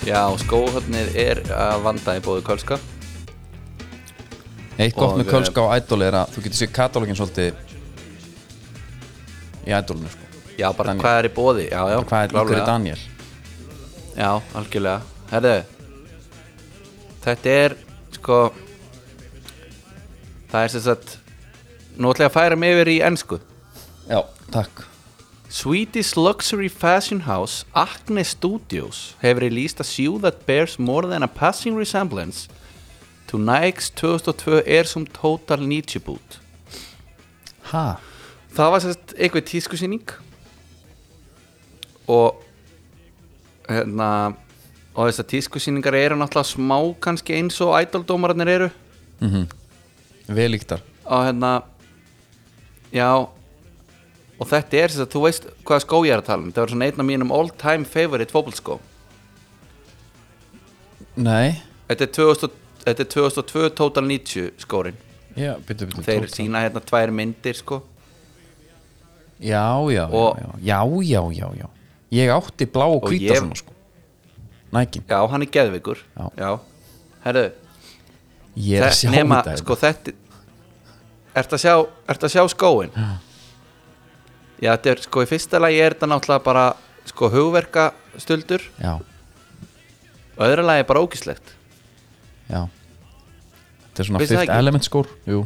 Já, 0.07 0.21
skóhöfnið 0.39 1.17
er 1.19 1.41
að 1.51 1.81
vanda 1.83 2.13
í 2.15 2.21
bóðu 2.23 2.45
Kölska 2.47 2.77
Eitt 4.79 4.95
gott 4.95 5.17
með 5.19 5.33
Kölska 5.33 5.65
og 5.65 5.73
Idol 5.75 6.05
er 6.07 6.17
að 6.21 6.35
þú 6.37 6.45
getur 6.45 6.61
sér 6.61 6.71
katalógin 6.77 7.19
svolítið 7.19 7.59
í 9.67 9.75
Idolinu 9.75 10.13
sko. 10.13 10.29
Já, 10.57 10.69
bara 10.79 10.93
Daniel. 10.93 11.03
hvað 11.03 11.19
er 11.19 11.27
í 11.27 11.33
bóði 11.37 11.67
Já, 11.67 11.81
já, 11.91 11.99
Hvað 12.07 12.23
er 12.23 12.37
ykkur 12.37 12.61
í 12.61 12.67
Daniel? 12.71 13.01
Já, 14.17 14.31
algjörlega 14.61 15.01
Herðu 15.33 15.57
Þetta 17.27 17.57
er 17.67 17.77
sko 18.15 18.41
Það 20.53 20.61
er 20.63 20.75
sem 20.77 20.85
sagt 20.87 21.17
Nú 21.99 22.13
ætla 22.15 22.29
ég 22.29 22.31
að 22.31 22.37
færa 22.39 22.61
mig 22.61 22.77
yfir 22.77 22.93
í 22.95 23.01
ennsku 23.11 23.41
Já, 24.07 24.21
takk 24.55 24.87
Swedish 25.57 26.17
luxury 26.17 26.69
fashion 26.69 27.21
house 27.21 27.65
Acne 27.75 28.25
Studios 28.25 29.15
have 29.23 29.39
released 29.41 29.81
a 29.81 29.85
shoe 29.85 30.19
that 30.19 30.45
bears 30.45 30.79
more 30.79 31.07
than 31.07 31.23
a 31.23 31.29
passing 31.29 31.75
resemblance. 31.75 32.47
To 33.29 33.39
Nike's 33.39 33.89
2002 33.89 34.63
Airsum 34.67 35.07
Total 35.13 35.57
Nietzsche 35.57 35.99
boot. 35.99 36.41
Ha? 37.73 37.97
Það 38.53 38.73
var 38.75 38.85
sérst 38.85 39.15
einhver 39.17 39.45
tískusýning 39.49 40.13
og 42.07 42.45
hérna 43.65 44.11
og 44.93 45.09
þessar 45.09 45.29
tískusýningar 45.33 45.97
eru 45.97 46.21
náttúrulega 46.21 46.53
smá 46.53 46.79
kannski 47.01 47.39
eins 47.39 47.57
og 47.65 47.79
ædoldómararnir 47.81 48.53
eru. 48.59 48.69
Mm 49.25 49.49
Vel 50.29 50.53
líktar 50.53 50.85
og 51.07 51.25
hérna 51.25 51.63
já 52.93 53.09
og 54.41 54.49
þetta 54.51 54.77
er 54.83 54.89
sérst 54.93 55.05
að 55.07 55.13
þú 55.15 55.23
veist 55.27 55.47
hvaða 55.65 55.85
skó 55.87 56.01
ég 56.07 56.13
er 56.13 56.21
að 56.23 56.27
tala 56.29 56.43
um. 56.43 56.51
Þetta 56.53 56.61
var 56.65 56.73
svona 56.75 56.89
einn 56.91 57.01
af 57.01 57.07
mínum 57.09 57.33
all 57.33 57.49
time 57.63 57.85
favorite 57.89 58.33
fótbolskó 58.35 58.79
Nei. 61.17 61.63
Þetta 61.89 62.05
er 62.07 62.13
2000 62.17 62.51
Þetta 62.87 63.03
er 63.03 63.09
2002 63.11 63.69
Total 63.79 64.05
Nietzsche 64.07 64.51
skórin 64.63 64.99
Já, 65.37 65.55
byttu, 65.69 65.87
byttu 65.91 66.05
Þeir 66.07 66.27
sína 66.33 66.63
hérna 66.65 66.81
tvær 66.81 67.11
myndir 67.13 67.57
sko. 67.59 67.83
Já, 69.41 69.65
já, 69.93 70.07
Og- 70.09 70.39
já, 70.39 70.49
já, 70.65 70.79
já, 71.05 71.23
já, 71.37 71.49
já. 71.61 71.67
Ég 72.13 72.31
átti 72.33 72.67
blá 72.73 72.87
og 72.87 73.03
Og 73.05 73.11
hvíta 73.11 73.35
ég- 73.35 73.39
svona 73.43 73.55
sko. 73.59 73.73
Nækin 74.73 75.03
Já, 75.09 75.27
hann 75.29 75.43
er 75.43 75.47
geðvikur 75.47 75.99
Já. 76.39 76.59
Herðu, 77.25 77.53
Ég 78.57 78.79
er 78.81 78.87
að 78.89 78.95
sjá 78.97 79.11
nema, 79.11 79.43
þetta 79.43 79.57
sko 79.61 79.75
þetta. 79.77 80.13
Ertu 81.37 81.55
að 81.57 81.61
sjá, 81.61 81.75
ertu 82.09 82.25
að 82.25 82.33
sjá 82.33 82.43
skóin? 82.49 82.91
Já. 82.97 83.19
Já, 84.63 84.71
þetta 84.73 84.91
er 84.95 85.03
sko 85.05 85.23
í 85.23 85.29
fyrsta 85.29 85.61
lagi 85.61 85.81
er 85.85 85.95
þetta 85.95 86.09
náttúrulega 86.15 86.45
bara 86.47 86.65
sko 87.07 87.29
hugverka 87.33 87.91
stuldur 88.19 88.63
Já, 88.81 88.95
og 90.37 90.43
öðru 90.47 90.65
lagi 90.67 90.81
er 90.85 90.89
bara 90.89 91.03
ógislegt 91.05 91.53
já. 92.51 92.63
Þetta 93.91 94.03
er 94.03 94.09
svona 94.09 94.19
Veist 94.23 94.33
það 94.33 94.39
fyrst 94.41 94.49
ekki? 94.51 94.59
element 94.63 94.85
skór 94.89 95.07
Jú. 95.29 95.43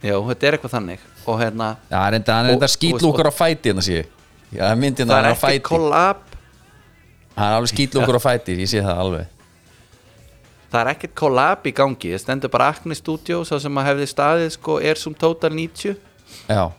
Já, 0.00 0.14
þetta 0.16 0.46
er 0.48 0.56
eitthvað 0.56 0.72
þannig. 0.78 1.02
Og 1.28 1.36
hérna, 1.42 1.66
Já, 1.90 1.96
hann 2.00 2.14
er 2.14 2.16
enda, 2.20 2.32
hann 2.38 2.46
er 2.46 2.50
Og- 2.54 2.56
enda 2.56 2.68
skýtlúkur 2.72 3.28
á 3.28 3.32
fæti 3.36 3.68
hérna 3.68 3.82
sé 3.84 3.98
ég. 4.00 4.06
Já, 4.50 4.62
það 4.64 4.70
er 4.72 4.78
myndin 4.80 5.06
það 5.06 5.12
að 5.12 5.18
er 5.18 5.24
hann 5.24 5.26
er 5.26 5.34
á 5.34 5.36
ekki 5.36 5.50
fæti. 5.50 5.66
kollab 5.68 6.16
Hann 7.36 7.50
er 7.52 7.56
alveg 7.58 7.70
skýtlúkur 7.74 8.16
á 8.16 8.22
fæti, 8.24 8.56
ég 8.62 8.68
sé 8.72 8.80
það 8.80 8.98
alveg. 9.04 9.26
Það 10.72 10.80
er 10.80 10.90
ekkert 10.94 11.14
kollab 11.14 11.66
í 11.66 11.72
gangi. 11.74 12.10
Það 12.14 12.20
stendur 12.24 12.50
bara 12.50 12.68
Acne 12.72 12.94
Studios 12.94 13.50
það 13.50 13.60
sem 13.66 13.74
að 13.82 13.86
hefði 13.90 14.06
staðið 14.14 14.50
sko 14.56 14.78
Airsum 14.80 15.14
Total 15.18 15.50
90 15.50 15.96
Já, 16.48 16.70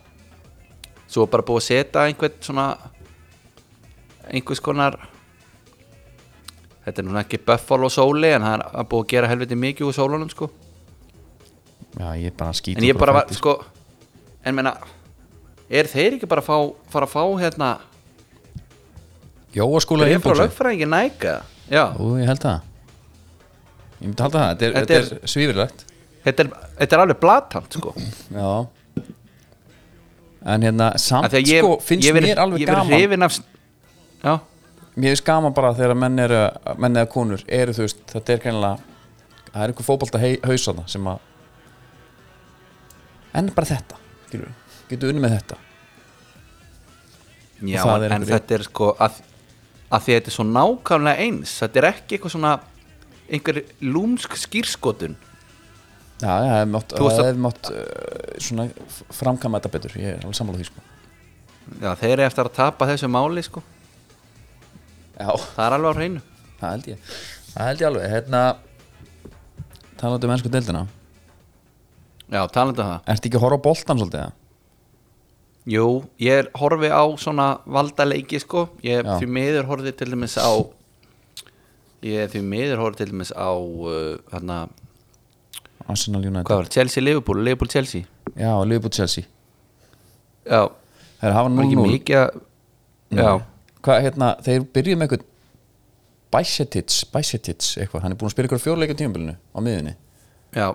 svo 1.12 1.26
er 1.26 1.32
bara 1.32 1.44
búið 1.44 1.60
að 1.60 1.66
setja 1.68 2.06
einhvern 2.08 2.38
svona 2.40 2.66
einhvers 4.32 4.62
konar 4.64 4.96
þetta 6.86 7.02
er 7.02 7.06
núna 7.08 7.22
ekki 7.24 7.40
Buffalo 7.46 7.90
sóli 7.92 8.32
en 8.32 8.46
það 8.46 8.64
er 8.64 8.88
búið 8.90 9.04
að 9.04 9.12
gera 9.12 9.30
helviti 9.30 9.58
mikið 9.58 9.90
úr 9.90 9.96
sólunum 9.96 10.32
sko. 10.32 10.48
Já, 11.98 12.08
ég 12.16 12.34
bara 12.38 12.56
skýt 12.56 12.80
en 12.80 12.88
ég 12.88 12.98
bara 12.98 13.18
var, 13.18 13.32
sko. 13.36 13.58
en 14.42 14.56
menna, 14.56 14.72
er 15.68 15.90
þeir 15.92 16.16
ekki 16.16 16.28
bara 16.30 16.40
að 16.40 16.48
fá, 16.48 16.56
fara 16.94 17.08
að 17.08 17.12
fá 17.12 17.24
hérna 17.42 17.70
Jóaskóla 19.52 20.08
bréf 20.08 20.24
frá 20.24 20.38
lögfræðingi 20.40 20.88
næka 20.88 21.34
já, 21.68 21.84
Ú, 22.00 22.14
ég 22.16 22.30
held 22.30 22.40
það. 22.40 22.68
Ég 24.00 24.06
myndi 24.08 24.24
halda 24.24 24.38
það, 24.38 24.52
þetta 24.62 24.64
er, 24.64 24.78
Þetta 24.78 25.00
er 25.02 25.32
svífirlegt 25.34 25.84
þetta 26.24 26.46
er, 26.46 26.54
þetta 26.78 26.96
er 26.96 27.02
alveg 27.04 27.20
blatant 27.20 27.76
sko. 27.76 27.92
Já 28.32 28.48
En 30.44 30.62
hérna, 30.62 30.92
samt 30.98 31.28
að 31.32 31.44
ég, 31.46 31.60
sko, 31.62 31.76
finnst 31.80 32.06
ég 32.08 32.14
verið- 32.16 32.32
mér 32.32 32.38
alveg 32.42 32.60
ég 32.60 32.66
gaman. 32.66 33.22
af, 33.22 33.38
já, 34.24 34.40
Mér 34.96 35.08
finnst 35.14 35.24
gaman 35.24 35.52
bara 35.54 35.70
þegar 35.74 35.94
menn 35.96 36.18
eru 36.18 36.40
menn 36.78 36.94
eða 36.96 37.08
konur 37.08 37.42
eru 37.48 37.72
þú 37.72 37.84
veist, 37.86 38.00
þetta 38.12 38.32
er 38.34 38.38
kannilega 38.38 38.78
það 39.52 39.62
er 39.62 39.68
einhver 39.72 39.86
fótbolta 39.86 40.18
hausana 40.44 40.82
sem 40.88 41.04
að 41.04 41.18
en 43.34 43.46
bara 43.54 43.66
þetta 43.66 43.96
skilur, 44.28 44.50
getur 44.90 45.08
unni 45.12 45.22
með 45.24 45.36
þetta. 45.38 45.56
Já 47.62 47.82
það 47.86 48.02
er 48.02 48.12
en 48.12 48.22
einhver- 48.22 48.34
þetta 48.40 48.54
er 48.58 48.62
sko 48.66 48.90
að, 48.98 49.20
að 49.92 50.00
því 50.02 50.12
að 50.12 50.18
þetta 50.20 50.32
er 50.32 50.36
svo 50.36 50.44
nákvæmlega 50.50 51.18
eins 51.26 51.54
þetta 51.62 51.76
er 51.82 51.88
ekki 51.92 52.18
eitthvað 52.18 52.34
svona 52.36 52.52
einhver 53.32 53.62
lúmsk 53.80 54.34
skýrskotun 54.36 55.14
Já, 56.20 56.28
já, 56.28 56.42
það 56.42 56.52
hefði 56.52 56.72
mátt, 56.72 56.92
það 56.98 57.20
hefði 57.26 57.42
mátt 57.46 57.70
uh, 57.72 58.34
svona 58.46 58.66
f- 58.70 58.98
framkama 59.18 59.58
þetta 59.58 59.70
betur 59.74 59.94
ég 59.98 60.10
er 60.12 60.20
alveg 60.26 60.36
sammála 60.38 60.60
því 60.60 60.66
sko. 60.68 60.82
Já, 61.82 61.90
þeir 61.98 62.12
eru 62.14 62.26
eftir 62.28 62.46
að 62.50 62.56
tapa 62.58 62.86
þessu 62.90 63.08
máli 63.10 63.42
sko. 63.46 63.62
Já, 65.18 65.30
það 65.56 65.64
er 65.66 65.76
alveg 65.78 65.88
á 65.90 65.98
hreinu. 65.98 66.22
Það 66.60 66.74
held 66.76 66.90
ég. 66.92 67.08
Það 67.52 67.66
held 67.70 67.82
ég 67.82 67.88
alveg, 67.90 68.06
hérna 68.12 68.42
talandi 70.02 70.28
um 70.28 70.34
ennsku 70.36 70.52
deildina. 70.52 70.84
Já, 72.32 72.40
talandi 72.54 72.80
um 72.84 72.92
það. 72.92 73.02
Ertu 73.16 73.28
ekki 73.30 73.38
að 73.40 73.44
horfa 73.46 73.58
á 73.58 73.66
boltan 73.66 74.00
svolítið? 74.02 74.22
eða? 74.22 74.38
Jú, 75.72 75.86
ég 76.22 76.40
er 76.42 76.48
horfi 76.58 76.88
á 76.90 77.02
svona 77.22 77.48
valdaleiki 77.70 78.40
sko. 78.42 78.64
Ég 78.82 79.02
er 79.02 79.10
því 79.20 79.28
miður 79.30 79.68
horfið 79.70 79.98
til 80.00 80.10
dæmis 80.14 80.38
á 80.38 80.50
Ég 82.02 82.24
er 82.24 82.30
því 82.32 82.40
miður 82.50 82.80
horfið 82.82 82.98
til 83.04 83.10
dæmis 83.12 83.30
á 83.30 83.50
uh, 83.54 84.16
hérna, 84.32 84.56
Arsenal 85.90 86.22
United. 86.24 86.46
Hvað 86.50 86.62
var, 86.62 86.70
Chelsea 86.76 87.02
Liverpool, 87.02 87.42
Liverpool 87.42 87.70
Chelsea? 87.72 88.06
Já, 88.36 88.52
Liverpool 88.64 88.92
Chelsea. 88.94 89.24
Já, 90.46 90.68
Það 91.22 91.28
er 91.28 91.32
að 91.32 91.38
hafa 91.38 91.50
var 91.54 91.66
ekki 91.68 91.76
0-0 91.78 91.90
mikið 91.92 92.18
að 92.18 92.40
Já, 93.12 93.32
Hvað, 93.82 94.00
hérna, 94.06 94.28
þeir 94.42 94.64
byrjuðu 94.74 94.98
með 94.98 95.06
eitthvað 95.06 95.28
Bajsetic, 96.32 96.96
Bajsetic 97.12 97.66
eitthvað, 97.82 98.02
hann 98.02 98.14
er 98.14 98.18
búin 98.18 98.30
að 98.30 98.34
spila 98.34 98.48
ykkur 98.48 98.62
fjórleika 98.62 98.96
tímabilinu 98.98 99.34
á 99.36 99.58
miðunni 99.62 99.92
já. 100.56 100.66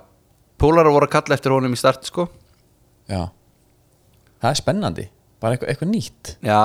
Púlar 0.57 0.89
voru 0.89 1.07
að 1.07 1.13
kalla 1.15 1.37
eftir 1.37 1.53
honum 1.53 1.73
í 1.75 1.77
start 1.77 2.07
sko. 2.09 2.27
Já. 3.09 3.27
Það 4.41 4.49
er 4.49 4.59
spennandi, 4.59 5.05
bara 5.41 5.57
eitthvað, 5.57 5.71
eitthvað 5.73 5.91
nýtt. 5.91 6.31
Já, 6.45 6.61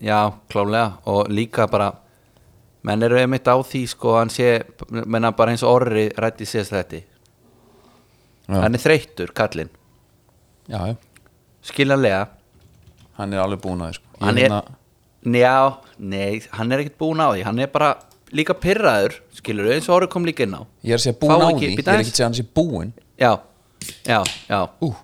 já, 0.00 0.18
klálega 0.52 0.86
Og 1.12 1.28
líka 1.32 1.68
bara 1.70 1.92
Menn 2.82 3.02
eru 3.06 3.20
einmitt 3.20 3.46
á 3.46 3.54
því 3.62 3.82
sko 3.92 4.16
Hann 4.18 4.32
sé, 4.32 4.62
menna 4.90 5.30
bara 5.36 5.52
eins 5.54 5.62
orri 5.62 6.08
rætti 6.18 6.48
Já, 6.48 7.11
Hann 8.48 8.74
er 8.74 8.82
þreyttur, 8.82 9.30
kallinn. 9.36 9.70
Já. 10.68 10.96
Skiljanlega. 11.62 12.28
Hann 13.18 13.32
er 13.36 13.42
alveg 13.44 13.60
búin 13.62 13.80
að 13.84 13.92
því 13.92 13.98
sko. 13.98 14.08
Ég 14.18 14.24
hann 14.26 14.38
er, 14.38 14.48
hérna- 14.48 14.76
njá, 15.24 15.78
nei, 15.98 16.40
hann 16.58 16.72
er 16.72 16.78
ekkert 16.82 16.98
búinn 16.98 17.20
á 17.22 17.28
því. 17.32 17.42
Hann 17.46 17.58
er 17.62 17.66
bara 17.68 17.92
líka 18.32 18.54
pyrraður 18.58 19.18
skilur 19.36 19.70
eins 19.72 19.88
og 19.88 20.00
orður 20.00 20.10
kom 20.10 20.24
líka 20.26 20.42
inn 20.46 20.54
á. 20.58 20.62
Ég 20.84 20.92
er 20.96 20.98
að 20.98 21.04
segja 21.06 21.18
búin 21.20 21.30
Fá 21.30 21.36
á 21.38 21.48
ekki- 21.52 21.58
því, 21.60 21.70
ég 21.70 21.76
bíddu 21.78 21.88
er 21.88 21.94
aðeins. 21.94 22.08
ekki 22.08 22.12
að 22.12 22.18
segja 22.18 22.26
hann 22.26 22.38
sé 22.40 22.46
búin 22.56 22.92
já, 23.18 23.32
já, 24.06 24.24
já. 24.48 24.60
Ú, 24.82 24.94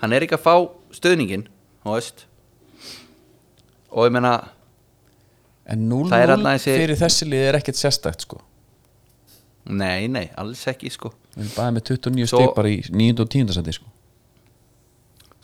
hann 0.00 0.12
er 0.12 0.20
ekki 0.26 0.36
að 0.38 0.42
fá 0.42 0.54
stöðningin 0.96 1.46
þú 1.84 1.94
veist 1.94 2.24
og 3.92 4.06
ég 4.08 4.12
meina, 4.12 4.48
En 5.68 5.88
Það 5.90 6.20
er 6.22 6.28
0-0 6.28 6.30
þarna 6.30 6.50
þessi- 6.54 6.76
fyrir 6.78 6.96
þessi 6.96 7.26
lið 7.26 7.48
er 7.48 7.54
ekkert 7.58 7.74
sérstækt 7.74 8.20
sko. 8.22 8.36
Nei, 9.66 10.06
nei, 10.06 10.30
alls 10.38 10.64
ekki 10.70 10.90
sko 10.92 11.12
Við 11.36 11.44
erum 11.44 11.54
bara 11.56 11.74
með 11.76 11.84
29 11.90 12.26
Svo- 12.30 12.40
stig 12.40 12.54
bara 12.56 12.68
í 12.72 12.78
9. 12.90 13.20
og 13.20 13.28
10. 13.32 13.52
seti 13.56 13.72
sko. 13.76 13.86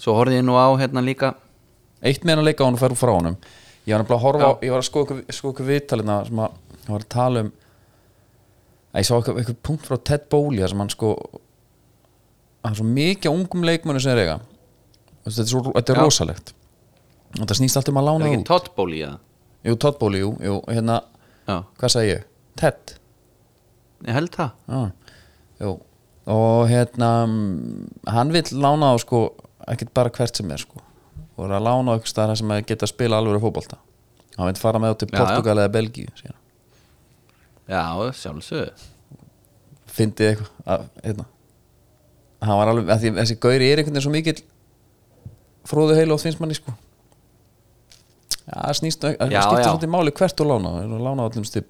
Svo 0.02 0.14
horfði 0.16 0.38
ég 0.40 0.44
nú 0.46 0.56
á 0.56 0.66
hérna 0.80 1.02
líka. 1.04 1.34
Eitt 2.02 2.24
meðan 2.24 2.42
að 2.42 2.48
leika 2.50 2.64
hann 2.64 2.74
og 2.78 2.80
færu 2.80 2.96
frá 2.98 3.12
honum. 3.14 3.36
Ég 3.86 3.92
var 3.94 4.02
nefnilega 4.02 4.18
að 4.18 4.24
horfa 4.26 4.46
á, 4.48 4.52
ég 4.62 4.70
var 4.72 4.80
að 4.82 4.88
skoða 4.88 5.04
ykkur, 5.06 5.20
sko 5.36 5.52
ykkur 5.52 5.68
viðtalina 5.68 6.16
sem 6.26 6.38
að, 6.42 6.56
ég 6.82 6.88
var 6.88 7.04
að 7.04 7.08
tala 7.08 7.40
um 7.44 7.52
að 8.92 9.00
ég 9.02 9.06
sá 9.08 9.14
eitthvað, 9.16 9.38
eitthvað 9.42 9.60
punkt 9.62 9.86
frá 9.86 9.96
Ted 10.04 10.28
þar 10.30 10.68
sem 10.72 10.78
hann 10.82 10.90
sko 10.90 11.12
það 12.62 12.70
er 12.70 12.78
svo 12.78 12.84
mikið 12.86 13.30
af 13.30 13.36
ungum 13.36 13.62
leikmönu 13.66 14.00
sem 14.02 14.12
er 14.16 14.22
eiga. 14.22 14.38
Þú 15.22 15.28
veist, 15.28 15.36
þetta 15.38 15.46
er, 15.46 15.52
svo, 15.52 15.62
þetta 15.72 15.92
er 15.92 15.98
Já. 16.00 16.02
rosalegt. 16.04 16.54
Og 17.40 17.46
það 17.46 17.58
snýst 17.60 17.76
alltaf 17.76 17.92
um 17.94 18.00
að 18.00 18.02
er 18.02 18.08
lána 18.10 18.26
ekki 18.26 18.36
það 18.36 18.42
út. 18.42 18.50
Tottból 18.52 18.90
í 18.92 19.02
það 19.02 19.18
Jú, 19.62 19.76
Todd 19.78 19.98
Bowley, 20.00 20.22
jú, 20.24 20.30
jú, 20.42 20.56
hérna 20.66 20.96
já, 21.46 21.56
hvað 21.78 21.92
sagði 21.94 22.08
ég? 22.10 22.22
Ted. 22.58 22.94
Ég 24.08 24.16
held 24.16 24.32
það. 24.34 24.50
Já, 24.66 24.80
jú 25.62 25.72
og 26.32 26.68
hérna 26.70 27.08
mm, 27.26 27.86
hann 28.14 28.30
vill 28.34 28.46
lána 28.62 28.92
á 28.94 28.96
sko 29.02 29.24
ekkert 29.72 29.90
bara 29.96 30.10
hvert 30.14 30.36
sem 30.38 30.50
er 30.54 30.60
sko 30.62 30.78
og 31.36 31.46
er 31.48 31.56
að 31.56 31.64
lána 31.66 31.90
á 31.90 31.94
eitthvað 31.96 32.12
staðar 32.12 32.38
sem 32.38 32.52
að 32.54 32.60
geta 32.68 32.86
að 32.86 32.92
spila 32.92 33.18
alveg 33.18 33.42
fótbolta 33.42 33.78
hann 34.36 34.48
vill 34.52 34.60
fara 34.62 34.78
með 34.82 34.94
á 34.94 34.96
til 35.02 35.08
Já, 35.10 35.14
já. 35.16 35.18
Portugal 35.24 35.58
eða 35.64 35.72
Belgíu 35.74 36.12
síðan. 36.20 36.38
já, 37.72 37.82
sjálfsög 38.20 38.86
fyndið 39.92 40.28
eitthvað 40.30 40.70
að, 40.76 40.84
hérna. 41.04 41.26
hann 42.46 42.58
var 42.62 42.70
alveg, 42.72 42.88
að 42.94 43.02
því, 43.02 43.12
þessi 43.18 43.36
gauri 43.42 43.66
er 43.72 43.82
einhvern 43.82 43.96
veginn 43.98 44.06
svo 44.06 44.14
mikill 44.14 44.40
fróðu 45.68 45.98
heilu 45.98 46.14
og 46.16 46.22
finnst 46.22 46.40
manni 46.42 46.56
sko 46.58 46.72
já, 48.46 48.54
það 48.54 48.78
snýst 48.78 49.02
það 49.04 49.18
Já, 49.18 49.42
skiptir 49.42 49.62
já. 49.62 49.66
svolítið 49.68 49.92
máli 49.96 50.14
hvert 50.22 50.38
þú 50.38 50.48
lána 50.52 50.72
að 50.86 50.96
lána 51.08 51.26
allum 51.28 51.44
til, 51.50 51.66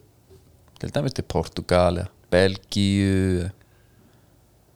til 0.81 0.93
dæmis 0.95 1.17
til 1.19 1.27
Portugal 1.29 2.05
Belgíu 2.33 3.49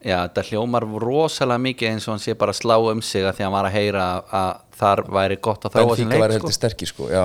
já, 0.06 0.16
þetta 0.22 0.44
hljómar 0.50 0.86
rosalega 1.02 1.62
mikið 1.66 1.90
eins 1.90 2.06
og 2.06 2.14
hann 2.14 2.22
sé 2.22 2.36
bara 2.38 2.54
að 2.54 2.60
slá 2.60 2.76
um 2.78 3.02
sig 3.02 3.26
að 3.26 3.38
því 3.38 3.42
að 3.42 3.48
hann 3.48 3.56
var 3.56 3.68
að 3.68 3.76
heyra 3.76 4.06
að, 4.06 4.32
að 4.40 4.80
þar 4.80 5.02
væri 5.18 5.38
gott 5.48 5.66
að 5.66 5.76
þróa 5.76 5.96
sem 5.96 6.06
Benfica 6.06 6.22
væri 6.22 6.32
leik 6.32 6.40
sko. 6.40 6.46
heldur 6.46 6.56
sterkir 6.56 6.90
sko, 6.92 7.08
já. 7.10 7.24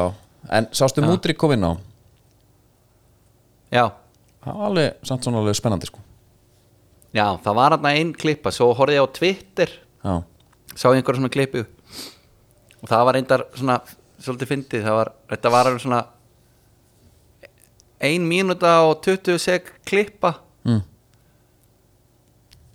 En 0.58 0.70
sástu. 0.74 1.04
Múdrik 1.06 1.38
kom 1.42 1.54
inn 1.54 1.68
á? 1.68 1.74
Já, 3.72 3.86
það 4.42 4.58
var 4.58 4.70
alveg, 4.72 4.96
samt 5.08 5.28
svona 5.28 5.42
alveg 5.44 5.60
spennandi 5.60 5.90
sko. 5.92 6.02
Já, 7.12 7.26
það 7.44 7.58
var 7.60 7.76
hann 7.76 7.90
einn 7.92 8.14
klippa 8.16 8.54
svo 8.56 8.72
horfði 8.76 8.98
ég 8.98 9.06
á 9.06 9.16
Twitter. 9.20 9.76
Já, 10.02 10.16
sá 10.74 10.88
ég 10.90 11.02
einhverja 11.02 11.22
svona 11.22 11.34
klippu. 11.34 11.66
Og 12.82 12.90
það 12.90 13.06
var 13.08 13.18
reyndar 13.20 13.46
svona 13.54 13.78
svolítið 14.22 14.52
fyndið, 14.56 14.86
það 14.88 14.98
var, 14.98 15.14
þetta 15.30 15.54
var 15.54 15.70
alveg 15.70 15.84
svona 15.84 16.02
ein 18.02 18.26
mínúta 18.26 18.80
og 18.88 19.04
20 19.06 19.38
sek 19.42 19.70
klippa. 19.86 20.34
Mm. 20.66 20.82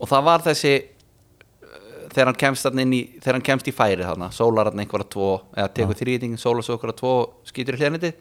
Og 0.01 0.11
það 0.11 0.27
var 0.29 0.45
þessi 0.47 0.75
uh, 0.77 1.79
þegar 2.13 2.31
hann 2.31 2.41
kemst 2.43 2.69
í 2.71 3.01
þegar 3.21 3.39
hann 3.39 3.47
kemst 3.51 3.71
í 3.71 3.77
færi 3.77 4.05
þarna, 4.07 4.31
sólar 4.35 4.71
hann 4.71 4.85
einhverja 4.85 5.11
tvo 5.17 5.31
eða 5.55 5.71
tekur 5.79 6.01
þrýting, 6.03 6.37
sólar 6.41 6.67
svo 6.67 6.77
einhverja 6.77 7.01
tvo 7.03 7.15
skýtur 7.49 7.79
í 7.79 7.83
hljarniti 7.83 8.13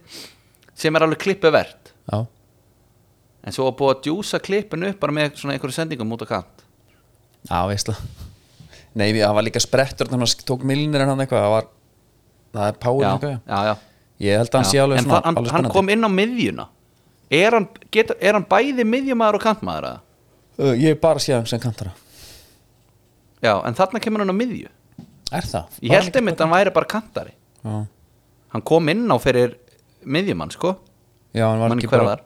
sem 0.76 0.96
er 0.96 1.08
alveg 1.08 1.24
klippu 1.24 1.52
verð 1.54 1.92
en 3.46 3.54
svo 3.54 3.68
var 3.70 3.76
búið 3.80 3.96
að 3.96 4.06
djúsa 4.08 4.42
klippinu 4.42 4.94
upp 4.94 5.02
bara 5.02 5.14
með 5.16 5.36
svona 5.42 5.56
einhverju 5.56 5.76
sendingum 5.78 6.16
út 6.16 6.24
á 6.26 6.28
kant. 6.34 6.64
Já, 7.46 7.60
veistla 7.70 7.94
nei, 8.96 9.10
það 9.18 9.36
var 9.38 9.46
líka 9.46 9.62
sprettur 9.64 10.10
þannig 10.12 10.32
að 10.32 10.46
tók 10.48 10.64
milnir 10.68 11.04
en 11.04 11.12
hann 11.12 11.24
eitthvað 11.24 11.44
það 11.44 11.54
var, 11.54 11.68
það 12.56 12.70
er 12.70 12.78
já, 12.80 13.12
eitthvað, 13.12 13.36
já, 13.36 13.60
já 13.68 13.76
ég 14.26 14.40
held 14.40 14.50
að 14.54 14.62
hann 14.62 14.70
sé 14.70 14.82
alveg 14.82 15.02
en 15.02 15.06
svona 15.06 15.18
það, 15.18 15.28
hann, 15.28 15.40
alveg 15.42 15.56
hann 15.58 15.70
kom 15.74 15.92
inn 15.92 16.08
á 16.08 16.10
miðjuna. 16.12 16.68
Er 17.36 17.58
hann, 17.58 17.68
getur, 17.92 18.18
er 18.22 18.38
hann 18.38 18.48
bæði 18.48 18.86
miðjumæður 18.88 19.40
og 19.40 19.44
kantmaður 19.44 19.88
eða? 19.90 20.02
Uh, 20.56 20.72
ég 20.80 20.94
hef 20.94 21.02
bara 21.04 21.20
séð 21.20 21.40
hann 21.40 21.50
sem 21.50 21.60
kantara. 21.60 21.92
Já, 23.44 23.54
en 23.68 23.76
þarna 23.78 24.00
kemur 24.04 24.24
hann 24.24 24.32
á 24.32 24.38
miðju. 24.38 24.70
Er 25.36 25.48
það? 25.50 25.80
ég 25.84 25.96
held 25.98 26.16
einmitt 26.16 26.40
að 26.40 26.46
hann 26.46 26.56
væri 26.56 26.74
bara 26.76 26.90
kantari. 26.90 27.34
Já, 27.66 27.76
hann 28.56 28.64
kom 28.72 28.90
inn 28.94 29.04
á 29.12 29.18
fyrir 29.20 29.58
miðjumann 30.06 30.54
sko. 30.54 30.76
Já 31.36 31.50
hann 31.50 31.60
var 31.60 31.74
mann 31.74 31.82
ekki 31.82 31.90
hver 31.92 32.00
bara 32.06 32.14
var 32.14 32.24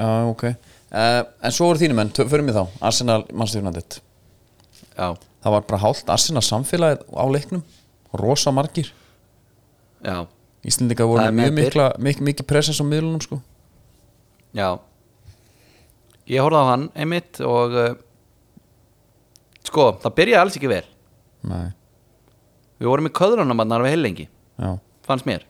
já, 0.00 0.30
ok. 0.30 0.44
Uh, 0.90 1.22
en 1.44 1.52
svo 1.54 1.68
voru 1.68 1.82
þínum 1.82 1.98
menn, 2.00 2.12
tö- 2.16 2.26
förum 2.30 2.48
við 2.48 2.56
þá. 2.56 2.78
Arsenal 2.88 3.26
United. 3.30 4.00
Já, 4.96 5.12
það 5.44 5.54
var 5.56 5.66
bara 5.68 5.82
hálft 5.84 6.08
Arsenal 6.10 6.42
samfélagið 6.46 7.04
á 7.12 7.24
leiknum. 7.28 7.62
Rosa 8.16 8.50
margir. 8.50 8.88
Já, 10.02 10.24
Íslendingar 10.66 11.04
Það 11.06 11.10
voru 11.12 11.24
er 11.24 11.32
með 11.32 11.44
mjög 11.44 11.52
með 11.52 11.64
mikla, 11.64 11.84
mik 11.98 12.20
mikið 12.20 12.48
presens 12.48 12.80
á 12.80 12.84
miðlunum 12.84 13.22
sko. 13.24 13.38
Já 14.56 14.80
ég 16.30 16.44
horfði 16.44 16.62
á 16.62 16.70
hann 16.70 16.86
einmitt 16.94 17.40
og 17.46 17.76
uh, 17.76 17.90
sko, 19.66 19.90
það 20.02 20.16
byrjaði 20.20 20.42
alls 20.44 20.58
ekki 20.60 20.70
vel. 20.70 20.86
Nei, 21.50 21.68
við 22.80 22.90
vorum 22.92 23.08
í 23.08 23.14
köðrunum 23.16 23.64
að 23.64 23.86
við 23.86 23.94
heilengi 23.94 24.26
já, 24.28 24.70
fannst 25.08 25.28
mér. 25.28 25.46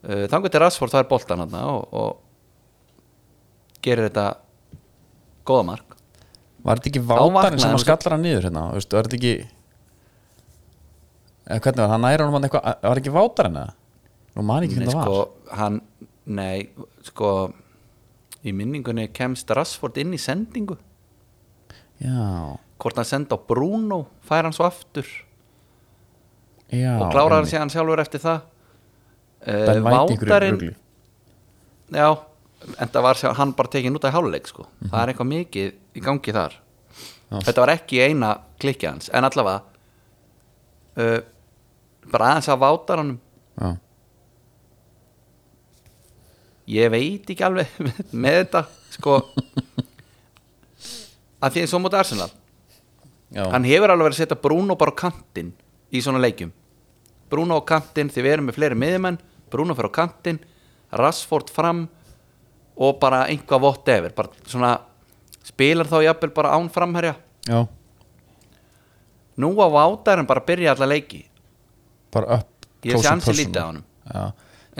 Uh, 0.00 0.24
þangur 0.32 0.52
til 0.52 0.62
Rassford 0.62 0.94
það 0.94 1.04
er 1.04 1.10
boltan 1.10 1.44
hann 1.44 1.56
og, 1.60 1.80
og 1.92 3.80
gerir 3.84 4.08
þetta 4.08 4.26
góða 5.48 5.66
mark. 5.72 5.96
Var 6.60 6.80
þetta 6.80 6.90
ekki 6.92 7.06
vátarinn 7.08 7.60
sem 7.62 7.72
að 7.74 7.84
skallar 7.84 8.14
hann 8.16 8.24
niður 8.24 8.46
hérna, 8.48 8.66
veistu, 8.76 8.96
var 8.96 9.08
þetta 9.08 9.18
ekki 9.20 9.34
eða 11.50 11.62
hvernig 11.64 11.82
var, 11.82 11.92
hann 11.94 12.04
næra 12.04 12.26
hann 12.30 12.46
eitthvað, 12.46 12.82
var 12.84 13.00
ekki 13.00 13.14
vátarinn 13.14 13.60
eða? 13.60 13.76
Nú 14.36 14.44
man 14.46 14.66
ekki 14.66 14.76
hvernig 14.76 14.92
það 14.92 15.06
sko, 15.08 15.16
var 15.20 15.60
hann, 15.60 15.78
nei, 16.30 16.56
sko 17.08 17.30
í 18.44 18.52
minningunni 18.56 19.08
kemst 19.12 19.50
Rashford 19.56 19.98
inn 20.00 20.14
í 20.16 20.18
sendingu 20.20 20.76
Já, 22.00 22.56
hvort 22.80 22.96
hann 22.96 23.04
senda 23.08 23.36
á 23.36 23.38
Bruno 23.44 24.06
fær 24.24 24.46
hann 24.48 24.54
svo 24.56 24.64
aftur 24.64 25.04
já 26.72 26.94
og 27.02 27.10
klárar 27.12 27.34
hann 27.40 27.44
einmitt. 27.44 27.52
síðan 27.52 27.72
sjálfur 27.74 28.00
eftir 28.00 28.22
það 28.24 28.40
Ben 29.44 29.84
uh, 29.84 29.90
einhverju 29.90 30.28
Vátarinn 30.28 30.54
rugli. 30.60 30.74
já, 31.96 32.08
en 32.78 32.88
það 32.92 33.02
var 33.06 33.20
hann 33.38 33.52
bara 33.56 33.68
tekin 33.72 33.96
út 33.96 34.04
af 34.04 34.12
háluleik 34.14 34.46
sko. 34.48 34.66
Mhm. 34.80 34.90
það 34.92 35.02
er 35.02 35.12
eitthvað 35.12 35.30
mikið 35.34 35.72
í 35.96 36.00
gangi 36.04 36.32
þar 36.36 36.56
Já. 37.30 37.38
þetta 37.46 37.60
var 37.62 37.70
ekki 37.76 38.00
eina 38.02 38.30
klikki 38.60 38.86
hans 38.90 39.10
en 39.14 39.24
allavega 39.24 39.62
uh, 40.96 41.20
bara 42.10 42.30
aðeins 42.32 42.48
að 42.50 42.60
vátar 42.64 42.98
hann 43.04 43.12
Já, 43.60 43.76
ég 46.70 46.90
veit 46.92 47.30
ekki 47.32 47.44
alveg 47.46 47.72
með 48.24 48.38
þetta 48.42 48.62
sko. 48.94 49.16
Að 51.40 51.54
því 51.56 51.64
að 51.64 51.70
svo 51.72 51.80
mútið 51.80 52.02
Arsenal. 52.02 52.30
Já, 53.30 53.44
hann 53.54 53.66
hefur 53.68 53.92
alveg 53.92 54.08
verið 54.10 54.16
að 54.16 54.22
setja 54.24 54.40
Bruno 54.42 54.76
bara 54.78 54.92
á 54.92 55.00
kantinn 55.04 55.52
í 55.94 56.02
svona 56.02 56.20
leikjum. 56.22 56.50
Bruno 57.30 57.58
á 57.58 57.62
kantinn 57.66 58.10
því 58.10 58.24
við 58.26 58.34
erum 58.34 58.48
með 58.50 58.58
fleiri 58.58 58.78
miðjumenn. 58.78 59.18
Bruno 59.50 59.76
fyrir 59.78 59.90
á 59.94 59.98
kantinn 60.02 60.40
Rashford 60.98 61.50
fram 61.54 61.84
og 62.80 62.98
bara 63.02 63.24
einhvað 63.30 63.64
whatever. 63.64 64.14
Bara 64.16 64.34
svona 64.50 64.72
spilar 65.46 65.88
þá 65.90 66.00
jafnvel 66.08 66.32
bara 66.36 66.54
án 66.58 66.68
framherja. 66.74 67.14
Já. 67.46 67.62
Nú 69.40 69.54
á 69.62 69.66
vátarinn 69.72 70.28
bara 70.28 70.42
byrja 70.44 70.74
alla 70.74 70.90
leiki. 70.90 71.22
Bara 72.12 72.40
upp 72.40 72.68
ég 72.84 72.98
sé 73.00 73.08
ansi 73.12 73.34
lítið 73.36 73.62
á 73.62 73.66
honum. 73.70 73.84
Já. 74.10 74.24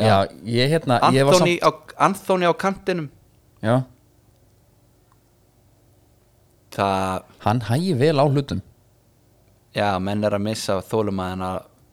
Já, 0.01 0.17
ég 0.45 0.75
hérna 0.75 1.01
ég 1.15 1.27
var 1.29 1.39
samt, 1.41 1.65
á, 1.65 1.71
Anthony 2.07 2.49
á 2.49 2.55
kantinum. 2.57 3.09
Já, 3.61 3.83
það, 6.75 7.25
hann 7.45 7.65
hægi 7.69 7.97
vel 8.01 8.17
á 8.21 8.25
hlutum. 8.25 8.63
Já, 9.77 9.99
menn 10.03 10.25
er 10.27 10.35
að 10.35 10.47
missa 10.47 10.81
þólumæðina 10.83 11.51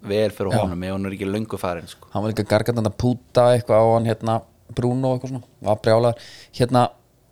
vel 0.07 0.29
fyrir 0.33 0.53
Já. 0.53 0.61
honum 0.63 0.83
ef 0.85 0.93
hún 0.93 1.09
er 1.09 1.15
ekki 1.17 1.27
löngu 1.29 1.57
farin 1.59 1.89
sko. 1.89 2.07
hann 2.13 2.23
var 2.23 2.31
líka 2.31 2.45
gargand 2.47 2.79
að 2.85 2.95
púta 3.01 3.49
eitthvað 3.53 3.81
á 3.81 3.87
hann 3.95 4.07
hérna 4.07 4.35
Bruno 4.77 5.13
eitthvað 5.13 5.33
svona, 5.33 5.43
var 5.61 5.79
brjálar 5.81 6.15
hérna, 6.53 6.83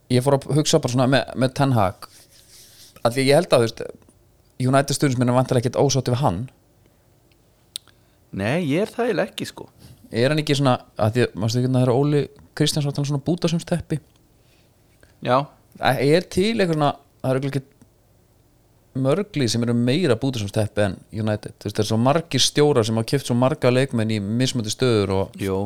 ég 0.09 0.23
fór 0.25 0.37
að 0.39 0.47
hugsa 0.57 0.79
bara 0.81 0.93
svona 0.93 1.07
með, 1.11 1.31
með 1.35 1.53
Ten 1.59 1.73
Hag. 1.75 2.07
Því 3.05 3.25
ég 3.27 3.37
held 3.37 3.53
að 3.53 3.63
þú 3.63 3.67
veist 3.67 3.81
United 4.65 4.97
stundisminn 4.97 5.29
er 5.29 5.35
vantilega 5.35 5.65
ekkert 5.65 5.81
ósátti 5.81 6.13
við 6.13 6.21
hann. 6.23 6.39
Nei, 8.35 8.65
ég 8.65 8.85
er 8.85 8.91
það 8.91 9.21
ekki 9.27 9.47
sko 9.49 9.69
er 10.15 10.31
hann 10.33 10.41
ekki 10.41 10.57
svona, 10.57 10.75
að 10.97 11.15
því, 11.17 11.25
að 11.35 11.55
það 11.67 11.81
er 11.81 11.93
Óli 11.93 12.21
Kristjáns 12.55 12.87
var 12.87 12.95
svona 12.97 13.23
bútasumsteppi? 13.25 13.99
Já, 15.25 15.37
er 15.81 16.27
til 16.31 16.53
eitthvað 16.53 16.77
svona, 16.77 16.91
það 17.23 17.39
er 17.39 17.49
ekki 17.49 17.63
mörgli 19.05 19.47
sem 19.51 19.63
eru 19.65 19.75
meira 19.75 20.15
bútasumsteppi 20.19 20.85
en 20.85 20.99
United, 21.11 21.57
þú 21.59 21.67
veist, 21.67 21.75
það 21.75 21.83
er 21.83 21.89
svo 21.89 21.97
margir 21.99 22.43
stjórar 22.43 22.87
sem 22.87 22.95
hafa 22.95 23.09
kipt 23.11 23.27
svo 23.27 23.35
marga 23.35 23.71
leikmenn 23.73 24.13
í 24.15 24.21
mismöndi 24.23 24.71
stöður 24.71 25.11
og 25.17 25.41
jú. 25.41 25.57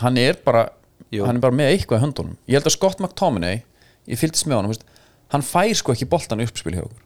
hann 0.00 0.18
er 0.18 0.40
bara 0.44 0.66
Jú. 1.14 1.22
hann 1.28 1.38
er 1.38 1.44
bara 1.44 1.54
með 1.54 1.70
eitthvað 1.74 2.00
í 2.00 2.04
höndunum. 2.08 2.36
Ég 2.50 2.58
held 2.58 2.66
að 2.66 2.74
Scott 2.74 3.02
McTominay, 3.02 3.62
ég 4.10 4.18
fylgdist 4.18 4.48
með 4.50 4.58
honum 4.58 4.74
veist, 4.74 4.86
hann 5.30 5.46
fær 5.46 5.74
sko 5.78 5.94
ekki 5.94 6.08
boltan 6.10 6.42
uppspil 6.42 6.74
hjá 6.74 6.82
okkur 6.82 7.03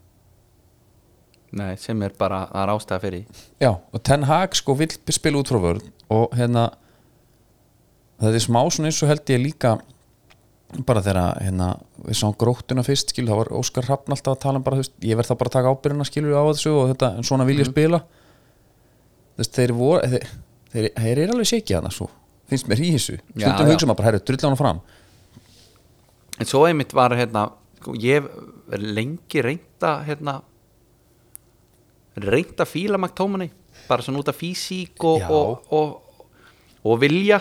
Nei, 1.56 1.76
sem 1.80 2.02
er 2.04 2.12
bara, 2.18 2.42
það 2.50 2.62
er 2.62 2.72
ástæða 2.74 3.00
fyrir 3.04 3.44
já, 3.62 3.70
og 3.72 4.02
Ten 4.04 4.26
Hag 4.28 4.56
sko 4.58 4.74
vill 4.76 4.92
spila 5.14 5.40
út 5.40 5.48
frá 5.48 5.60
vörð 5.62 5.86
og 6.12 6.34
hérna 6.36 6.66
það 8.20 8.36
er 8.36 8.44
smá 8.44 8.60
svona 8.66 8.90
eins 8.90 9.00
og 9.04 9.12
held 9.12 9.32
ég 9.32 9.40
líka 9.40 9.78
bara 10.84 11.00
þegar 11.04 11.38
hérna 11.40 11.70
við 12.04 12.18
sáum 12.20 12.34
gróttuna 12.36 12.84
fyrst 12.84 13.14
skil, 13.14 13.24
þá 13.28 13.38
var 13.40 13.52
Óskar 13.56 13.86
Hrafn 13.86 14.12
alltaf 14.12 14.34
að 14.34 14.42
tala 14.42 14.60
um 14.60 14.66
bara, 14.66 14.80
veist, 14.82 14.92
ég 15.00 15.16
verð 15.16 15.30
það 15.30 15.40
bara 15.40 15.50
að 15.52 15.56
taka 15.56 15.72
ábyrjuna 15.72 16.06
skilur 16.08 16.36
á 16.36 16.44
þessu 16.50 16.72
og 16.74 16.90
þetta, 16.92 17.10
en 17.16 17.24
svona 17.24 17.46
vil 17.48 17.56
ég 17.62 17.70
spila. 17.70 18.02
Þú 19.32 19.40
veist, 19.40 19.54
þeir 19.56 19.72
voru 19.78 20.10
þeir, 20.12 20.26
þeir, 20.74 20.88
þeir 20.98 21.22
eru 21.22 21.36
alveg 21.36 21.50
sékið 21.52 21.78
hana 21.78 21.92
svo 21.94 22.10
finnst 22.48 22.68
mér 22.68 22.80
í 22.80 22.92
þessu, 22.94 23.16
stundum 23.32 23.70
hugsa 23.72 23.88
maður 23.88 24.00
bara, 24.00 24.08
herru, 24.10 24.20
drull 24.28 24.44
hana 24.44 24.60
fram. 24.60 24.82
En 26.38 26.48
svo 26.48 26.62
einmitt 26.68 26.94
var 26.96 27.16
hérna, 27.16 27.48
sko, 27.80 27.96
ég 28.00 28.28
lengi 28.76 29.44
reynda 29.44 29.94
hérna, 30.06 30.38
reynda 32.26 32.64
fíla 32.68 32.98
McTominay, 32.98 33.50
bara 33.88 34.02
svona 34.02 34.18
út 34.22 34.28
af 34.32 34.36
físík 34.38 35.04
og, 35.04 35.22
og, 35.30 35.72
og, 35.72 36.24
og 36.84 37.00
vilja, 37.02 37.40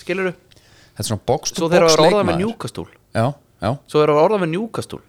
skilur 0.00 0.32
þetta 0.32 1.04
er 1.04 1.08
svona 1.10 1.24
box 1.28 1.52
to 1.52 1.62
Svo 1.62 1.68
þeir 1.72 1.82
eru 1.82 1.92
orðað 1.92 2.06
með 2.06 2.16
leikmaður. 2.16 2.40
Newcastle, 2.44 2.86
já, 3.14 3.26
já, 3.62 3.70
svo 3.86 4.00
þeir 4.00 4.08
eru 4.10 4.22
orðað 4.24 4.42
með 4.44 4.52
Newcastle. 4.54 5.02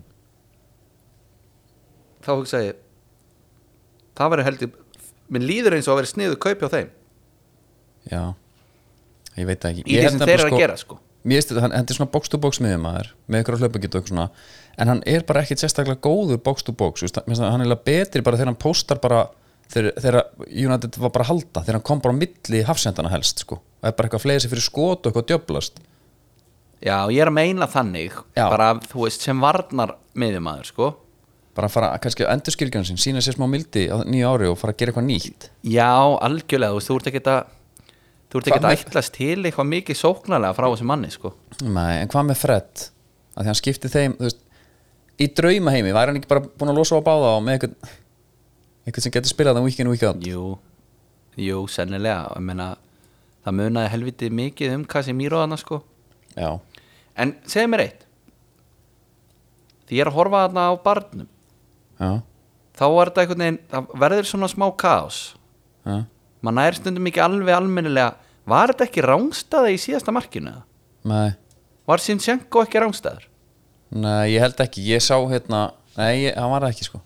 Þá 2.28 2.32
hugsa 2.36 2.62
ég, 2.66 2.80
það 4.20 4.34
verður 4.34 4.50
heldur, 4.50 4.72
minn 5.32 5.48
líður 5.48 5.78
eins 5.78 5.88
og 5.88 5.96
að 5.96 6.02
vera 6.02 6.12
sniðu 6.14 6.40
kaup 6.44 6.64
hjá 6.66 6.70
þeim. 6.76 6.90
já. 8.12 8.24
Ég 9.38 9.46
veit 9.46 9.66
ekki. 9.70 9.84
Í 9.86 9.98
því 10.00 10.10
sem 10.10 10.22
þeir 10.24 10.32
eru 10.34 10.48
að 10.50 10.62
gera, 10.64 10.76
sko. 10.82 10.96
Mér 11.24 11.40
finnst 11.40 11.52
þetta, 11.52 11.64
hann, 11.66 11.76
hann 11.76 11.90
er 11.90 11.98
svona 11.98 12.12
box 12.14 12.30
to 12.30 12.40
box 12.42 12.62
miðjumæður 12.64 13.12
með 13.28 13.44
ykkur 13.44 13.58
að 13.58 13.66
hlaupa 13.66 13.82
getur 13.84 14.04
og 14.04 14.12
svona 14.12 14.30
en 14.78 14.92
hann 14.94 15.04
er 15.10 15.26
bara 15.28 15.44
ekkit 15.44 15.64
sérstaklega 15.64 16.02
góður 16.04 16.42
box 16.44 16.66
to 16.68 16.76
box 16.78 17.04
að 17.08 17.52
hann 17.52 17.66
er 17.66 17.76
betri 17.82 18.24
bara 18.26 18.40
þegar 18.40 18.54
hann 18.54 18.62
postar 18.62 19.02
bara 19.04 19.26
þegar, 19.72 19.92
þegar 19.98 20.20
United 20.48 21.00
var 21.02 21.14
bara 21.16 21.28
halda 21.32 21.64
þegar 21.64 21.80
hann 21.80 21.88
kom 21.90 22.04
bara 22.04 22.16
á 22.16 22.20
milli 22.22 22.64
hafsendana 22.68 23.12
helst 23.14 23.44
sko. 23.44 23.60
það 23.82 23.92
er 23.92 23.98
bara 23.98 24.10
eitthvað 24.10 24.26
fleiri 24.26 24.44
sér 24.46 24.54
fyrir 24.54 24.68
skot 24.68 25.06
og 25.06 25.12
eitthvað 25.12 25.30
djöblast 25.34 25.84
Já, 26.78 27.10
ég 27.10 27.24
er 27.24 27.32
að 27.32 27.34
meina 27.40 27.66
þannig, 27.66 28.14
Já. 28.38 28.44
bara, 28.52 28.68
þú 28.86 29.08
veist, 29.08 29.24
sem 29.26 29.40
varnar 29.42 29.96
miðjumæður, 30.14 30.68
sko. 30.70 30.90
bara 31.58 31.72
að 31.72 31.74
fara 31.74 31.88
kannski 32.04 32.26
að 32.28 32.36
endur 32.36 32.54
skilgjörn 32.54 32.86
sin 32.86 33.02
sína 33.02 33.24
sér 33.26 33.34
smá 33.34 33.48
mildi 33.50 33.88
á 33.90 34.06
nýja 34.06 34.30
ári 34.30 34.52
og 34.52 34.60
fara 34.62 34.76
að 34.76 34.84
gera 34.84 34.94
eitthvað 34.94 35.08
nýtt 35.10 35.48
Já, 35.66 35.90
algjörlega, 36.22 36.76
þú 36.76 36.78
veist, 36.78 36.92
þú 36.92 37.00
ert 37.00 37.10
ekki 37.12 37.24
að 37.26 37.40
þú 38.38 38.42
ert 38.42 38.50
ekki 38.52 38.60
Hvað 38.62 38.70
að 38.70 38.84
ætlast 38.86 39.14
til 39.18 39.38
eitthvað 39.42 39.70
mikið 39.72 40.00
sóknarlega 40.00 40.56
frá 40.58 40.68
þessu 40.70 40.88
manni, 40.88 41.10
sko. 41.14 41.34
Nei, 41.66 42.02
en 42.04 42.12
hvað 42.14 42.28
með 42.30 42.42
Fred? 42.44 42.84
Að 43.34 43.42
því 43.44 43.52
hann 43.52 43.60
skipti 43.60 43.92
þeim 43.94 44.16
veist, 44.22 44.42
í 45.18 45.28
drauma 45.38 45.74
heimi, 45.74 45.94
væri 45.96 46.12
hann 46.14 46.20
ekki 46.22 46.30
bara 46.32 46.46
búin 46.48 46.72
að 46.74 46.80
losa 46.80 46.98
á 46.98 47.02
báða 47.06 47.34
og 47.36 47.44
með 47.46 47.58
eitthvað 47.58 47.94
eitthvað 48.88 49.04
sem 49.08 49.16
getur 49.18 49.34
spilað 49.34 49.62
in 49.62 49.90
week 49.92 50.04
out 50.08 50.24
Jú, 50.24 50.58
jú, 51.36 51.64
sennilega. 51.68 52.32
Meina, 52.40 52.76
það 53.46 53.58
munaði 53.60 53.94
helviti 53.94 54.30
mikið 54.32 54.76
um 54.78 54.86
Casemiro 54.86 55.42
þarna, 55.42 55.58
sko. 55.60 55.82
Já, 56.38 56.60
En 57.18 57.34
segðu 57.50 57.72
mér 57.74 57.82
eitt. 57.88 58.04
Því 59.88 59.98
ég 59.98 60.04
er 60.04 60.12
að 60.12 60.18
horfa 60.20 60.44
þarna 60.46 60.66
á 60.70 60.74
barnum. 60.84 61.30
Já, 61.98 62.12
þá 62.78 62.86
er 62.86 63.10
þetta 63.10 63.26
veginn, 63.34 63.60
það 63.72 63.92
verður 64.04 64.30
svona 64.30 64.50
smá 64.52 64.68
kaos. 64.78 65.20
Já. 65.88 66.04
Maður 66.46 66.58
nær 66.60 66.78
stundum 66.78 67.10
ekki 67.10 67.24
alveg 67.24 67.56
almennilega 67.56 68.27
var 68.48 68.72
þetta 68.74 68.88
ekki 68.88 69.04
rángstaða 69.06 69.74
í 69.74 69.80
síðasta 69.82 70.14
markinu? 70.16 70.54
Nei, 71.08 71.36
Var 71.88 72.02
Sinchenko 72.04 72.64
ekki 72.66 72.82
rángstaður? 72.84 73.28
nei, 73.96 74.34
ég 74.34 74.42
held 74.44 74.60
ekki. 74.60 74.82
Ég 74.90 75.00
sá 75.04 75.16
hérna, 75.32 75.72
nei, 75.96 76.28
hann 76.36 76.52
var 76.52 76.66
það 76.66 76.74
ekki 76.76 76.88
sko. 76.90 77.00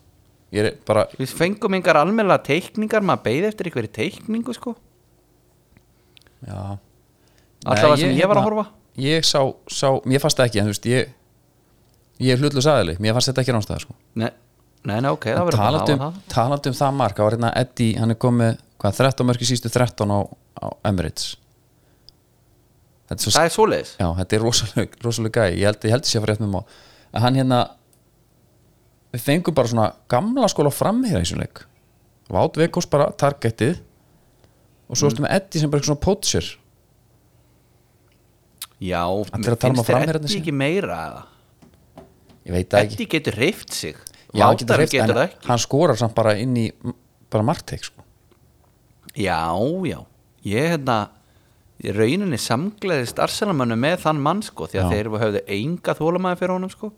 Ég 0.52 0.66
er 0.66 0.78
bara, 0.88 1.04
Við 1.20 1.32
fengum 1.38 1.76
engar 1.78 2.00
almennilega 2.02 2.42
teikningar 2.48 3.04
maður 3.06 3.22
beið 3.28 3.46
eftir 3.52 3.70
einhverju 3.70 3.92
teikningu 3.96 4.56
sko. 4.58 4.74
Já. 6.48 6.78
Alltaf 7.66 7.92
Nei, 7.94 8.00
sem 8.02 8.16
ég 8.18 8.28
var 8.30 8.40
að 8.42 8.48
horfa. 8.50 8.66
Ég 9.02 9.24
sá, 9.28 9.40
sá, 9.72 9.88
mér 10.10 10.20
fannst 10.24 10.40
það 10.42 10.48
ekki 10.50 10.60
En 10.60 10.66
þú 10.68 10.74
veist, 10.74 10.88
ég 10.92 11.12
Ég 12.22 12.34
er 12.36 12.42
hlutlust 12.42 12.70
aðili, 12.70 12.98
mér 13.02 13.16
fannst 13.16 13.30
þetta 13.32 13.42
ekki 13.46 13.54
ránstæða 13.56 13.80
sko. 13.86 13.96
Nei, 14.20 14.28
nei, 14.90 14.98
nei 15.02 15.10
ok, 15.14 15.30
það 15.32 15.46
verður 15.48 15.62
bara 15.62 15.70
að 15.70 15.78
talandi 15.78 15.94
hafa 15.94 16.10
um, 16.10 16.18
það. 16.18 16.26
talandi 16.34 16.72
um 16.74 16.76
það 16.82 16.98
mark 17.00 17.16
Það 17.18 17.28
var 17.28 17.36
hérna 17.38 17.52
Eddie, 17.62 17.96
hann 18.02 18.14
er 18.14 18.20
komið 18.26 18.60
Hvað, 18.82 18.98
13 19.00 19.30
mörki 19.30 19.48
sístu 19.48 19.70
13 19.72 20.10
á, 20.12 20.20
á 20.58 20.68
Emirates. 20.88 21.36
Er 23.12 23.20
svo 23.20 23.34
Það 23.36 23.48
er 23.48 23.54
svoleiðis? 23.56 23.92
Já, 24.00 24.08
þetta 24.22 24.36
er 24.38 24.44
rosaleg, 24.46 24.94
rosaleg 25.04 25.36
gæi. 25.36 25.50
Ég 25.60 25.68
held, 25.68 25.84
ég 25.84 25.96
held 25.96 26.06
að 26.06 26.10
sé 26.10 26.18
að 26.20 26.26
fara 26.26 26.36
rétt 26.36 26.44
með 26.44 26.54
má 26.54 26.62
að 27.12 27.26
hann 27.26 27.38
hérna 27.42 27.60
við 29.12 29.24
fengum 29.26 29.56
bara 29.58 29.72
svona 29.72 29.88
gamla 30.12 30.48
skóla 30.52 30.72
frammeira 30.72 31.20
í 31.20 31.26
þessum 31.26 31.42
leik. 31.42 31.64
Vát 32.32 32.60
Veikos 32.60 32.88
bara 32.92 33.10
targetið. 33.12 33.82
Og 34.92 35.00
svo 35.00 35.10
ertu 35.12 35.24
með 35.24 35.36
Eddie 35.38 35.60
sem 35.62 35.72
bara 35.72 35.82
eitthvað 35.82 35.92
svona 35.92 36.06
poacher. 36.06 36.48
Já, 38.82 39.04
um 39.12 39.28
finnst 39.28 39.92
þér 39.92 40.20
Eddi 40.22 40.38
ekki 40.40 40.56
meira 40.56 41.02
eða? 41.10 41.26
Ég 42.48 42.56
veit 42.56 42.72
það 42.72 42.86
ekki. 42.86 42.96
Eddi 42.98 43.10
getur 43.12 43.38
reyft 43.44 43.76
sig. 43.76 44.00
Já, 44.32 44.48
hreyft, 44.48 44.96
getur 44.96 45.04
en 45.04 45.18
það 45.18 45.26
ekki. 45.28 45.44
Hann 45.50 45.62
skorar 45.62 46.00
samt 46.00 46.16
bara 46.16 46.38
inn 46.40 46.56
í 46.58 46.70
bara 47.32 47.46
markteik 47.46 47.84
sko. 47.86 48.08
Já, 49.20 49.44
já 49.84 50.00
Ég 50.48 50.72
hérna 50.74 50.96
í 51.82 51.92
rauninni 51.94 52.38
samgleðist 52.42 53.20
Arsenalmönnum 53.22 53.80
með 53.82 54.00
þann 54.06 54.22
mann 54.22 54.42
sko 54.46 54.68
því 54.70 54.80
að 54.82 54.86
Já. 54.86 54.92
þeir 54.96 55.10
höfðu 55.24 55.42
enga 55.58 55.96
þólumæði 55.98 56.40
fyrir 56.42 56.56
honum 56.56 56.72
sko. 56.74 56.92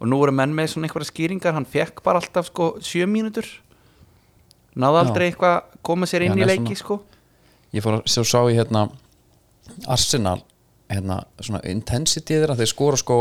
Og 0.00 0.08
nú 0.08 0.18
voru 0.18 0.32
menn 0.32 0.54
með 0.56 0.70
svona 0.72 0.88
einhverja 0.88 1.10
skýringar 1.12 1.54
hann 1.54 1.66
fekk 1.68 2.02
bara 2.06 2.18
alltaf 2.22 2.46
sko 2.50 2.70
sjö 2.80 3.06
mínútur. 3.10 3.46
Náði 4.74 4.96
Já. 4.96 5.00
aldrei 5.04 5.26
eitthvað 5.30 5.56
að 5.58 5.80
koma 5.82 6.06
sér 6.06 6.22
Já, 6.22 6.26
inn 6.26 6.32
hann 6.32 6.38
í 6.40 6.42
er 6.46 6.50
leiki 6.54 6.76
svona- 6.76 6.82
sko. 6.84 7.00
Ég 7.74 7.82
fór 7.84 7.98
að 8.00 8.06
svo 8.10 8.24
sá 8.24 8.38
ég 8.50 8.56
hérna 8.58 8.90
Arsenal 9.86 10.40
hérna 10.90 11.20
svona 11.40 11.60
intensity 11.70 12.34
þeirra 12.34 12.56
þeir 12.58 12.66
skora 12.72 12.96
sko 12.98 13.18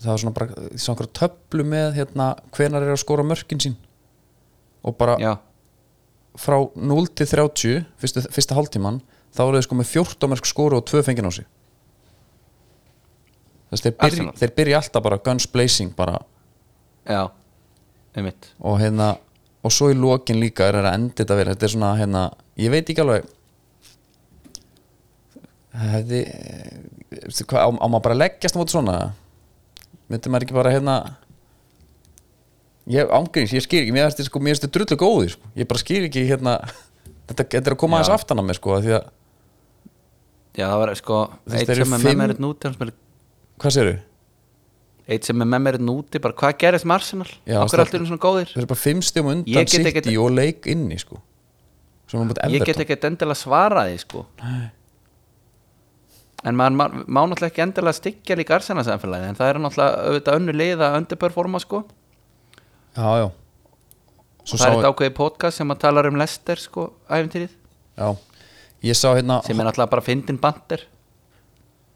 það 0.00 0.10
var 0.10 0.18
svona 0.20 0.34
bara 0.36 0.48
sá 0.76 0.90
einhverja 0.92 1.12
töflu 1.20 1.64
með 1.64 1.94
hérna 1.96 2.26
hvenar 2.56 2.82
er 2.84 2.92
að 2.94 3.00
skora 3.04 3.24
mörkin 3.24 3.60
sín. 3.60 3.76
Og 4.84 4.96
bara 4.98 5.16
já, 5.20 5.38
frá 6.40 6.56
0 6.74 7.08
til 7.12 7.28
30 7.28 7.86
fyrstu, 8.00 8.24
fyrsta 8.32 8.56
hálftíman 8.56 9.00
þá 9.36 9.42
eru 9.46 9.58
þeir 9.58 9.66
sko 9.68 9.78
með 9.78 9.90
14 9.92 10.32
mörk 10.32 10.48
skoru 10.48 10.80
og 10.80 10.86
2 10.88 11.02
fengin 11.06 11.28
á 11.28 11.32
sig. 11.34 11.48
Þess 13.70 13.84
þeir 13.86 13.96
byrja, 14.00 14.30
þeir 14.40 14.54
byrja 14.56 14.78
alltaf 14.80 15.04
bara 15.04 15.20
guns 15.22 15.46
blazing 15.50 15.92
bara. 15.94 16.18
Já, 17.06 17.28
einmitt. 18.18 18.50
Og 18.58 18.80
hérna 18.82 19.12
og 19.60 19.74
svo 19.74 19.90
í 19.92 19.98
lokin 19.98 20.40
líka 20.40 20.66
er 20.66 20.80
það 20.80 20.88
að 20.88 20.96
enda 20.98 21.20
þetta 21.20 21.36
vel. 21.38 21.48
Þetta 21.52 21.66
er 21.66 21.74
svona 21.74 21.92
hérna, 22.00 22.24
ég 22.58 22.72
veit 22.72 22.90
ekki 22.90 23.04
alveg. 23.04 23.28
Hefði 25.80 26.20
á, 27.54 27.68
á 27.70 27.86
maður 27.86 28.04
bara 28.08 28.18
leggjast 28.18 28.56
á 28.56 28.60
móti 28.60 28.74
svona? 28.74 28.96
Myndi 30.10 30.32
maður 30.32 30.48
ekki 30.48 30.56
bara 30.56 30.72
hérna 30.74 30.96
ég 32.90 33.12
ángríns, 33.14 33.54
ég 33.54 33.64
skil 33.64 33.82
ekki 33.84 33.94
mér 33.94 34.10
þetta 34.10 34.26
sko, 34.26 34.42
drullu 34.74 34.98
góði 34.98 35.32
sko. 35.34 35.50
ég 35.58 35.68
bara 35.70 35.82
skil 35.82 36.02
ekki 36.08 36.24
hérna 36.28 36.56
þetta, 37.30 37.46
þetta 37.46 37.62
er 37.62 37.76
að 37.76 37.80
koma 37.82 38.00
aðeins 38.00 38.14
aftan 38.16 38.42
á 38.42 38.44
mig 38.46 38.58
sko, 38.58 38.78
því 38.82 38.94
að, 38.98 39.08
já, 40.58 40.64
það 40.66 40.78
var 40.82 40.94
sko 40.98 41.18
veist, 41.44 41.60
eitt 41.60 41.74
sem 41.76 41.84
er 41.98 42.04
með 42.06 42.20
mér 42.22 42.34
einn 42.34 42.48
úti 42.50 42.68
hann 42.68 42.76
spilar- 42.78 42.98
hvað 43.62 43.76
séru? 43.76 43.94
eitt 45.10 45.26
sem 45.26 45.42
er 45.44 45.50
með 45.52 45.64
mér 45.66 45.78
einn 45.80 45.92
úti 45.94 46.22
bara 46.22 46.38
hvað 46.42 46.58
gerist 46.64 46.86
með 46.88 46.98
Arsenal? 46.98 47.30
Okkur 47.46 47.78
það- 47.82 47.86
allir 47.86 48.10
svona 48.10 48.24
góðir? 48.26 48.50
Þeir 48.52 48.62
eru 48.64 48.72
bara 48.74 48.82
fimm 48.84 49.00
stegum 49.06 49.32
undan 49.36 49.70
City 49.70 49.90
ekkert- 49.90 50.12
og 50.24 50.34
leik 50.34 50.66
inni 50.70 50.98
sko. 51.02 51.22
er 52.10 52.50
ég 52.50 52.66
get 52.66 52.82
ekki 52.82 52.98
endilega 53.06 53.38
svaraði 53.38 53.98
sko. 54.02 54.26
En 56.40 56.56
maður 56.56 56.72
má, 56.80 56.84
náttúrulega 57.28 57.50
ekki 57.52 57.62
endilega 57.62 57.92
styggja 57.98 58.36
líka 58.38 58.54
Arsenal 58.56 58.84
samfélagi 58.86 59.28
en 59.28 59.36
það 59.36 59.50
er 59.50 59.58
náttúrulega 59.60 60.06
auðvitað 60.08 60.38
önnu 60.40 60.52
lið 60.56 60.84
að 60.86 60.96
underperforma 61.02 61.60
sko 61.60 61.82
já, 62.96 63.08
já. 63.20 63.28
Það 64.50 64.66
er 64.66 64.74
þetta 64.74 64.90
ákveði 64.90 65.14
podcast 65.14 65.60
sem 65.60 65.70
að 65.70 65.80
tala 65.84 66.02
um 66.08 66.18
Lester 66.18 66.58
sko, 66.58 66.86
æfintýrið 67.10 67.52
hérna 68.00 69.42
sem 69.44 69.60
er 69.60 69.66
náttúrulega 69.68 69.92
bara 69.92 70.04
fyndin 70.04 70.40
bandir 70.40 70.86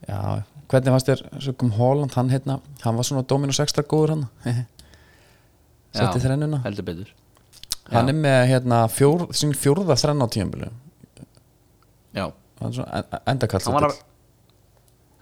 Já, 0.05 0.45
hvernig 0.68 0.92
fannst 0.92 1.09
þér 1.09 1.22
Sökum 1.40 1.72
Holland, 1.78 2.12
hann 2.14 2.30
hérna, 2.30 2.59
hann 2.84 2.97
var 2.99 3.07
svona 3.09 3.24
Dominus 3.24 3.61
extra 3.64 3.84
góður 3.88 4.14
hann? 4.14 4.24
Setti 5.95 6.20
þrennuna. 6.24 6.59
heldur 6.64 6.84
betur. 6.84 7.12
Hann 7.92 8.09
Já. 8.09 8.12
er 8.12 8.18
með 8.18 8.40
hérna 8.51 8.80
fjór, 8.90 9.28
fjórða 9.32 9.97
þrenn 10.01 10.24
á 10.24 10.26
tíðanbílu 10.26 10.70
já, 12.14 12.26
Hann 12.61 12.78
endakall 13.28 13.61
hann 13.64 13.86
að 13.90 13.99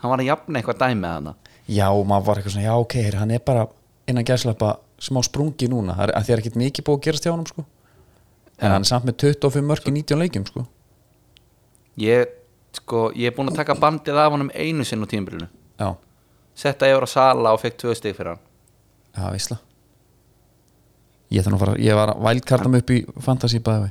hann 0.02 0.10
var 0.10 0.22
að 0.22 0.28
jafna 0.28 0.58
eitthvað 0.58 0.80
dæmi 0.82 1.00
með 1.02 1.12
hana. 1.16 1.34
Já, 1.70 1.86
maður 1.90 2.26
var 2.26 2.38
eitthvað 2.40 2.54
svona, 2.56 2.66
já 2.66 2.74
ok, 2.82 2.96
hann 3.18 3.34
er 3.34 3.42
bara 3.46 3.66
innan 4.10 4.26
gæslappa 4.26 4.72
smá 5.03 5.22
sprungi 5.26 5.68
núna. 5.70 5.96
Það 5.98 6.05
er, 6.07 6.12
að 6.18 6.30
er 6.30 6.42
ekkert 6.42 6.61
mikið 6.61 6.86
búið 6.86 6.98
að 6.98 7.07
gerast 7.07 7.26
hjá 7.26 7.32
honum 7.32 7.48
sko. 7.48 7.64
En 8.59 8.68
Já. 8.68 8.74
hann 8.74 8.86
er 8.86 8.90
samt 8.90 9.09
með 9.09 9.18
25 9.24 9.66
mörk 9.66 9.88
í 9.90 9.94
19 9.96 10.22
leikjum 10.22 10.46
sko. 10.46 10.64
Ég, 12.03 12.30
sko, 12.78 13.09
ég 13.18 13.32
er 13.32 13.36
búin 13.36 13.50
að 13.50 13.59
taka 13.61 13.76
bandið 13.78 14.20
af 14.22 14.32
honum 14.32 14.53
einu 14.55 14.86
sinn 14.88 15.03
á 15.05 15.07
tímbrinu 15.11 15.44
Já, 15.76 15.90
setta 16.57 16.88
yfir 16.88 17.05
á 17.05 17.09
sala 17.11 17.53
og 17.53 17.61
fekk 17.61 17.82
tvö 17.82 17.96
stig 17.98 18.16
fyrir 18.16 18.32
hann. 18.32 18.44
Já, 19.12 19.26
veistla. 19.34 19.59
Ég 21.32 21.48
að 21.48 21.59
fara, 21.61 21.74
ég 21.80 21.96
var 21.96 22.14
að 22.14 22.22
vælkarta 22.28 22.70
mig 22.70 22.84
upp 22.84 22.92
í 22.92 23.03
fantasy 23.24 23.61
bæði 23.64 23.90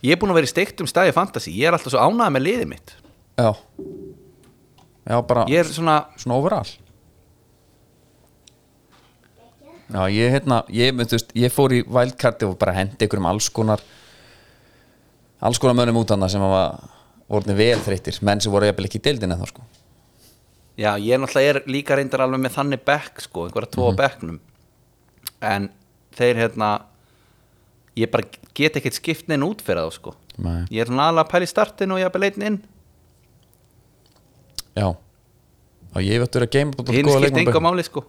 ég 0.00 0.14
er 0.14 0.20
búin 0.20 0.32
að 0.32 0.40
vera 0.40 0.48
í 0.48 0.50
steikt 0.54 0.80
um 0.80 0.88
stæði 0.88 1.12
fantasy. 1.12 1.52
Ég 1.52 1.68
er 1.68 1.76
alltaf 1.76 1.92
svo 1.92 2.00
ánægð 2.00 2.32
með 2.32 2.44
liðið 2.46 2.68
mitt. 2.70 2.94
Já. 3.36 3.50
Já, 5.10 5.16
bara 5.26 5.44
ég 5.50 5.60
er 5.60 5.68
svona, 5.68 5.96
svona 6.20 6.38
overall 6.38 6.70
Já, 9.90 10.04
ég 10.14 10.30
hérna 10.36 10.60
ég, 10.70 10.94
veist, 10.94 11.32
ég 11.34 11.50
fór 11.52 11.72
í 11.74 11.80
wildcardi 11.86 12.46
og 12.46 12.58
bara 12.60 12.72
hendi 12.76 13.06
ykkur 13.08 13.18
um 13.18 13.26
alls 13.26 13.48
konar 13.50 13.80
alls 15.42 15.58
konar 15.58 15.74
mönnum 15.74 15.98
út 16.02 16.12
hana 16.14 16.28
sem 16.30 16.42
var 16.44 16.76
orðin 17.30 17.56
vel 17.58 17.78
þreyttir, 17.82 18.20
menn 18.26 18.40
sem 18.42 18.52
voru 18.52 18.68
jafnvel 18.68 18.86
ekki 18.88 19.00
í 19.00 19.04
deildin 19.08 19.34
eða 19.34 19.48
sko. 19.50 19.62
Já, 20.80 20.94
ég 20.98 21.18
náttúrulega 21.20 21.54
er 21.54 21.58
líka 21.70 21.96
reyndar 21.98 22.22
alveg 22.24 22.40
með 22.44 22.54
þannig 22.56 22.84
bekk 22.86 23.20
sko, 23.26 23.46
einhverja 23.48 23.70
tvo 23.74 23.90
Mhm. 23.90 23.94
á 23.94 24.00
bekknum. 24.00 24.38
En 25.42 25.68
þeir 26.16 26.36
hérna 26.36 26.70
ég 27.96 28.10
bara 28.10 28.24
get 28.54 28.76
ekkert 28.76 28.94
skipt 28.94 29.28
neinn 29.28 29.42
út 29.42 29.60
fyrir 29.62 29.82
þá 29.88 29.92
sko. 29.92 30.14
Nei. 30.38 30.64
ég 30.70 30.80
er 30.80 30.86
svona 30.86 31.08
alveg 31.10 31.26
að 31.26 31.30
pæla 31.30 31.44
í 31.44 31.50
startinu 31.50 31.92
og 31.94 32.00
ég 32.00 32.14
er 32.14 32.20
leitin 32.20 32.42
inn. 32.46 32.62
Já. 34.76 34.86
Og 35.94 36.00
ég 36.02 36.18
veit 36.22 36.30
að 36.30 36.38
vera 36.38 36.46
að 36.46 36.54
geima 36.54 36.72
hinn 36.94 37.08
skipt 37.10 37.40
enga 37.42 37.60
máli 37.60 37.84
sko 37.84 38.04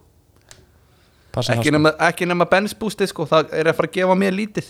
ekki 1.40 1.48
það 1.48 1.64
sko. 1.64 1.74
nema, 1.76 1.92
ekki 2.08 2.28
nema 2.28 2.46
Benz 2.50 2.74
boostið 2.78 3.10
sko 3.12 3.26
það 3.30 3.54
er 3.56 3.70
að 3.70 3.78
fara 3.78 3.88
að 3.90 3.96
gefa 3.96 4.16
mér 4.20 4.36
lítið. 4.36 4.68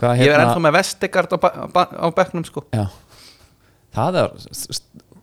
Hvað 0.00 0.16
ég 0.16 0.30
er 0.30 0.32
hérna 0.32 0.46
ennþá 0.48 0.64
með 0.64 0.76
Vestegard 0.78 1.34
á, 1.36 1.38
á 1.76 2.06
bekknum 2.16 2.46
sko. 2.48 2.64
Já. 2.72 2.86
Það 3.94 4.20
er 4.22 4.30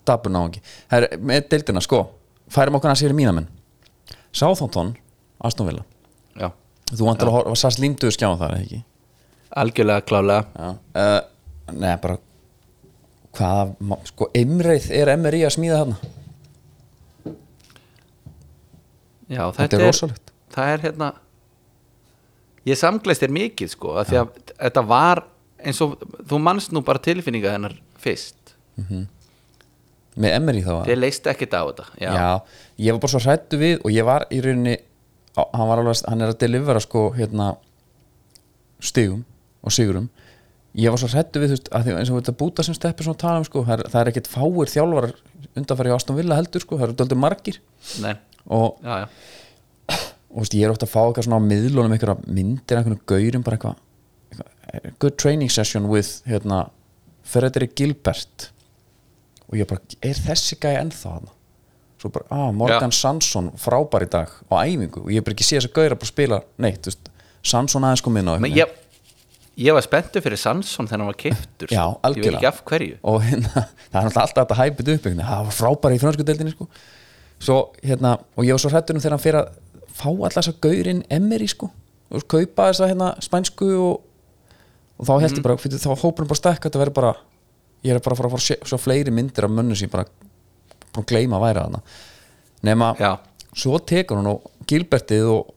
stabur 0.07 0.33
náðungi 0.33 0.61
Her, 0.91 1.07
Með 1.23 1.47
deildina 1.53 1.83
sko 1.83 2.03
Færum 2.51 2.77
okkur 2.79 2.91
að 2.91 3.01
sér 3.01 3.13
í 3.15 3.17
mínamenn 3.17 3.47
Sáþóntón, 4.37 4.91
Aston 5.41 5.69
Villa. 5.69 5.81
Já, 6.37 6.51
Þú 6.91 7.07
vantar 7.07 7.31
að 7.31 7.35
horfa, 7.39 7.55
sast 7.57 7.79
límduðu 7.81 8.13
skjáðan 8.13 8.41
þar 8.41 8.53
eða 8.53 8.65
ekki? 8.65 8.79
Algjörlega 9.57 10.03
klálega. 10.05 10.67
Uh, 10.93 11.71
Nei, 11.73 11.93
bara 12.03 12.19
Hvaða, 13.37 13.97
sko, 14.11 14.27
Emreið 14.37 14.91
er 14.99 15.11
MRI 15.15 15.41
að 15.47 15.55
smíða 15.57 15.79
þarna 15.81 16.11
já, 19.29 19.41
þetta, 19.51 19.61
Þetta 19.63 19.79
er 19.81 19.85
rosalegt. 19.87 20.31
það 20.55 20.73
er 20.73 20.83
hérna 20.87 21.09
ég 22.67 22.79
samgleist 22.79 23.23
þér 23.23 23.33
mikið 23.37 23.71
sko 23.73 23.93
að 24.01 24.09
því 24.11 24.19
að 24.21 24.31
þetta 24.57 24.83
var 24.89 25.23
eins 25.67 25.79
og 25.85 25.95
þú 26.29 26.39
manst 26.43 26.73
nú 26.75 26.81
bara 26.85 27.01
tilfinninga 27.03 27.53
hennar 27.55 27.75
fyrst. 28.01 28.53
Með 30.17 30.35
MRI 30.41 30.61
þá 30.65 30.73
þið 30.87 30.99
leist 30.99 31.27
ekkert 31.29 31.53
á 31.53 31.61
þetta 31.69 31.85
já, 32.01 32.09
Já, 32.17 32.27
ég 32.87 32.95
var 32.95 33.01
bara 33.03 33.13
svo 33.13 33.21
hrættu 33.21 33.59
við 33.61 33.75
og 33.85 33.91
ég 33.93 34.05
var 34.07 34.25
í 34.33 34.39
rauninni 34.41 34.75
hann, 35.37 35.67
var 35.69 35.81
alveg, 35.83 35.99
hann 36.09 36.23
er 36.25 36.31
að 36.33 36.39
delivera 36.41 36.81
sko 36.81 37.03
hérna 37.13 37.51
stigum 38.81 39.23
og 39.65 39.73
sigurum. 39.73 40.07
Ég 40.77 40.93
var 40.93 41.01
svo 41.01 41.09
hrættu 41.09 41.41
við 41.41 41.51
þú 41.51 41.55
veist, 41.57 41.69
að 41.73 41.85
því 41.87 41.93
eins 41.99 42.09
og 42.13 42.19
þetta 42.21 42.35
búta 42.37 42.65
sem 42.65 42.75
steppi 42.77 43.05
svona 43.05 43.21
tala 43.21 43.41
um 43.41 43.45
sko, 43.47 43.63
það 43.65 43.75
er, 43.79 43.91
það 43.93 44.01
er 44.03 44.11
ekkert 44.11 44.29
fáir 44.29 44.71
þjálfarar 44.73 45.13
undanfæri 45.57 45.93
á 45.93 45.97
Aston 45.97 46.17
Villa 46.19 46.37
heldur 46.37 46.65
sko, 46.65 46.77
það 46.77 46.87
eru 46.89 46.97
döldur 47.01 47.21
margir. 47.21 47.57
Nei, 48.03 48.13
og, 48.47 48.79
já, 48.83 49.03
já. 49.03 49.99
og 50.31 50.43
veist, 50.43 50.57
ég 50.57 50.65
er 50.67 50.73
ofta 50.73 50.87
að 50.87 50.93
fá 50.93 51.01
eitthvað 51.03 51.27
svona 51.27 51.39
á 51.39 51.47
miðlunum 51.47 51.95
einhverja 51.95 52.17
myndir, 52.25 52.79
einhvern 52.79 52.99
gaurum 53.09 53.45
bara 53.47 53.59
eitthvað, 53.59 53.79
eitthvað 54.71 54.99
good 55.03 55.17
training 55.19 55.51
session 55.53 55.89
with 55.91 56.21
hérna 56.29 56.67
Fredrik 57.27 57.75
Gilbert. 57.75 58.51
Og 59.47 59.59
ég 59.59 59.67
bara, 59.67 59.83
er 60.03 60.19
þessi 60.19 60.57
gæði 60.59 60.83
ennþá 60.83 61.17
hann 61.17 61.33
svo 61.97 62.11
bara, 62.13 62.27
ah, 62.29 62.49
Morgan 62.53 62.93
Sansson 62.93 63.51
frábær 63.57 64.05
í 64.05 64.09
dag 64.13 64.29
á 64.29 64.55
æfingu. 64.61 65.05
Og 65.05 65.13
ég 65.13 65.23
bara 65.25 65.33
ekki 65.33 65.47
séð 65.47 65.63
þess 65.63 65.69
að 65.71 65.77
gauðra 65.79 65.99
bara 66.01 66.11
spila 66.11 66.41
neitt, 66.61 66.83
þú 66.85 66.91
veist, 66.91 67.09
Sansson 67.47 67.87
aðeins 67.87 68.03
kom 68.05 68.19
inn 68.19 68.29
á 68.29 68.33
ég, 68.51 68.75
ég 69.57 69.77
var 69.77 69.85
spenntur 69.85 70.23
fyrir 70.25 70.39
Sansson 70.41 70.89
þegar 70.89 71.01
hann 71.01 71.09
var 71.09 71.19
keiftur 71.21 71.71
Já, 71.73 71.83
veit 71.89 72.07
algjörlega. 72.09 72.51
og 73.01 73.23
hérna, 73.25 73.65
það 73.91 73.99
er 73.99 74.07
náttúrulega 74.07 74.25
alltaf 74.25 74.43
þetta 74.43 74.59
hæpið 74.61 74.93
upp 74.93 75.07
það 75.07 75.49
var 75.49 75.57
frábær 75.57 75.95
í 75.95 75.99
fransku 76.03 76.27
deildinni 76.27 76.53
sko. 76.53 76.69
Svo, 77.43 77.57
hérna, 77.85 78.17
og 78.35 78.45
ég 78.45 78.55
var 78.55 78.61
svo 78.61 78.71
hrættur 78.71 78.97
um 78.97 79.03
þegar 79.03 79.15
hann 79.17 79.23
fyrir 79.23 79.39
að 79.41 79.55
fá 79.97 80.07
alltaf 80.09 80.37
þess 80.39 80.51
að 80.53 80.59
gaurinn 80.65 81.03
Emery 81.13 81.47
sko, 81.51 81.69
og 82.09 82.27
kaupa 82.29 82.69
þess 82.69 82.83
að 82.83 82.91
hérna 82.93 83.09
spænsku 83.23 83.69
og, 83.81 84.03
og 84.97 85.09
þá 85.09 85.13
held 85.23 85.39
ég 85.39 85.45
bara, 85.45 85.57
fyrir, 85.61 85.81
þá 85.81 85.89
hópurum 85.93 86.29
bara 86.29 86.41
stekka 86.41 86.69
þetta 86.69 86.81
verður 86.83 86.97
bara, 86.97 87.13
ég 87.85 87.93
er 87.93 88.01
bara 88.01 88.17
að 88.17 88.21
fara 88.21 88.31
að 88.31 88.37
fara 88.37 88.57
að 88.57 88.71
svo 88.71 88.81
fleiri 88.81 89.13
myndir 89.13 89.47
af 89.47 89.53
mönnu 89.53 89.77
sem 89.77 89.89
ég 89.89 89.93
bara 89.93 90.07
búin 90.95 91.05
að 91.05 91.11
gleyma 91.11 91.39
að 91.39 91.45
væra 91.45 91.65
þarna. 91.67 91.83
Nema, 92.67 92.89
Já, 92.97 93.11
svo 93.53 93.77
tekur 93.85 94.21
hann 94.21 94.31
og 94.31 94.49
Gilbertið 94.67 95.29
og, 95.29 95.53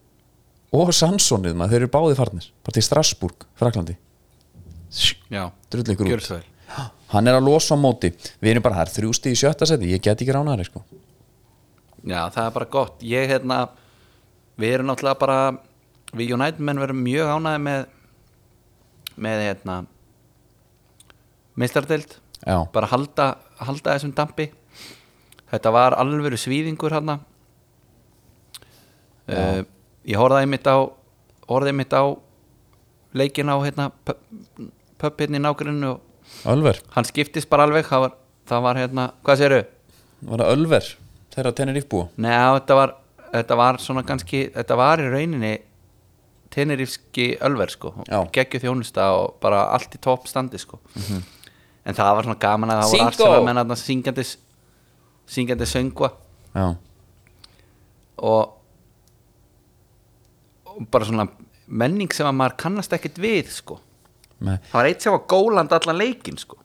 og 0.77 0.93
Sanssonið 0.95 1.57
maður, 1.57 1.75
þeir 1.75 1.83
eru 1.87 1.93
báði 1.97 2.19
farnir, 2.19 2.51
bara 2.65 2.77
til 2.77 2.85
Strasbourg 2.87 3.49
Fraklandi, 3.61 3.97
gjör 6.13 6.21
út. 6.21 6.49
Hann 7.11 7.27
er 7.27 7.35
að 7.41 7.49
losa 7.49 7.75
á 7.75 7.79
móti. 7.81 8.13
Við 8.39 8.53
erum 8.53 8.63
bara, 8.63 8.77
það 8.79 8.85
er 8.85 8.93
þrjústi 8.95 9.33
í 9.35 9.39
sjötta 9.39 9.67
seti 9.67 9.89
ég 9.91 10.03
get 10.05 10.21
ekki 10.21 10.35
ránaðari 10.35 10.69
sko 10.69 10.85
Já, 12.07 12.23
það 12.33 12.45
er 12.47 12.55
bara 12.55 12.71
gott. 12.73 13.03
Ég, 13.05 13.29
hérna, 13.29 13.59
við 14.61 14.79
erum 14.79 14.89
náttúrulega 14.89 15.21
bara 15.21 15.41
Við 16.17 16.33
United 16.35 16.63
menn 16.67 16.81
verum 16.83 17.03
mjög 17.05 17.29
ánæði 17.37 17.61
með 17.63 17.83
með, 19.21 19.43
hérna 19.45 19.75
meistardeild 21.61 22.15
já, 22.41 22.57
bara 22.73 22.89
halda, 22.89 23.27
halda 23.61 23.95
þessum 23.95 24.15
dampi. 24.17 24.47
Þetta 25.51 25.73
var 25.75 25.97
alvöru 25.99 26.39
svíðingur 26.41 26.95
hann 26.95 27.19
uh, 29.29 29.61
ég 30.07 30.19
horfði 30.19 30.41
einmitt 30.47 30.67
á 30.67 30.79
horfði 31.51 31.75
einmitt 31.75 31.95
á 31.95 32.05
leikin 33.15 33.51
á 33.53 33.57
hérna 33.61 33.91
hérna 35.03 35.37
í 35.37 35.43
nágrunnu 35.43 35.93
og 35.93 36.49
Ölver. 36.51 36.81
hann 36.95 37.07
skiptist 37.07 37.51
bara 37.51 37.69
alveg. 37.69 37.87
Það 37.87 38.07
var, 38.07 38.19
það 38.51 38.67
var 38.67 38.83
hérna, 38.83 39.07
hvað 39.27 39.41
séru? 39.43 39.63
Var 40.27 40.43
það 40.43 40.53
Ölver 40.57 40.91
þeirra 41.35 41.53
Tenerife 41.57 41.89
búa 41.91 42.09
Nei, 42.21 42.33
þetta 42.35 42.79
var, 42.79 42.95
þetta 43.33 43.59
var 43.61 43.81
svona 43.83 44.05
kannski 44.07 44.47
þetta 44.55 44.79
var 44.81 45.03
í 45.03 45.11
rauninni 45.11 45.53
tenerífski 46.51 47.27
ölver 47.47 47.71
sko. 47.71 47.93
Geggju 48.35 48.59
þjónusta 48.65 49.05
og 49.15 49.37
bara 49.43 49.69
allt 49.75 49.93
í 49.95 50.01
topp 50.03 50.27
standi 50.31 50.59
sko. 50.59 50.81
En 51.87 51.97
það 51.97 52.15
var 52.17 52.27
svona 52.27 52.41
gaman 52.43 52.73
að 52.75 52.81
það 52.89 53.21
voru 53.23 53.45
menn 53.47 53.61
að 53.63 53.75
syngjandi 53.79 54.25
syngjandi 55.31 55.69
söngva. 55.71 56.11
Já, 56.51 56.65
og, 58.27 58.57
og 60.67 60.81
bara 60.91 61.07
svona 61.07 61.29
menning 61.71 62.11
sem 62.11 62.27
að 62.27 62.35
maður 62.41 62.57
kannast 62.65 62.99
ekkert 62.99 63.21
við 63.23 63.53
sko. 63.55 63.79
Með 64.43 64.59
það 64.73 64.81
var 64.81 64.91
eitt 64.91 65.07
sem 65.07 65.15
var 65.15 65.23
góland 65.31 65.77
allan 65.77 66.01
leikin 66.01 66.41
sko 66.41 66.59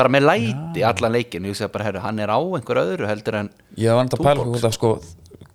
bara 0.00 0.12
með 0.12 0.26
læti 0.26 0.84
allan 0.86 1.14
leikin 1.14 1.48
ég 1.48 1.58
segði 1.58 1.72
bara, 1.76 1.88
herru, 1.90 2.02
hann 2.04 2.20
er 2.22 2.32
á 2.32 2.38
einhver 2.40 2.80
öðru 2.82 3.08
heldur 3.10 3.40
en 3.42 3.50
Ég 3.76 3.92
var 3.92 4.06
nægt 4.06 4.16
að 4.16 4.24
pæla 4.24 4.36
Túborg, 4.40 4.54
hvort 4.56 4.68
að 4.70 4.76
sko 4.78 4.92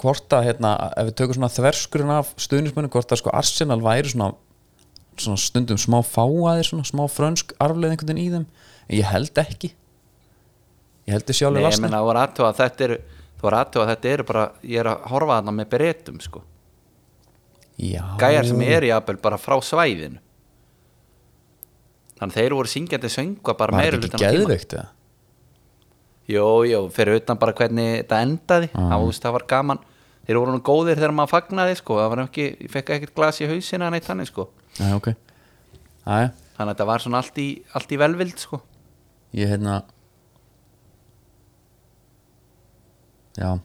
hvort 0.02 0.36
að 0.36 0.50
hérna, 0.50 0.74
ef 1.00 1.10
við 1.10 1.16
tökum 1.22 1.38
svona 1.38 1.52
þverskurinn 1.54 2.14
af 2.16 2.34
stuðnismennu, 2.46 2.92
hvort 2.94 3.14
að 3.14 3.22
sko 3.22 3.34
Arsenal 3.36 3.80
væri 3.84 4.12
svona, 4.12 4.32
svona 5.22 5.42
stundum 5.42 5.80
smá 5.82 6.02
fáaðir, 6.06 6.68
svona 6.68 6.88
smá 6.88 7.06
frönsk 7.12 7.56
arfleð 7.64 7.96
einhvern 7.96 8.12
veginn 8.12 8.24
í 8.24 8.34
þeim, 8.34 8.48
en 8.90 8.98
ég 9.00 9.10
held 9.12 9.42
ekki. 9.42 9.72
Ég 11.06 11.16
held 11.16 11.28
þið 11.28 11.34
Nei, 11.34 11.40
sjálfur 11.40 11.62
ég 11.62 11.68
lasni 11.70 11.86
menna, 11.86 12.02
þú 12.04 12.10
var 12.10 12.22
aðtöða 12.24 12.52
að 12.52 12.60
þetta 12.62 12.88
eru 12.90 13.00
þú 13.36 13.48
var 13.48 13.58
aðtöða 13.62 13.86
að 13.86 13.94
þetta 13.94 14.12
eru 14.12 14.28
bara, 14.32 14.44
ég 14.66 14.84
er 14.84 14.92
að 14.92 15.08
horfa 15.14 15.40
þarna 15.40 15.56
með 15.56 15.72
beretum 15.76 16.22
sko, 16.24 16.44
Já, 17.76 18.02
gæjar 18.22 18.48
sem 18.48 18.62
eru 18.64 18.88
jafnvel 18.88 19.18
bara 19.24 19.40
frá 19.42 19.58
svæðinu 19.64 20.22
þannig 22.20 22.34
þeir 22.38 22.54
voru 22.56 22.68
syngjandi 22.72 23.10
söngva 23.12 23.58
bara 23.60 23.78
meira 23.78 23.98
hlutan 24.00 24.20
geðveikt 24.22 24.74
eða? 24.78 24.88
Jú, 26.28 26.46
jú, 26.66 26.80
fyrir 26.90 27.20
utan 27.22 27.38
bara 27.38 27.54
hvernig 27.54 28.00
þetta 28.04 28.22
endaði 28.26 28.70
Ah. 28.74 28.90
það, 28.94 29.06
veist, 29.06 29.22
það 29.24 29.32
var 29.38 29.44
gaman 29.48 29.80
þeir 30.26 30.40
voru 30.42 30.52
nú 30.56 30.62
góðir 30.66 30.96
þegar 30.98 31.14
maður 31.14 31.34
fagnaði 31.36 31.76
sko. 31.78 31.98
það 32.02 32.10
var 32.10 32.24
ekki, 32.26 32.46
ég 32.66 32.72
fekk 32.72 32.90
ekkert 32.96 33.14
glas 33.16 33.42
í 33.42 33.48
hausina 33.52 33.90
neitt 33.94 34.08
þannig 34.08 34.28
sko. 34.32 34.48
Nei, 34.80 34.94
ok 34.94 35.08
Æ, 36.06 36.32
þannig 36.58 36.72
að 36.72 36.72
þetta 36.76 36.86
var 36.90 37.00
svona 37.04 37.18
allt 37.22 37.38
í, 37.38 37.48
allt 37.74 37.92
í 37.92 37.98
velvild 37.98 38.38
sko. 38.40 38.62
ég 39.36 39.48
hérna 39.50 39.84
Já 43.38 43.60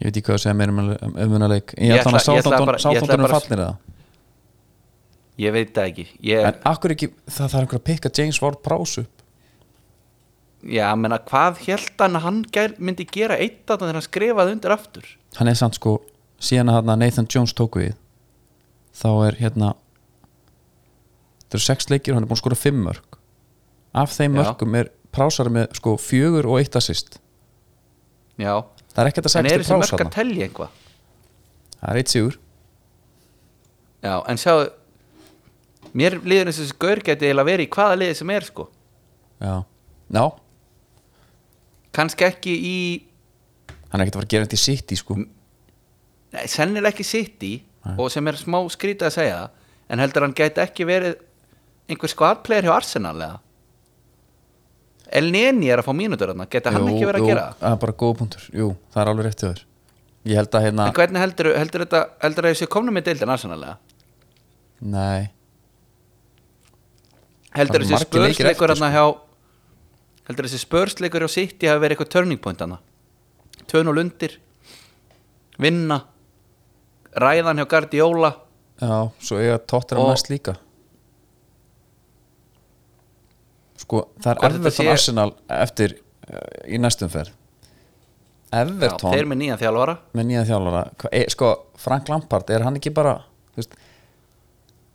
Ég 0.00 0.08
veit 0.08 0.16
ekki 0.16 0.26
hvað 0.30 0.38
að 0.38 0.42
segja 0.44 0.56
meira 0.56 0.72
um 0.72 0.78
Ég 0.80 0.88
ætla 0.90 2.10
ætla- 2.10 2.18
að 2.18 2.28
ég 2.34 2.40
ætla 2.40 2.78
sáþóttunum 2.80 3.26
bara- 3.26 3.40
fallir 3.40 3.60
það 3.60 3.76
ég 5.40 5.54
veit 5.54 5.72
það 5.76 5.88
ekki. 5.90 6.06
Ég, 6.30 6.44
En 6.50 6.60
akkur 6.70 6.94
ekki, 6.94 7.10
það 7.28 7.52
þarf 7.54 7.64
einhver 7.64 7.80
að 7.80 7.86
pikka 7.88 8.12
James 8.18 8.40
Ward 8.42 8.60
Prowse 8.66 9.04
upp? 9.04 9.24
Já, 10.60 10.90
menna, 10.98 11.16
hvað 11.24 11.62
held 11.64 12.02
hann 12.02 12.20
hann 12.20 12.40
myndi 12.78 13.06
gera 13.08 13.38
eitt 13.40 13.64
að 13.70 13.80
þegar 13.86 13.96
hann 13.96 14.04
skrifaði 14.04 14.56
undir 14.56 14.74
aftur? 14.74 15.06
Hann 15.38 15.48
er 15.48 15.56
samt 15.56 15.78
sko 15.78 15.94
síðan 16.40 16.72
að 16.72 16.90
Nathan 17.00 17.28
Jones 17.32 17.54
tók 17.56 17.78
við 17.80 17.94
þá 18.96 19.08
er 19.28 19.38
hérna 19.40 19.70
það 21.48 21.56
eru 21.56 21.64
sex 21.64 21.88
leikir 21.90 22.12
og 22.12 22.18
hann 22.18 22.26
er 22.26 22.30
búin 22.30 22.36
að 22.38 22.42
skora 22.42 22.58
fimm 22.60 22.82
mörg 22.84 23.18
af 24.00 24.12
þeim 24.14 24.36
Já. 24.36 24.40
mörgum 24.42 24.76
er 24.78 24.90
prásari 25.10 25.52
með 25.54 25.72
sko 25.80 25.96
fjögur 25.98 26.46
og 26.46 26.60
eitt 26.60 26.76
assist. 26.78 27.16
Já, 28.38 28.52
það 28.92 29.00
er 29.02 29.10
ekkert 29.10 29.26
að 29.26 29.30
en 29.30 29.32
sex 29.32 29.40
er 29.40 29.48
til 29.48 29.64
þessi 29.64 29.72
prás 29.72 29.94
mörg 29.94 30.04
að 30.04 30.12
telja 30.14 30.46
einhvað 30.46 30.76
það 31.80 31.90
er 31.90 32.00
eitt 32.02 32.12
sigur. 32.12 32.38
Já, 34.00 34.14
en 34.30 34.40
sjáðu 34.40 34.68
mér 35.96 36.18
líður 36.22 36.50
eins 36.50 36.60
og 36.60 36.66
þessi 36.66 36.78
gaur 36.84 37.02
geti 37.06 37.26
eiginlega 37.28 37.50
verið 37.50 37.66
í 37.66 37.72
hvaða 37.74 37.98
liði 38.00 38.16
sem 38.20 38.32
er 38.34 38.46
sko. 38.46 38.66
Já, 39.40 39.54
já 40.12 40.24
kannski 41.96 42.26
ekki 42.26 42.54
í 42.54 42.76
hann 43.90 44.00
er 44.00 44.06
ekkert 44.06 44.16
að 44.16 44.20
fara 44.20 44.28
að 44.28 44.34
gera 44.34 44.46
þetta 44.46 44.58
í 44.58 44.62
sitt 44.62 44.94
í 44.94 44.98
sko 45.00 45.16
Nei, 45.20 46.44
sennilega 46.46 46.92
ekki 46.94 47.06
sitt 47.06 47.42
í 47.46 47.54
og 47.96 48.10
sem 48.12 48.28
er 48.30 48.38
smá 48.38 48.60
skrítið 48.70 49.08
að 49.08 49.16
segja 49.16 49.40
en 49.90 50.02
heldur 50.02 50.26
hann 50.26 50.36
gæti 50.36 50.62
ekki 50.62 50.86
verið 50.86 51.16
einhver 51.90 52.12
skvadplayer 52.12 52.68
hjá 52.68 52.74
Arsenal 52.76 53.16
eða? 53.16 53.40
El 55.10 55.32
Neni 55.34 55.72
er 55.72 55.82
að 55.82 55.88
fá 55.88 55.96
mínútur 55.96 56.30
þarna 56.30 56.46
geti 56.52 56.70
hann 56.70 56.86
ekki 56.92 57.08
verið 57.08 57.24
að 57.24 57.32
gera? 57.32 57.48
það 57.58 57.74
er 57.74 57.82
bara 57.82 57.96
góð 58.04 58.14
punktur, 58.20 58.46
jú, 58.54 58.68
það 58.94 59.02
er 59.02 59.10
alveg 59.10 59.26
rétt 59.26 59.42
hjá 59.42 59.48
þér. 59.48 59.64
Ég 60.30 60.38
held 60.38 60.54
að 60.54 60.64
hérna, 60.68 60.86
en 60.86 60.96
hvernig 61.00 61.24
heldur, 61.24 61.48
heldur 61.56 61.84
þetta 61.86 62.02
heldur 62.22 62.46
að 62.46 62.54
þessi 62.54 62.70
komnum 62.70 62.94
með 62.94 63.08
deildin 63.08 63.34
Arsenal 63.34 63.58
eða? 63.58 63.76
Nei 64.94 65.32
heldur 67.56 67.80
Það 67.80 67.80
eru 67.80 67.88
þessi 67.90 68.06
spörsleikur 68.06 68.74
heldur 70.30 70.46
þessi 70.46 70.62
spörsleikur 70.62 71.24
hjá 71.26 71.30
City 71.34 71.66
hafi 71.70 71.82
verið 71.82 71.96
eitthvað 71.96 72.12
turning 72.14 72.40
point 72.42 72.60
hana 72.62 72.78
tvön 73.70 73.90
og 73.90 73.96
lundir 73.98 74.36
vinna 75.60 76.00
ræðan 77.20 77.58
hjá 77.58 77.66
Guardiola. 77.68 78.30
Já, 78.80 79.10
svo 79.20 79.38
eiga 79.42 79.58
tóttir 79.68 79.98
að 79.98 80.06
næst 80.12 80.30
líka. 80.30 80.54
Sko, 83.80 84.04
það 84.22 84.30
er 84.32 84.46
Everton 84.50 84.86
sé- 84.86 84.92
Arsenal 84.92 85.32
eftir 85.56 85.94
uh, 85.98 86.38
í 86.70 86.78
næstum 86.80 87.10
ferð. 87.12 87.32
Já, 88.50 88.60
Everton 88.64 89.14
þeir 89.14 89.28
með 89.30 89.40
nýjan 89.42 89.60
þjálfara. 89.60 89.96
Með 90.18 90.28
nýja 90.30 90.44
þjálfara. 90.48 90.82
Hva- 91.02 91.12
e, 91.18 91.22
Sko, 91.34 91.50
Frank 91.78 92.08
Lampard, 92.10 92.50
er 92.50 92.64
hann 92.66 92.78
ekki 92.80 92.92
bara 92.94 93.16
veist, 93.58 93.74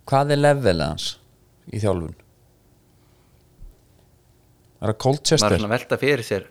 Hvað 0.06 0.36
er 0.36 0.42
levelið 0.42 0.86
hans 0.86 1.06
í 1.74 1.80
þjálfun? 1.82 2.14
Er 4.82 4.90
það 4.90 4.94
er 4.94 5.00
Colchester? 5.06 5.56
svona 5.56 5.70
að 5.70 5.76
velta 5.76 5.98
fyrir 6.02 6.26
sér. 6.28 6.48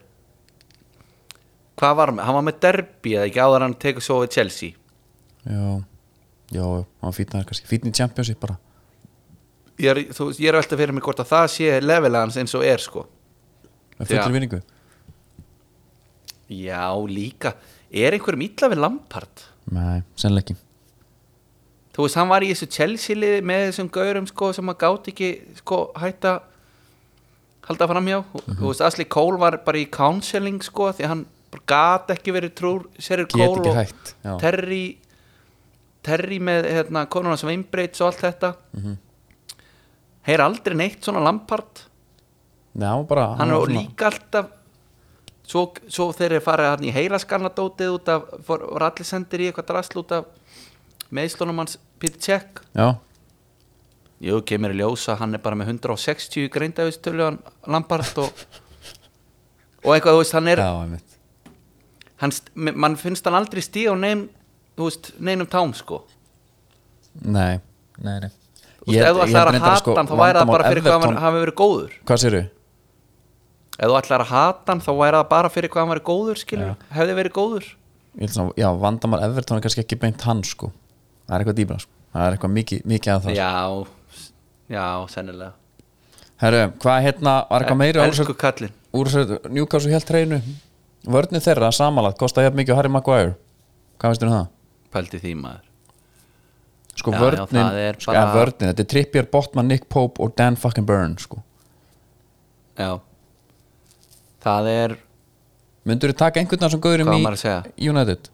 Hvað 1.78 1.96
var 1.98 2.12
hann 2.12 2.22
hann 2.22 2.36
var 2.38 2.46
með 2.46 2.60
derby 2.62 3.16
eða 3.18 3.28
ekki 3.28 3.42
áður 3.42 3.64
hann 3.66 3.74
tekur 3.82 4.04
svo 4.04 4.20
við 4.22 4.36
Chelsea. 4.38 4.76
Já, 5.44 5.64
já, 6.54 6.66
hann 7.02 7.16
fítnaður 7.16 7.50
kannski. 7.50 7.68
Fítn 7.68 7.90
í 7.90 7.96
Championship 7.96 8.40
bara. 8.40 8.56
Ég 9.82 9.90
er, 9.90 10.00
þú, 10.14 10.28
ég 10.38 10.48
er 10.48 10.54
að 10.54 10.62
velta 10.62 10.78
fyrir 10.78 10.94
mig 10.94 11.02
hvort 11.04 11.20
að 11.24 11.32
það 11.32 11.48
sé 11.56 11.80
level 11.82 12.14
hans 12.14 12.38
eins 12.38 12.54
og 12.54 12.64
er 12.64 12.82
sko. 12.82 13.06
Já. 13.98 14.06
fullir 14.06 14.34
vinningu? 14.36 14.60
Já 16.54 16.86
líka, 17.08 17.54
er 17.90 18.14
einhverjum 18.14 18.44
illa 18.46 18.70
við 18.70 18.80
Lampard? 18.82 19.44
Nei, 19.72 20.02
sennilega 20.18 20.52
ekki. 20.52 20.60
Þú 21.94 22.06
veist 22.06 22.18
hann 22.18 22.30
var 22.30 22.44
í 22.44 22.50
þessu 22.50 22.68
Chelsea 22.74 23.40
með 23.42 23.68
þessum 23.68 23.90
gaurum 23.94 24.26
sko 24.26 24.50
sem 24.54 24.70
að 24.72 24.80
gátt 24.82 25.10
ekki 25.12 25.28
sko 25.60 25.78
hætta 26.02 26.34
halda 27.68 27.86
framhjá 27.88 28.24
Mhm. 28.24 28.56
þú 28.58 28.66
veist 28.70 28.80
Ashley 28.84 29.04
Cole 29.08 29.38
var 29.38 29.56
bara 29.64 29.78
í 29.78 29.86
counseling 29.90 30.60
sko 30.62 30.92
því 30.92 31.06
hann 31.08 31.26
gat 31.66 32.08
ekki 32.08 32.32
verið 32.34 32.54
trúr 32.54 32.86
Serri 32.98 33.24
ekki 33.24 33.40
og 33.48 33.64
hætt 33.76 34.14
já. 34.24 34.38
Terry 34.40 34.98
Terry 36.02 36.38
með 36.38 36.66
hérna, 36.68 37.06
konuna 37.08 37.36
sem 37.38 37.48
einbreyts 37.48 38.00
og 38.00 38.12
allt 38.12 38.20
þetta 38.20 38.54
Mhm. 38.74 38.96
heyr 40.26 40.40
aldrei 40.40 40.74
neitt 40.76 41.00
svona 41.04 41.22
Lampard 41.24 41.84
Nei, 42.74 42.88
hann 42.88 42.98
var 42.98 43.04
bara 43.06 43.26
hann 43.36 43.50
var 43.50 43.60
er 43.62 43.66
svona- 43.66 43.80
líka 43.80 44.10
alltaf 44.10 44.46
svo, 45.46 45.72
svo 45.88 46.12
þeir 46.12 46.32
eru 46.32 46.40
farið 46.40 46.70
hann 46.70 46.84
í 46.84 46.92
heilaskarnadótið 46.92 47.94
út 47.98 48.08
af 48.08 48.22
var 48.48 48.58
allir 48.90 49.04
sendir 49.04 49.40
í 49.40 49.52
eitthvað 49.52 49.66
drasl 49.66 49.98
út 50.02 50.12
af 50.12 50.24
meðslunum 51.12 51.56
hans 51.56 51.78
Peter 51.98 52.18
Cech 52.18 52.62
Já, 52.74 52.96
jú, 54.22 54.40
kemur 54.46 54.74
í 54.74 54.78
ljósa, 54.78 55.16
hann 55.20 55.34
er 55.34 55.42
bara 55.42 55.58
með 55.58 55.74
160 55.74 56.50
greindavistölu 56.54 57.26
hann 57.26 57.40
Lampard 57.70 58.22
og, 58.22 58.44
og 59.82 59.94
eitthvað, 59.96 60.14
þú 60.14 60.22
veist, 60.22 60.36
hann 60.38 60.50
er 60.52 60.62
já, 60.62 60.70
hann, 62.22 62.34
mann 62.54 62.98
finnst 63.00 63.26
hann 63.26 63.38
aldrei 63.40 63.64
stíð 63.64 63.92
á 63.92 63.96
nein, 63.98 64.26
þú 64.78 64.90
veist, 64.90 65.12
neinum 65.18 65.50
tám 65.50 65.74
sko. 65.76 66.04
Nei, 67.22 67.60
nei, 67.98 68.18
nei. 68.26 68.32
Þú 68.84 68.92
veist, 68.92 69.00
ef 69.00 69.16
þú 69.16 69.24
ætlar 69.28 69.50
að 69.50 69.62
hata 69.64 69.96
hann 69.98 70.10
þá 70.10 70.18
væri 70.20 70.40
það 70.42 70.52
bara 70.52 70.68
fyrir 70.68 70.84
hvað 70.84 71.08
hann 71.08 71.24
hafi 71.24 71.42
verið 71.46 71.58
góður. 71.60 71.96
Hvað 72.04 72.22
séru? 72.26 72.44
ef 73.74 73.90
þú 73.90 73.96
ætlar 73.98 74.22
að 74.22 74.30
hata 74.30 74.72
hann 74.72 74.82
þá 74.84 74.92
væri 74.98 75.18
það 75.18 75.28
bara 75.32 75.50
fyrir 75.50 75.72
hvað 75.72 75.82
hann 75.82 75.92
væri 75.94 76.04
góður 76.06 76.40
skilur, 76.40 76.74
hefði 76.94 77.16
verið 77.18 77.34
góður. 77.34 77.66
Já, 78.60 78.68
vandamál 78.78 79.22
Everton 79.26 79.58
er 79.58 79.64
kannski 79.64 79.82
ekki 79.82 79.98
beint 79.98 80.22
hann 80.28 80.44
sko. 80.46 80.70
Það 81.26 81.34
er 81.34 81.42
eitthvað 81.42 81.58
dýbra 81.58 81.78
sko. 81.82 81.90
Það 82.14 82.26
er 82.26 82.36
eitthvað 82.36 82.54
mikið, 82.54 82.84
mikið 82.92 83.14
að 83.14 83.24
það 83.24 83.38
já, 83.40 83.50
já, 84.70 84.84
sennilega. 85.12 85.52
Herru, 86.42 86.62
hvað 86.82 87.02
hérna, 87.06 87.34
var 87.50 87.62
eitthvað 87.64 87.80
meira 87.80 88.04
elsku 88.08 88.34
þessu 88.34 89.38
Newcastle 89.50 89.92
helt 89.94 90.10
reynu 90.10 90.40
Vörnir 91.04 91.42
þeirra 91.44 91.68
samanlagt, 91.74 92.16
kostaði 92.18 92.48
jafn 92.48 92.56
mikið 92.62 92.78
Harry 92.78 92.88
Maguire. 92.88 93.34
Hvað 94.00 94.14
veistu 94.14 94.26
um 94.28 94.32
það? 94.32 94.46
pældi 94.94 95.18
því 95.20 95.32
maður. 95.40 95.64
Sko 96.94 97.10
Já, 97.10 97.16
já, 97.16 97.22
vörnin, 97.24 97.48
það 97.58 97.78
er 97.82 97.96
sko, 97.98 98.12
bara- 98.14 98.34
vörnin 98.36 98.68
þetta 98.70 98.84
er 98.84 98.88
Trippier, 98.92 99.26
Botman, 99.32 99.68
Nick 99.68 99.88
Pope 99.90 100.22
og 100.22 100.36
Dan 100.38 100.56
fucking 100.56 100.86
Byrne 100.86 101.18
sko. 101.18 101.42
já. 102.78 103.00
Það 104.44 104.68
er 104.68 104.96
myndur 105.84 106.12
þú 106.12 106.16
taka 106.16 106.40
einhvern 106.40 106.60
veginn 106.60 106.70
sem 106.70 106.80
á 107.08 107.16
í? 107.18 107.20
United? 107.90 108.28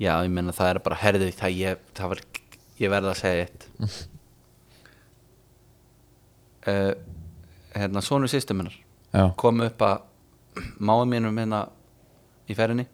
Já, 0.00 0.12
ég 0.24 0.30
menna 0.30 0.52
það 0.52 0.70
er 0.74 0.78
bara 0.78 0.96
herðu 0.96 1.30
það 1.32 1.56
ég, 1.56 1.76
það 1.94 2.08
var, 2.08 2.18
ég 2.80 2.90
verða 2.90 3.10
að 3.12 3.20
segja 3.20 3.46
eitt 3.46 3.68
uh, 6.70 6.92
hérna 7.76 8.02
sonur 8.04 8.30
systeminnar 8.30 8.74
já, 9.12 9.26
kom 9.36 9.60
upp 9.64 9.82
að 9.82 10.04
máum 10.78 11.10
mínum 11.10 11.36
hérna 11.38 11.66
í 12.46 12.54
ferðinni. 12.56 12.86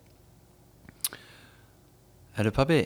Herru 2.33 2.53
pabbi 2.57 2.81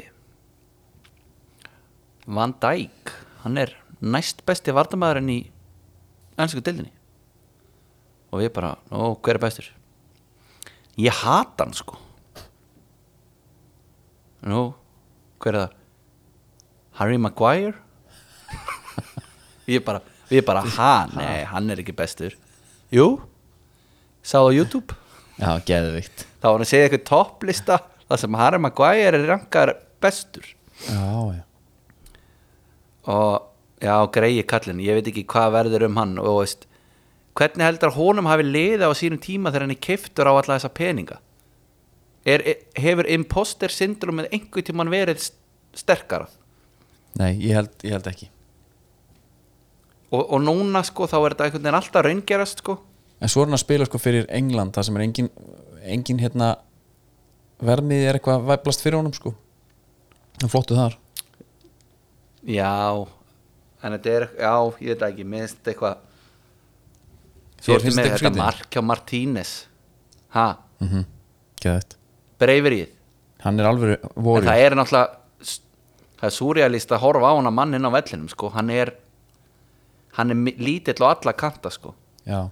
Van 2.26 2.57
Dijk 2.59 3.12
hann 3.45 3.61
er 3.62 3.76
næst 4.03 4.43
besti 4.47 4.74
vardamæðurinn 4.74 5.30
í 5.30 5.41
ennsku 6.37 6.61
dildinni 6.61 6.91
og 8.34 8.43
við 8.43 8.51
bara, 8.57 8.74
ó, 8.91 9.14
hver 9.14 9.39
er 9.39 9.43
bestur? 9.43 9.68
Ég 10.99 11.14
hata 11.14 11.64
hann 11.64 11.76
sko. 11.76 11.99
Nú, 14.47 14.74
hver 15.43 15.55
er 15.55 15.62
það? 15.62 15.76
Harry 16.99 17.18
Maguire? 17.20 17.76
Ég 19.72 19.84
bara 19.84 20.03
við 20.31 20.45
bara, 20.49 20.62
ha, 20.77 20.93
nei, 21.14 21.45
hann 21.51 21.70
er 21.70 21.83
ekki 21.83 21.95
bestur. 21.97 22.35
Jú. 22.95 23.09
Sáðu 24.27 24.51
á 24.51 24.57
YouTube. 24.59 24.97
Já, 25.37 25.51
geðvikt 25.68 26.24
þá 26.41 26.47
var 26.47 26.55
hann 26.57 26.64
að 26.64 26.70
segja 26.70 26.87
eitthvað 26.89 27.05
topplista 27.11 27.77
þar 28.09 28.20
sem 28.22 28.37
Harry 28.41 28.59
Maguire 28.62 29.18
er 29.18 29.27
rankar 29.29 29.74
bestur. 30.01 30.47
Já, 30.87 31.03
já. 31.37 31.43
Og 33.07 33.85
já, 33.85 33.95
greiði 34.14 34.45
kallin 34.49 34.81
ég 34.83 34.97
veit 34.99 35.11
ekki 35.12 35.27
hvað 35.31 35.53
verður 35.59 35.85
um 35.89 35.99
hann 36.01 36.14
og 36.22 36.41
veist, 36.41 36.64
hvernig 37.37 37.66
heldur 37.66 37.93
honum 37.99 38.29
hafi 38.31 38.47
liðið 38.49 38.87
á 38.89 38.91
sínum 38.97 39.20
tíma 39.22 39.53
þegar 39.53 39.66
hann 39.66 39.74
er 39.77 39.83
kiftur 39.87 40.31
á 40.31 40.33
alla 40.35 40.57
þessa 40.57 40.72
peninga? 40.74 41.18
Er, 42.27 42.43
hefur 42.74 43.07
imposter 43.14 43.70
syndromið 43.70 44.33
einhver 44.35 44.64
tíman 44.66 44.91
verið 44.91 45.20
st- 45.29 45.37
sterkara? 45.79 46.27
Nei, 47.20 47.37
ég 47.45 47.55
held, 47.61 47.77
ég 47.87 47.95
held 47.95 48.09
ekki 48.11 48.31
og, 50.11 50.23
og 50.23 50.39
núna 50.43 50.83
sko 50.87 51.09
þá 51.11 51.17
er 51.19 51.35
þetta 51.35 51.47
einhvern 51.47 51.65
veginn 51.65 51.79
alltaf 51.81 52.07
raungerast 52.07 52.63
sko. 52.63 52.79
En 53.21 53.33
svo 53.33 53.43
er 53.43 53.49
hann 53.49 53.59
að 53.59 53.65
spila 53.65 53.89
sko 53.89 54.01
fyrir 54.03 54.29
England 54.29 54.77
það 54.77 54.89
sem 54.89 54.99
er 54.99 55.05
engin, 55.07 55.31
engin 55.97 56.23
hérna 56.23 56.55
vermið 57.65 58.09
er 58.09 58.19
eitthvað 58.19 58.49
væplast 58.51 58.85
fyrir 58.85 59.01
honum 59.01 59.15
sko. 59.17 59.35
Hann 60.43 60.53
flottu 60.53 60.77
þar. 60.77 60.99
Já, 62.47 63.07
en 63.83 63.97
þetta 63.97 64.13
er 64.13 64.29
já, 64.37 64.53
ég 64.85 64.93
veit 64.93 65.07
ekki, 65.09 65.25
þetta 65.25 65.73
eitthvað 65.73 65.97
ertu 67.57 67.81
finnst 67.83 67.97
með 67.97 68.05
þetta 68.05 68.11
þetta 68.13 68.21
skrítið? 68.21 68.43
mark 68.43 68.69
hjá 68.77 68.85
Martínez. 68.85 69.55
Ha, 70.37 70.51
mm 70.83 70.89
-hmm. 70.93 71.97
breyfrið 72.39 72.97
hann 73.47 73.61
er 73.61 73.69
alveg 73.71 73.97
en 74.01 74.25
voru 74.27 74.47
það 74.47 74.63
er 74.65 74.77
náttúrulega 74.79 75.53
það 76.17 76.29
er 76.29 76.35
súrealist 76.35 76.93
að 76.95 77.03
horfa 77.05 77.33
á 77.33 77.37
hana 77.37 77.53
mann 77.53 77.77
inn 77.77 77.89
á 77.89 77.93
vellinum 77.93 78.29
sko. 78.33 78.51
hann 78.55 78.71
er 78.71 78.95
hann 80.17 80.33
er 80.33 80.59
lítill 80.61 81.05
á 81.05 81.12
alla 81.14 81.33
kanta 81.37 81.71
sko. 81.71 81.95
já 82.27 82.49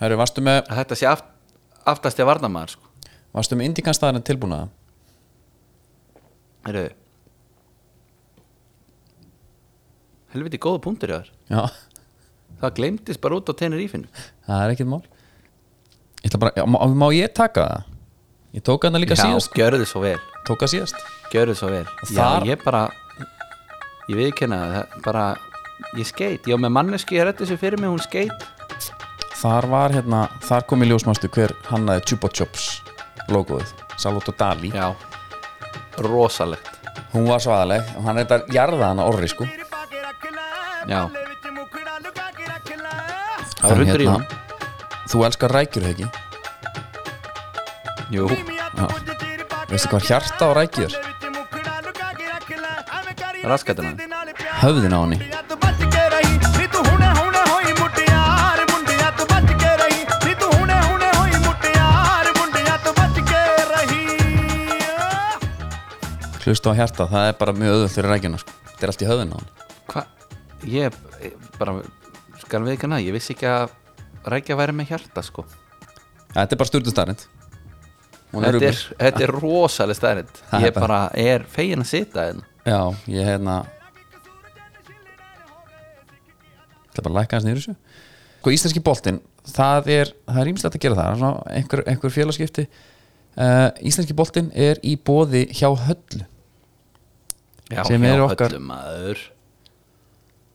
varstu 0.00 0.42
með, 0.44 0.62
að 0.68 0.76
þetta 0.82 0.98
sé 0.98 1.06
aft, 1.08 1.24
aftast 1.86 2.20
í 2.20 2.26
varnamaður 2.26 2.76
sko. 2.76 2.90
varstu 3.34 3.56
með 3.58 3.70
indikanstaðarinn 3.72 4.26
tilbúnaða? 4.26 4.68
Heyrðu. 6.64 6.92
helviti 10.34 10.58
góða 10.58 10.82
punktur 10.82 11.12
þar 11.14 11.28
Já, 11.50 11.62
það 12.62 12.76
glemdist 12.78 13.22
bara 13.22 13.38
út 13.38 13.50
á 13.50 13.54
Tenerífinu 13.58 14.08
það 14.46 14.62
er 14.64 14.74
ekkert 14.74 14.90
mál 14.90 15.02
Ég 16.24 16.38
bara, 16.40 16.64
má, 16.64 16.78
má 16.96 17.06
ég 17.12 17.34
taka 17.36 17.66
það? 17.68 17.90
Ég 18.56 18.62
tók 18.64 18.86
hann 18.86 18.96
líka 19.02 19.16
já, 19.18 19.26
síðast 19.26 19.54
gjörðu 19.54 19.86
svo 19.88 20.00
vel 20.04 20.18
Tók 20.48 20.62
það 20.64 20.72
síðast 20.72 21.02
gjörðu 21.34 21.56
svo 21.58 21.70
vel 21.74 21.84
Og 21.84 22.08
já, 22.08 22.16
þar- 22.16 22.48
ég 22.48 22.64
bara 22.64 22.82
ég 24.08 24.18
viðkenna 24.20 24.60
það 24.72 24.96
bara 25.04 25.24
ég 25.98 26.08
skeit, 26.08 26.46
já 26.48 26.56
með 26.58 26.74
manneski 26.76 27.18
ég 27.18 27.28
rétti 27.28 27.44
þessu 27.44 27.60
fyrir 27.60 27.80
mig, 27.80 27.92
hún 27.92 28.02
skeit 28.02 28.50
Þar 29.44 29.66
var 29.68 29.92
hérna, 29.92 30.22
þar 30.46 30.64
kom 30.70 30.82
í 30.84 30.88
ljósmástu 30.88 31.28
hver 31.28 31.52
hannaði 31.68 32.04
Chupa 32.08 32.30
Chups 32.32 32.78
logoið, 33.28 33.74
Salvatore 34.00 34.36
Dali. 34.40 34.70
Já, 34.72 34.94
rosalegt. 36.04 36.70
Hún 37.12 37.28
var 37.28 37.42
svaðaleg 37.44 37.90
hann 38.06 38.18
er 38.18 38.24
þetta 38.24 38.54
jarða 38.56 38.88
hana 38.92 39.04
orri 39.10 39.28
sko. 39.28 39.44
Já, 40.88 41.02
það 43.60 43.68
var 43.68 43.82
hundur 43.82 44.04
í 44.04 44.08
hún. 44.08 44.24
Þú 45.12 45.26
elskar 45.28 45.52
rækjur 45.52 45.90
ekki 45.92 46.08
jú, 48.12 48.28
Veistu 49.68 49.90
hvað 49.92 50.08
hjarta 50.08 50.48
á 50.48 50.50
rækjur? 50.58 50.96
raskatina 53.44 53.92
Höfðin 54.62 54.96
á 54.96 55.00
henni 55.04 55.33
Hlustu 66.44 66.68
á 66.68 66.76
hjarta, 66.76 67.06
það 67.08 67.30
er 67.30 67.36
bara 67.40 67.54
mjög 67.56 67.74
öðvöld 67.78 67.92
fyrir 67.94 68.10
rækjuna 68.12 68.38
sko. 68.42 68.56
Þetta 68.68 68.84
er 68.84 68.90
allt 68.92 69.04
í 69.04 69.06
höfðin 69.08 69.30
á 69.32 69.36
henni 69.38 69.62
hvað, 69.88 70.10
ég 70.68 70.98
ég 71.24 71.46
bara 71.56 71.76
skal 72.42 72.60
við 72.64 72.74
ekki 72.74 72.88
hana, 72.88 72.98
ég 73.04 73.14
vissi 73.16 73.32
ekki 73.32 73.48
að 73.48 73.72
rækja 74.34 74.58
væri 74.58 74.74
með 74.76 74.90
hjarta 74.92 75.24
sko. 75.24 75.44
Þetta 76.34 76.44
er 76.44 76.60
bara 76.60 76.70
stjórnustarinn 76.70 77.22
þetta 78.34 78.66
er, 78.66 78.80
þetta 78.98 79.22
er 79.24 79.32
rosaleg 79.32 79.98
stærnd 79.98 80.40
Það 80.50 80.58
er 80.58 80.66
ég 80.66 80.76
bara 80.76 80.98
er 81.24 81.46
fegin 81.54 81.84
að 81.84 81.90
sita 81.92 82.26
hérna. 82.28 82.48
Já, 82.64 82.80
ég 83.14 83.28
hérna 83.28 83.60
Það 86.90 87.00
er 87.00 87.06
bara 87.06 87.12
að 87.12 87.18
lækka 87.20 87.38
hans 87.38 87.46
niður 87.46 87.62
þessu. 87.62 87.76
Sko 88.40 88.52
íslenski 88.54 88.84
boltinn 88.84 89.22
það 89.54 89.90
er, 89.94 90.12
það 90.28 90.42
er 90.42 90.50
ímislegt 90.52 90.76
að 90.76 90.84
gera 90.84 90.98
það 90.98 91.16
svona, 91.20 91.56
einhver, 91.58 91.82
einhver 91.90 92.14
félagskipti 92.14 92.66
uh, 92.68 93.70
Íslenski 93.84 94.16
boltinn 94.16 94.52
er 94.52 94.80
í 94.84 94.94
bóði 95.00 95.46
hjá 95.52 95.68
höllu 95.86 96.24
já, 97.74 97.84
Sem 97.88 98.04
er 98.04 98.20
okkar- 98.24 99.22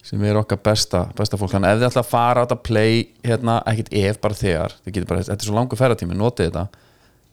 sem 0.09 0.23
er 0.25 0.37
okkar 0.39 0.57
besta, 0.65 1.03
besta 1.15 1.37
fólk. 1.37 1.51
Þannig 1.53 1.69
að 1.69 1.75
ef 1.75 1.81
þið 1.83 1.89
ætla 1.91 2.01
að 2.03 2.09
fara 2.09 2.41
á 2.41 2.45
þetta 2.47 2.63
play 2.65 3.03
hérna, 3.23 3.57
ekkit 3.69 3.91
ef, 3.93 4.19
bara 4.21 4.33
þegar 4.33 4.73
bara, 5.05 5.21
þetta 5.21 5.35
er 5.37 5.45
svo 5.49 5.55
langur 5.57 5.77
ferðartími, 5.77 6.15
notið 6.17 6.49
þetta. 6.49 6.63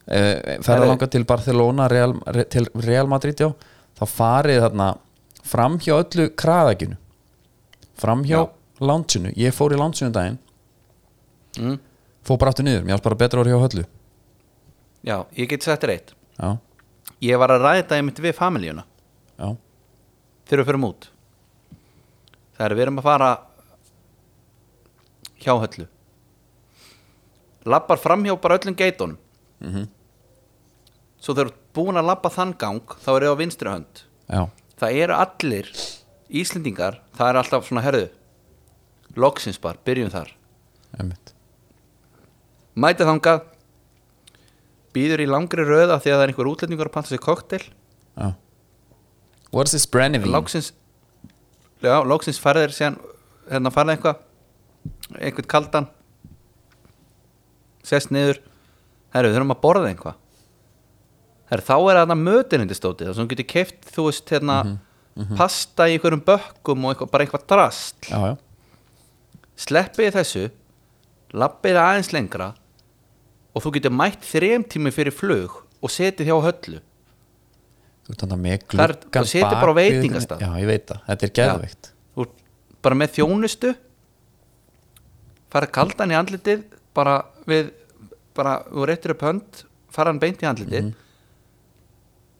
Uh, 0.06 0.60
ferða 0.62 0.76
Herri. 0.76 0.88
langa 0.92 1.06
til 1.10 1.24
Barcelona 1.26 1.88
Real, 1.90 2.12
Re, 2.26 2.44
til 2.44 2.68
Real 2.84 3.08
Madrid 3.10 3.40
já, 3.42 3.48
þá 3.98 4.04
farið 4.06 4.60
þarna 4.62 4.90
fram 5.42 5.78
hjá 5.82 5.96
öllu 5.96 6.28
kraðakinu 6.38 6.96
fram 7.98 8.22
hjá 8.22 8.36
Já. 8.44 8.50
launchinu, 8.86 9.32
ég 9.34 9.54
fór 9.56 9.72
í 9.74 9.78
launchinu 9.80 10.06
um 10.10 10.12
daginn. 10.14 10.38
Mm. 11.58 11.78
fór 12.26 12.38
bara 12.38 12.50
aftur 12.52 12.66
niður, 12.66 12.84
mér 12.84 12.94
ást 12.98 13.02
bara 13.06 13.16
betra 13.16 13.40
að 13.40 13.46
vera 13.48 13.56
hjá 13.56 13.64
höllu 13.66 13.84
já, 15.06 15.16
ég 15.38 15.48
get 15.48 15.64
þér 15.64 15.90
eitt. 15.94 16.12
Já, 16.38 16.58
ég 17.22 17.38
var 17.40 17.48
að 17.54 17.62
ræða 17.64 17.80
þetta 17.82 17.96
einmitt 17.98 18.20
við 18.20 18.34
familíuna 18.36 18.84
já, 19.40 19.56
þegar 20.46 20.62
við 20.62 20.70
förum 20.70 20.88
út. 20.88 21.08
Það 22.56 22.66
er 22.66 22.74
við 22.78 22.86
erum 22.86 23.00
að 23.02 23.08
fara 23.10 23.30
hjá 25.42 25.52
höllu. 25.60 25.86
Lappar 27.66 28.00
fram 28.00 28.24
hjá 28.24 28.34
bara 28.40 28.58
öllum 28.58 28.78
geitunum. 28.78 29.18
Mhm. 29.60 29.88
svo 31.16 31.32
þegar 31.34 31.48
þú 31.48 31.50
ert 31.50 31.62
búin 31.74 31.96
að 31.96 32.06
lappa 32.06 32.28
þann 32.30 32.52
gang 32.60 32.82
þá 33.02 33.08
er 33.16 33.24
ég 33.24 33.32
á 33.34 33.40
vinstri 33.40 33.70
hönd. 33.72 34.02
Já, 34.28 34.42
það 34.78 34.98
eru 35.02 35.14
allir 35.16 35.70
Íslendingar 36.28 37.00
það 37.16 37.28
er 37.30 37.38
alltaf 37.40 37.66
svona 37.66 37.82
herðu 37.82 38.08
loksins 39.16 39.58
bara, 39.58 39.78
byrjum 39.84 40.10
þar. 40.12 40.30
Einmitt. 41.00 41.32
Mæta 42.76 43.06
þangað 43.08 43.46
býður 44.96 45.24
í 45.24 45.28
langri 45.30 45.64
röða 45.64 45.96
því 46.00 46.12
að 46.12 46.16
það 46.18 46.24
er 46.24 46.32
einhver 46.32 46.50
útlendingur 46.52 46.90
að 46.90 46.94
panta 46.98 47.12
sér 47.12 47.22
koktel 47.24 47.62
já. 47.64 48.28
What's 49.52 49.72
this 49.72 49.86
Brennivine? 49.86 50.32
loksins 50.32 50.72
já, 51.82 52.00
loksins 52.04 52.40
farðir 52.42 52.74
síðan 52.74 52.98
hérna 53.50 53.72
farðið 53.74 53.96
eitthvað 53.96 55.20
einhvern 55.20 55.50
kaldan 55.50 55.88
sest 57.86 58.10
niður. 58.10 58.40
Herru, 59.14 59.30
við 59.30 59.36
þurfum 59.36 59.54
að 59.54 59.60
borða 59.62 59.90
eitthvað. 59.92 60.16
Herru, 61.52 61.64
þá 61.68 61.74
er 61.76 61.98
þarna 62.00 62.16
mötinindistótið 62.18 63.06
þar 63.08 63.14
sem 63.16 63.22
þú 63.26 63.30
getur 63.32 63.48
keift, 63.52 63.86
þú 63.94 64.06
veist, 64.08 64.32
hérna 64.34 64.56
pasta 65.38 65.86
í 65.86 65.94
einhverjum 65.94 66.24
bökkum 66.26 66.84
og 66.84 66.92
eitthvað, 66.92 67.10
bara 67.12 67.26
eitthvað 67.26 67.46
drast. 67.52 68.08
Já, 68.10 68.18
já, 68.32 68.34
sleppið 69.56 70.10
þessu 70.18 70.42
lappið 71.36 71.78
aðeins 71.80 72.10
lengra 72.12 72.50
og 73.56 73.64
þú 73.64 73.72
getur 73.78 73.94
mætt 73.94 74.26
þrem 74.26 74.66
tími 74.68 74.92
fyrir 74.92 75.14
flug 75.14 75.62
og 75.80 75.92
setið 75.92 76.28
hjá 76.28 76.36
höllu 76.44 76.82
þú 76.82 76.82
ert 76.82 76.82
þarna 76.82 76.82
með 76.82 77.95
Það 78.06 79.32
bak 79.42 79.56
bara 79.58 79.76
veitingastað. 79.80 80.44
já, 80.44 80.50
ég 80.62 80.68
veit 80.70 80.86
það, 80.90 81.00
þetta 81.08 81.26
er 81.26 81.32
ert 81.66 81.92
bara 82.86 82.98
með 82.98 83.16
þjónustu. 83.16 83.72
Fara 85.50 85.68
kaldan 85.74 86.12
í 86.12 86.18
andlitið 86.18 86.62
bara 86.94 87.16
við 87.48 87.72
bara, 88.36 88.60
þú 88.68 88.86
réttir 88.86 89.14
upp 89.14 89.24
hönd 89.26 89.62
fara 89.96 90.12
hann 90.12 90.20
beint 90.22 90.42
í 90.44 90.48
andlitið. 90.48 90.92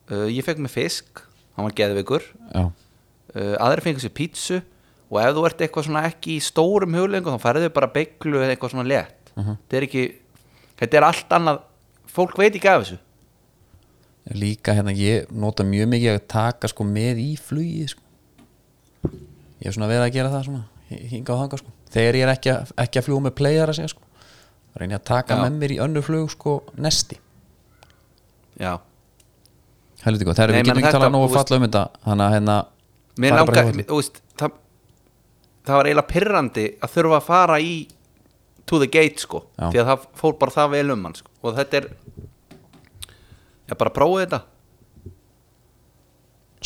Uh, 0.07 0.27
ég 0.31 0.45
fekk 0.45 0.61
með 0.63 0.75
fisk. 0.75 1.23
Hann 1.57 1.67
var 1.67 1.75
geðveikur. 1.75 2.25
Já, 2.53 2.63
uh, 2.67 3.55
aðri 3.65 3.87
fengur 3.87 4.05
sér 4.05 4.13
pítsu. 4.15 4.61
Og 5.07 5.19
ef 5.23 5.35
þú 5.35 5.43
ert 5.47 5.63
eitthvað 5.63 5.87
svona 5.87 6.05
ekki 6.09 6.35
í 6.35 6.43
stórum 6.43 6.95
huglengu 6.95 7.31
þá 7.33 7.43
færðu 7.43 7.71
bara 7.75 7.89
beiglu 7.91 8.41
eða 8.41 8.53
eitthvað 8.55 8.73
svona 8.75 8.87
létt. 8.87 9.33
Þetta 9.37 9.77
er 9.79 9.85
ekki 9.87 10.05
þetta 10.77 10.97
er 10.99 11.05
allt 11.07 11.35
annað, 11.37 11.61
fólk 12.11 12.39
veit 12.39 12.55
ekki 12.55 12.69
af 12.71 12.83
þessu 12.83 12.97
líka 14.35 14.73
hérna 14.75 14.91
ég 14.95 15.29
nota 15.31 15.63
mjög 15.63 15.87
mikið 15.93 16.15
að 16.17 16.25
taka 16.27 16.67
sko 16.71 16.83
með 16.83 17.21
í 17.23 17.29
flugi 17.39 17.87
sko. 17.93 18.01
ég 19.07 19.65
hef 19.69 19.73
svona 19.77 19.87
verið 19.91 20.07
að 20.07 20.13
gera 20.17 20.31
það 20.33 20.43
svona 20.49 20.63
hinga 20.89 21.33
á 21.33 21.39
þanga 21.41 21.59
sko 21.61 21.71
þegar 21.93 22.15
ég 22.19 22.25
er 22.27 22.33
ekki, 22.33 22.51
að- 22.51 22.73
ekki 22.83 22.99
að 22.99 23.05
fljúga 23.07 23.23
með 23.27 23.35
playar 23.39 23.71
að 23.71 23.77
segja 23.79 23.93
sko 23.93 24.01
reyni 24.77 24.93
að 24.97 25.03
taka 25.09 25.35
Já. 25.35 25.41
með 25.45 25.57
mér 25.61 25.71
í 25.73 25.79
önnu 25.85 26.01
flug 26.05 26.29
sko 26.31 26.57
nesti 26.77 27.17
já, 28.59 28.77
helviti 30.03 30.25
gott, 30.27 30.37
þegar 30.37 30.53
við 30.53 30.63
getum 30.65 30.81
ekki 30.81 30.93
talað 30.97 31.13
nógu 31.15 31.29
falla 31.33 31.57
um 31.59 31.65
þetta 31.67 31.83
þannig 32.05 32.25
að 32.27 32.33
hérna 32.35 32.55
mér 33.17 33.35
langar 33.37 33.71
þú 33.87 33.99
veist, 34.01 34.21
það, 34.37 34.51
það 35.67 35.79
var 35.79 35.89
eiginlega 35.89 36.11
pirrandi 36.13 36.65
að 36.81 36.93
þurfa 36.97 37.17
að 37.21 37.27
fara 37.31 37.59
í 37.63 37.73
to 38.67 38.79
the 38.83 38.87
gate 38.91 39.23
sko 39.23 39.43
Já. 39.57 39.69
því 39.71 39.81
að 39.81 39.89
það 39.91 40.07
fór 40.21 40.37
bara 40.41 40.51
það 40.57 40.71
vel 40.75 40.91
um 40.91 41.05
hann 41.07 41.15
sko. 41.15 41.31
og 41.43 41.55
þetta 41.57 41.77
er 41.81 41.89
já 43.67 43.75
bara 43.77 43.91
prófið 43.93 44.23
þetta. 44.25 44.41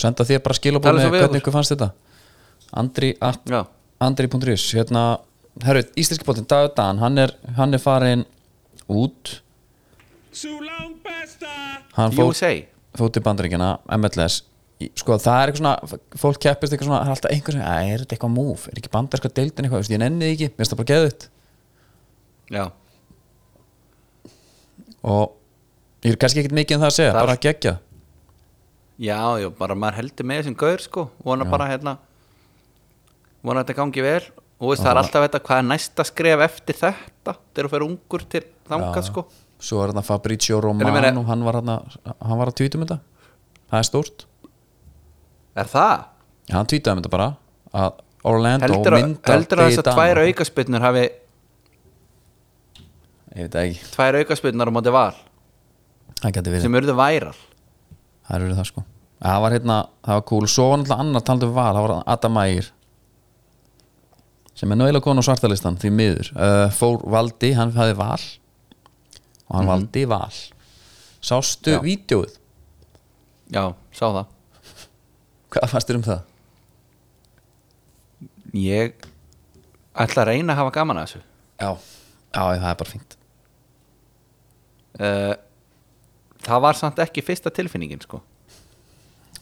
Senda 0.01 0.23
þér 0.27 0.41
bara 0.45 0.57
skilabóð 0.57 0.99
með 1.01 1.09
hvernig 1.17 1.41
ykkur 1.41 1.55
fannst 1.57 1.73
þetta. 1.75 1.91
Andri.is 4.01 4.63
hérna, 4.73 5.01
herru, 5.65 5.81
íslenski 5.99 6.25
bóttin 6.25 6.47
Dagur 6.49 6.71
Dan, 6.77 6.97
hann 7.03 7.17
er, 7.21 7.33
hann 7.57 7.73
er 7.75 7.81
farin 7.83 8.23
út. 8.89 9.41
Hann 11.97 12.15
fór 12.97 13.11
til 13.11 13.21
bandaríkjana 13.23 13.73
MLS 13.97 14.41
Í- 14.81 14.89
sko 14.97 15.13
það 15.21 15.41
er 15.43 15.51
eitthvað 15.51 15.61
svona 15.61 15.99
fólk 16.17 16.39
keppist 16.41 16.73
eitthvað 16.73 16.87
svona, 16.89 17.01
það 17.03 17.09
er 17.11 17.13
alltaf 17.13 17.31
einhver 17.35 17.53
sem 17.53 17.61
"Æ, 17.61 17.93
er 17.93 17.99
þetta 18.01 18.15
eitthvað 18.15 18.31
múf, 18.33 18.63
er 18.71 18.79
ekki 18.79 18.89
bandarska 18.95 19.29
deildin 19.29 19.65
eitthvað, 19.67 19.77
Þú 19.77 19.83
veist, 19.83 19.91
ég 19.93 19.99
nenni 20.01 20.25
því 20.25 20.31
ekki, 20.33 20.47
mér 20.49 20.57
finnst 20.57 20.71
það 20.73 20.79
bara 20.81 20.91
geðut 20.91 21.27
já, 22.51 22.63
og 25.03 25.35
ég 26.03 26.11
er 26.13 26.17
kannski 26.21 26.41
ekkert 26.41 26.55
mikið 26.57 26.77
um 26.77 26.81
það 26.83 26.91
að 26.91 26.97
segja, 26.97 27.11
Það 27.11 27.21
er- 27.21 27.27
bara 27.27 27.41
gegja 27.47 27.73
já, 29.01 29.19
já, 29.41 29.49
bara 29.57 29.75
maður 29.75 29.97
heldur 30.01 30.25
með 30.29 30.41
þessum 30.41 30.57
gaur 30.61 30.81
sko, 30.83 31.03
vona 31.25 31.45
bara 31.49 31.67
hérna 31.71 31.97
vona 33.43 33.61
að 33.61 33.65
þetta 33.65 33.77
gangi 33.81 34.01
vel. 34.05 34.23
Og 34.61 34.69
veist, 34.69 34.83
það 34.85 34.91
er 34.91 34.97
alltaf 35.01 35.23
þetta, 35.25 35.39
hvað 35.47 35.57
er 35.57 35.65
næsta 35.65 36.03
skref 36.05 36.41
eftir 36.45 36.75
þetta, 36.77 37.33
þegar 37.55 37.65
þú 37.65 37.71
fer 37.71 37.85
ungur 37.87 38.25
til 38.29 38.41
þangað 38.69 39.07
sko, 39.07 39.23
svo 39.57 39.79
er 39.81 39.89
þarna 39.89 40.03
Fabrizio 40.05 40.57
En 40.59 40.61
Romano 40.67 40.91
meina- 40.93 41.23
hann 41.25 41.43
var, 41.43 41.53
hana, 41.57 41.79
hann 42.21 42.37
var 42.37 42.47
að 42.51 42.55
tvítum 42.59 42.83
þetta. 42.85 42.99
Það 43.71 43.79
er 43.79 43.87
stórt, 43.89 44.25
er 45.57 45.65
það? 45.65 46.05
Já, 46.51 46.53
hann 46.59 46.65
tvítaði 46.69 46.91
um 46.93 47.01
þetta 47.01 47.09
bara 47.15 47.27
að 47.73 47.91
Orlando 48.23 48.67
heldur 48.69 48.93
að, 48.93 49.01
myndar 49.01 49.33
heldur 49.33 49.57
að 49.63 49.71
þessar 49.71 49.89
tvær 49.95 50.21
aukaspyrnur 50.27 50.81
hafi 50.85 51.03
ég 53.35 53.45
veit 53.47 53.51
það 53.55 53.65
ekki, 53.65 53.91
tvær 53.95 54.17
aukaspyrnur 54.21 54.69
á 54.69 54.73
móti 54.77 54.93
val. 54.93 55.11
það 55.15 55.30
sem 56.21 56.77
urðu 56.81 56.95
væral 56.97 57.35
það 58.27 58.35
eru 58.37 58.57
það 58.59 58.67
sko. 58.69 58.83
Það 59.21 59.41
var 59.43 59.55
hérna, 59.55 59.77
það 60.05 60.17
var 60.17 60.23
cool, 60.31 60.47
svo 60.49 60.67
var 60.71 60.79
náttúrulega 60.81 61.03
annar 61.05 61.25
talandi 61.25 61.47
um 61.47 61.55
val, 61.57 61.73
það 61.77 61.85
var 61.85 62.05
Adam 62.15 62.39
Ægir 62.41 62.69
sem 64.61 64.73
er 64.73 64.79
náðilega 64.79 65.05
konu 65.05 65.23
á 65.23 65.27
svartalistan 65.27 65.77
því 65.81 65.91
miður, 65.97 66.31
uh, 66.35 66.67
fór 66.75 67.01
Valdi 67.09 67.51
hann 67.57 67.73
hafði 67.75 67.95
val. 67.97 68.25
Og 69.51 69.57
hann 69.57 69.67
valdi 69.67 70.03
val. 70.07 70.35
Sástu 71.21 71.73
Já. 71.73 71.81
vídjóið, 71.83 72.37
já, 73.51 73.63
sá 73.91 74.05
það. 74.05 74.29
Hvað 75.51 75.73
fannst 75.73 75.89
þér 75.89 75.99
um 75.99 76.05
það? 76.05 76.21
ég 78.57 79.05
ætla 79.95 80.23
að 80.23 80.29
reyna 80.31 80.53
að 80.53 80.59
hafa 80.61 80.73
gaman 80.75 80.99
að 80.99 81.07
þessu. 81.07 81.21
Já, 81.61 81.69
já, 81.71 82.41
það 82.41 82.69
er 82.71 82.79
bara 82.81 82.91
fínt. 82.91 83.17
Uh, 85.01 85.33
það 86.45 86.61
var 86.65 86.79
samt 86.79 86.99
ekki 87.03 87.23
fyrsta 87.25 87.51
tilfinningin 87.53 88.01
sko. 88.03 88.21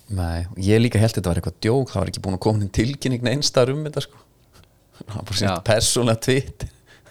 Nei, 0.09 0.47
ég 0.57 0.81
líka 0.81 0.97
held 1.01 1.11
að 1.11 1.19
þetta 1.19 1.29
var 1.29 1.39
eitthvað 1.41 1.59
djók 1.61 1.91
það 1.93 2.01
var 2.01 2.11
ekki 2.11 2.21
búin 2.25 2.37
að 2.39 2.43
koma 2.47 2.63
inn 2.65 2.71
tilkynning 2.73 3.25
neinstar 3.27 3.69
um 3.73 3.83
þetta 3.85 4.03
sko. 4.07 4.21
Það 4.99 5.15
var 5.15 5.25
bara 5.29 5.37
Já. 5.37 5.41
sýnt 5.43 5.65
persónlega 5.69 6.21
tvitt 6.25 6.65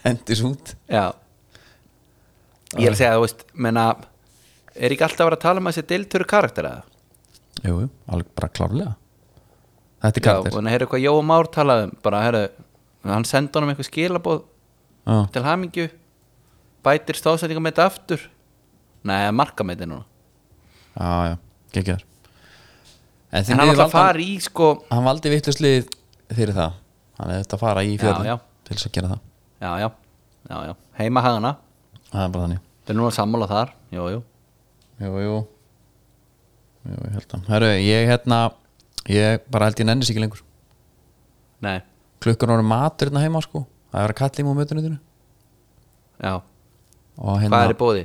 hendis 0.04 0.42
út. 0.46 0.72
Já. 0.90 1.04
Ég 2.76 2.88
er 2.88 2.92
að 2.94 2.98
segja, 3.00 3.12
þú 3.16 3.22
veist, 3.24 3.44
menna 3.54 3.84
er 4.76 4.92
ekki 4.94 5.06
alltaf 5.06 5.22
að 5.24 5.28
vera 5.30 5.38
að 5.38 5.44
tala 5.46 5.62
um 5.62 5.68
þessi 5.70 5.84
deiltöru 5.88 6.26
karakter 6.28 6.68
eða? 6.68 6.82
Jú, 7.64 7.76
alveg 8.12 8.32
bara 8.38 8.50
klárlega. 8.54 8.96
Þetta 10.02 10.20
er 10.20 10.22
Já, 10.22 10.26
karakter. 10.28 10.58
og 10.58 10.68
heyrðu 10.74 10.90
hvað 10.92 11.04
Jóa 11.06 11.22
Már 11.26 11.48
talaði 11.54 11.86
um 11.88 11.94
bara, 12.04 12.20
heyrðu, 12.26 12.42
hann 13.14 13.26
sendi 13.26 13.56
honum 13.58 13.72
eitthvað 13.72 13.88
skilabóð 13.88 14.42
Já, 15.08 15.16
til 15.34 15.42
hamingju 15.46 15.86
bætir 16.86 17.18
stóðsætinga 17.18 17.62
með 17.64 17.72
þetta 17.78 17.86
aftur 17.88 18.26
nei, 19.08 19.30
marka 19.34 19.64
með 19.66 19.78
þetta 19.80 19.90
núna. 19.90 20.04
Já, 20.98 21.08
já, 21.30 21.34
geggjar 21.76 22.04
En 23.28 23.44
en 23.44 23.60
hann 23.60 23.70
ætla 23.74 23.84
að 23.84 23.92
fara 23.92 24.22
í 24.24 24.38
sko 24.40 24.68
hann 24.88 25.04
valdi 25.04 25.30
vittluslið 25.34 25.90
fyrir 26.32 26.54
það. 26.56 26.78
Hann 27.18 27.32
þetta 27.34 27.56
að 27.58 27.60
fara 27.64 27.84
í 27.84 27.98
fjörðin 28.00 28.40
til 28.64 28.76
þess 28.76 28.88
að 28.88 28.94
gera 28.96 29.10
það. 29.12 29.20
Já, 29.58 29.70
já, 29.82 29.88
já, 30.48 30.56
já, 30.70 30.72
heima 31.00 31.24
hagana. 31.24 31.52
Það 32.08 32.24
er 32.24 32.32
bara 32.34 32.46
þannig. 32.46 32.62
Þetta 32.78 32.94
er 32.94 32.98
núna 33.02 33.12
sammála 33.18 33.48
þar, 33.50 33.74
jú, 33.92 34.06
jú. 34.14 34.22
Jú, 34.98 35.12
jú. 35.26 35.36
Jú, 36.88 36.96
ég 37.04 37.16
held 37.18 37.36
að 37.36 37.52
Herru, 37.52 37.70
ég 37.84 38.08
hérna 38.08 38.38
Ég 39.08 39.44
bara 39.48 39.68
held 39.68 39.80
ég 39.80 39.86
nenni 39.88 40.04
sig 40.04 40.12
ekki 40.14 40.24
lengur. 40.24 40.40
Nei, 41.64 41.80
Klukkan 42.22 42.50
ára 42.52 42.64
matur 42.66 43.08
hérna 43.08 43.22
heima 43.24 43.40
sko. 43.44 43.64
Það 43.88 43.98
er 43.98 44.02
að 44.02 44.06
vera 44.08 44.16
kall 44.20 44.40
í 44.42 44.44
múið 44.46 44.58
mötunutinu 44.62 44.98
já, 46.18 46.32
Og 47.16 47.38
hérna 47.40 47.52
hvað 47.54 47.64
er 47.68 47.72
í 47.72 47.78
bóði? 47.78 48.02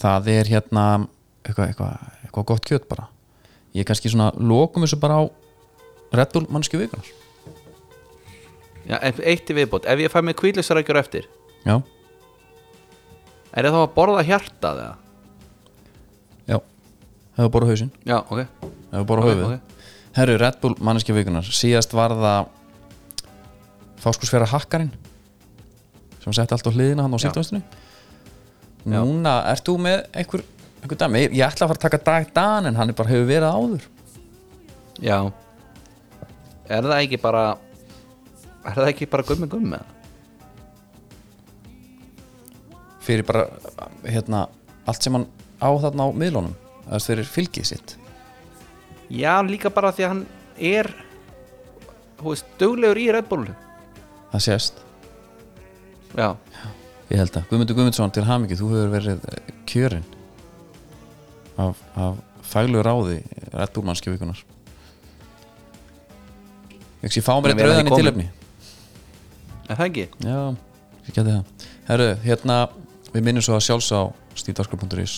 Það 0.00 0.28
er 0.34 0.50
hérna 0.54 0.84
eitthvað, 1.44 1.70
eitthvað, 1.70 2.10
eitthvað 2.24 2.46
gott 2.52 2.66
kjöt 2.68 2.86
bara. 2.90 3.06
Ég 3.76 3.86
kannski 3.86 4.10
svona 4.10 4.30
lokum 4.36 4.82
þessu 4.84 4.98
bara 5.00 5.20
á 5.20 5.24
Red 6.16 6.32
Bull 6.34 6.46
mannskju 6.50 6.80
vikunar 6.82 7.06
Já, 8.90 8.96
eitt 9.06 9.50
í 9.52 9.54
viðbót, 9.54 9.84
ef 9.86 10.00
ég 10.02 10.10
fæ 10.10 10.18
mig 10.24 10.34
kvílusrækjur 10.40 10.98
eftir. 10.98 11.26
Já, 11.62 11.76
er 13.54 13.68
ég 13.68 13.74
þá 13.74 13.82
að 13.84 13.92
borða 13.94 14.24
hjartað 14.26 14.80
eða? 14.82 14.96
já. 16.48 16.56
Hefur 17.36 17.52
bara 17.54 17.68
hausinn, 17.70 17.92
já, 18.08 18.16
ok, 18.24 18.40
hefur 18.90 19.06
bara 19.12 19.22
Ok, 19.22 19.28
höfuð 19.30 19.44
ok. 19.52 19.76
herru, 20.16 20.38
Red 20.42 20.58
Bull 20.64 20.74
mannskju 20.82 21.14
vikunar 21.14 21.46
síðast 21.46 21.94
var 21.94 22.16
það 22.16 22.48
fáskursfjara 24.02 24.48
hakkarinn 24.50 24.90
sem 26.24 26.34
setti 26.36 26.56
allt 26.56 26.66
á 26.66 26.72
hliðina 26.74 27.04
hann 27.06 27.14
á 27.14 27.18
Já. 27.20 27.28
Núna, 28.88 29.36
ert 29.50 29.66
þú 29.66 29.76
með 29.84 30.02
einhver, 30.16 30.44
einhver 30.80 31.00
dæmi, 31.00 31.24
ég, 31.26 31.38
ég 31.38 31.46
ætla 31.46 31.66
að 31.66 31.72
fara 31.72 31.80
að 31.80 31.86
taka 31.86 32.02
dag 32.06 32.30
dan 32.36 32.70
en 32.70 32.78
hann 32.80 32.92
er 32.92 32.96
bara 32.96 33.12
hefur 33.12 33.28
verið 33.28 33.56
áður. 33.56 33.88
Já. 35.00 35.18
Er 36.70 36.86
það 36.86 36.98
ekki 37.00 37.20
bara 37.20 37.44
er 38.60 38.76
það 38.76 38.90
ekki 38.92 39.08
bara 39.10 39.26
gummi 39.26 39.48
gummi 39.50 39.80
fyrir 43.00 43.24
bara 43.26 43.46
hérna, 44.04 44.44
allt 44.86 45.02
sem 45.02 45.16
hann 45.16 45.24
á 45.58 45.68
þarna 45.82 46.06
á 46.06 46.08
miðlunum 46.14 46.52
eða 46.86 47.00
fyrir 47.04 47.28
fylgið 47.28 47.70
sitt. 47.72 47.96
Já, 49.10 49.40
líka 49.42 49.72
bara 49.72 49.90
því 49.94 50.04
að 50.04 50.12
hann 50.12 50.22
er 50.60 50.90
þú 52.20 52.28
veist, 52.28 52.52
duglegur 52.60 53.00
í 53.00 53.08
Red 53.16 53.28
Bull 53.30 53.48
það 54.30 54.44
sést. 54.44 54.84
Já, 56.14 56.36
Ég 57.10 57.18
held 57.18 57.36
að 57.40 57.46
Guðmundur 57.50 57.76
Guðmundsson 57.78 58.12
til 58.14 58.24
hamingi 58.28 58.58
þú 58.58 58.68
hefur 58.70 58.90
verið 58.92 59.24
eh, 59.32 59.54
kjörinn 59.66 60.04
af, 61.60 61.80
af 61.98 62.20
fælu 62.46 62.82
ráði 62.86 63.16
Red 63.50 63.72
Bull 63.74 63.86
mannskjöfugunar 63.88 64.44
Ég 67.00 67.14
sé 67.14 67.22
fá 67.24 67.32
mér 67.40 67.54
eitt 67.56 67.64
rauðan 67.66 67.90
í 67.90 67.96
tilöfni 67.96 68.28
er 69.70 69.78
það 69.78 69.86
ekki? 69.86 70.04
Já, 70.26 70.38
ég 71.06 71.12
geti 71.14 71.26
það. 71.30 71.66
Herru, 71.86 72.08
hérna, 72.24 72.56
við 73.14 73.26
minnum 73.26 73.44
svo 73.46 73.54
að 73.58 73.66
sjálfs 73.68 73.90
á 73.94 74.00
stíðdagskraf.is 74.40 75.14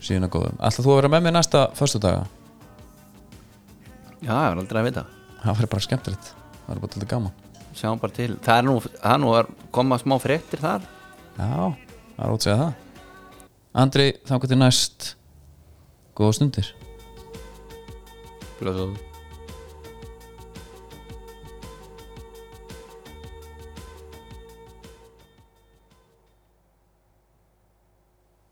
síðan 0.00 0.28
að 0.28 0.32
góðum 0.36 0.60
Ætla 0.60 0.84
þú 0.86 0.92
að 0.94 1.00
vera 1.02 1.12
með 1.12 1.26
mér 1.26 1.36
næsta 1.36 1.66
föstudaga? 1.76 2.24
já, 4.22 4.32
ég 4.32 4.52
er 4.52 4.60
aldrei 4.62 4.80
að 4.80 4.88
vita. 4.90 5.04
Það 5.42 5.58
verður 5.58 5.72
bara 5.74 5.86
skemmtilegt. 5.86 6.30
Það 6.32 6.70
verður 6.70 6.84
bara 6.86 6.96
þetta 6.96 7.10
gaman 7.12 7.45
sjáum 7.76 8.00
bara 8.02 8.16
til, 8.16 8.32
það 8.42 8.60
er 8.60 8.66
nú, 8.66 8.76
það 8.84 9.12
er 9.12 9.22
nú 9.22 9.32
að 9.36 9.52
koma 9.74 9.98
smá 10.00 10.16
fréttir 10.22 10.62
þar. 10.62 10.86
Já, 11.36 11.72
það 12.16 12.24
er 12.26 12.34
ótt 12.34 12.40
að 12.40 12.46
segja 12.48 12.58
það. 12.62 12.82
Andri, 13.76 14.06
þá 14.24 14.34
til 14.46 14.60
næst. 14.62 15.10
Góða 16.16 16.38
stundir. 16.38 16.72
Blöð. 18.56 18.96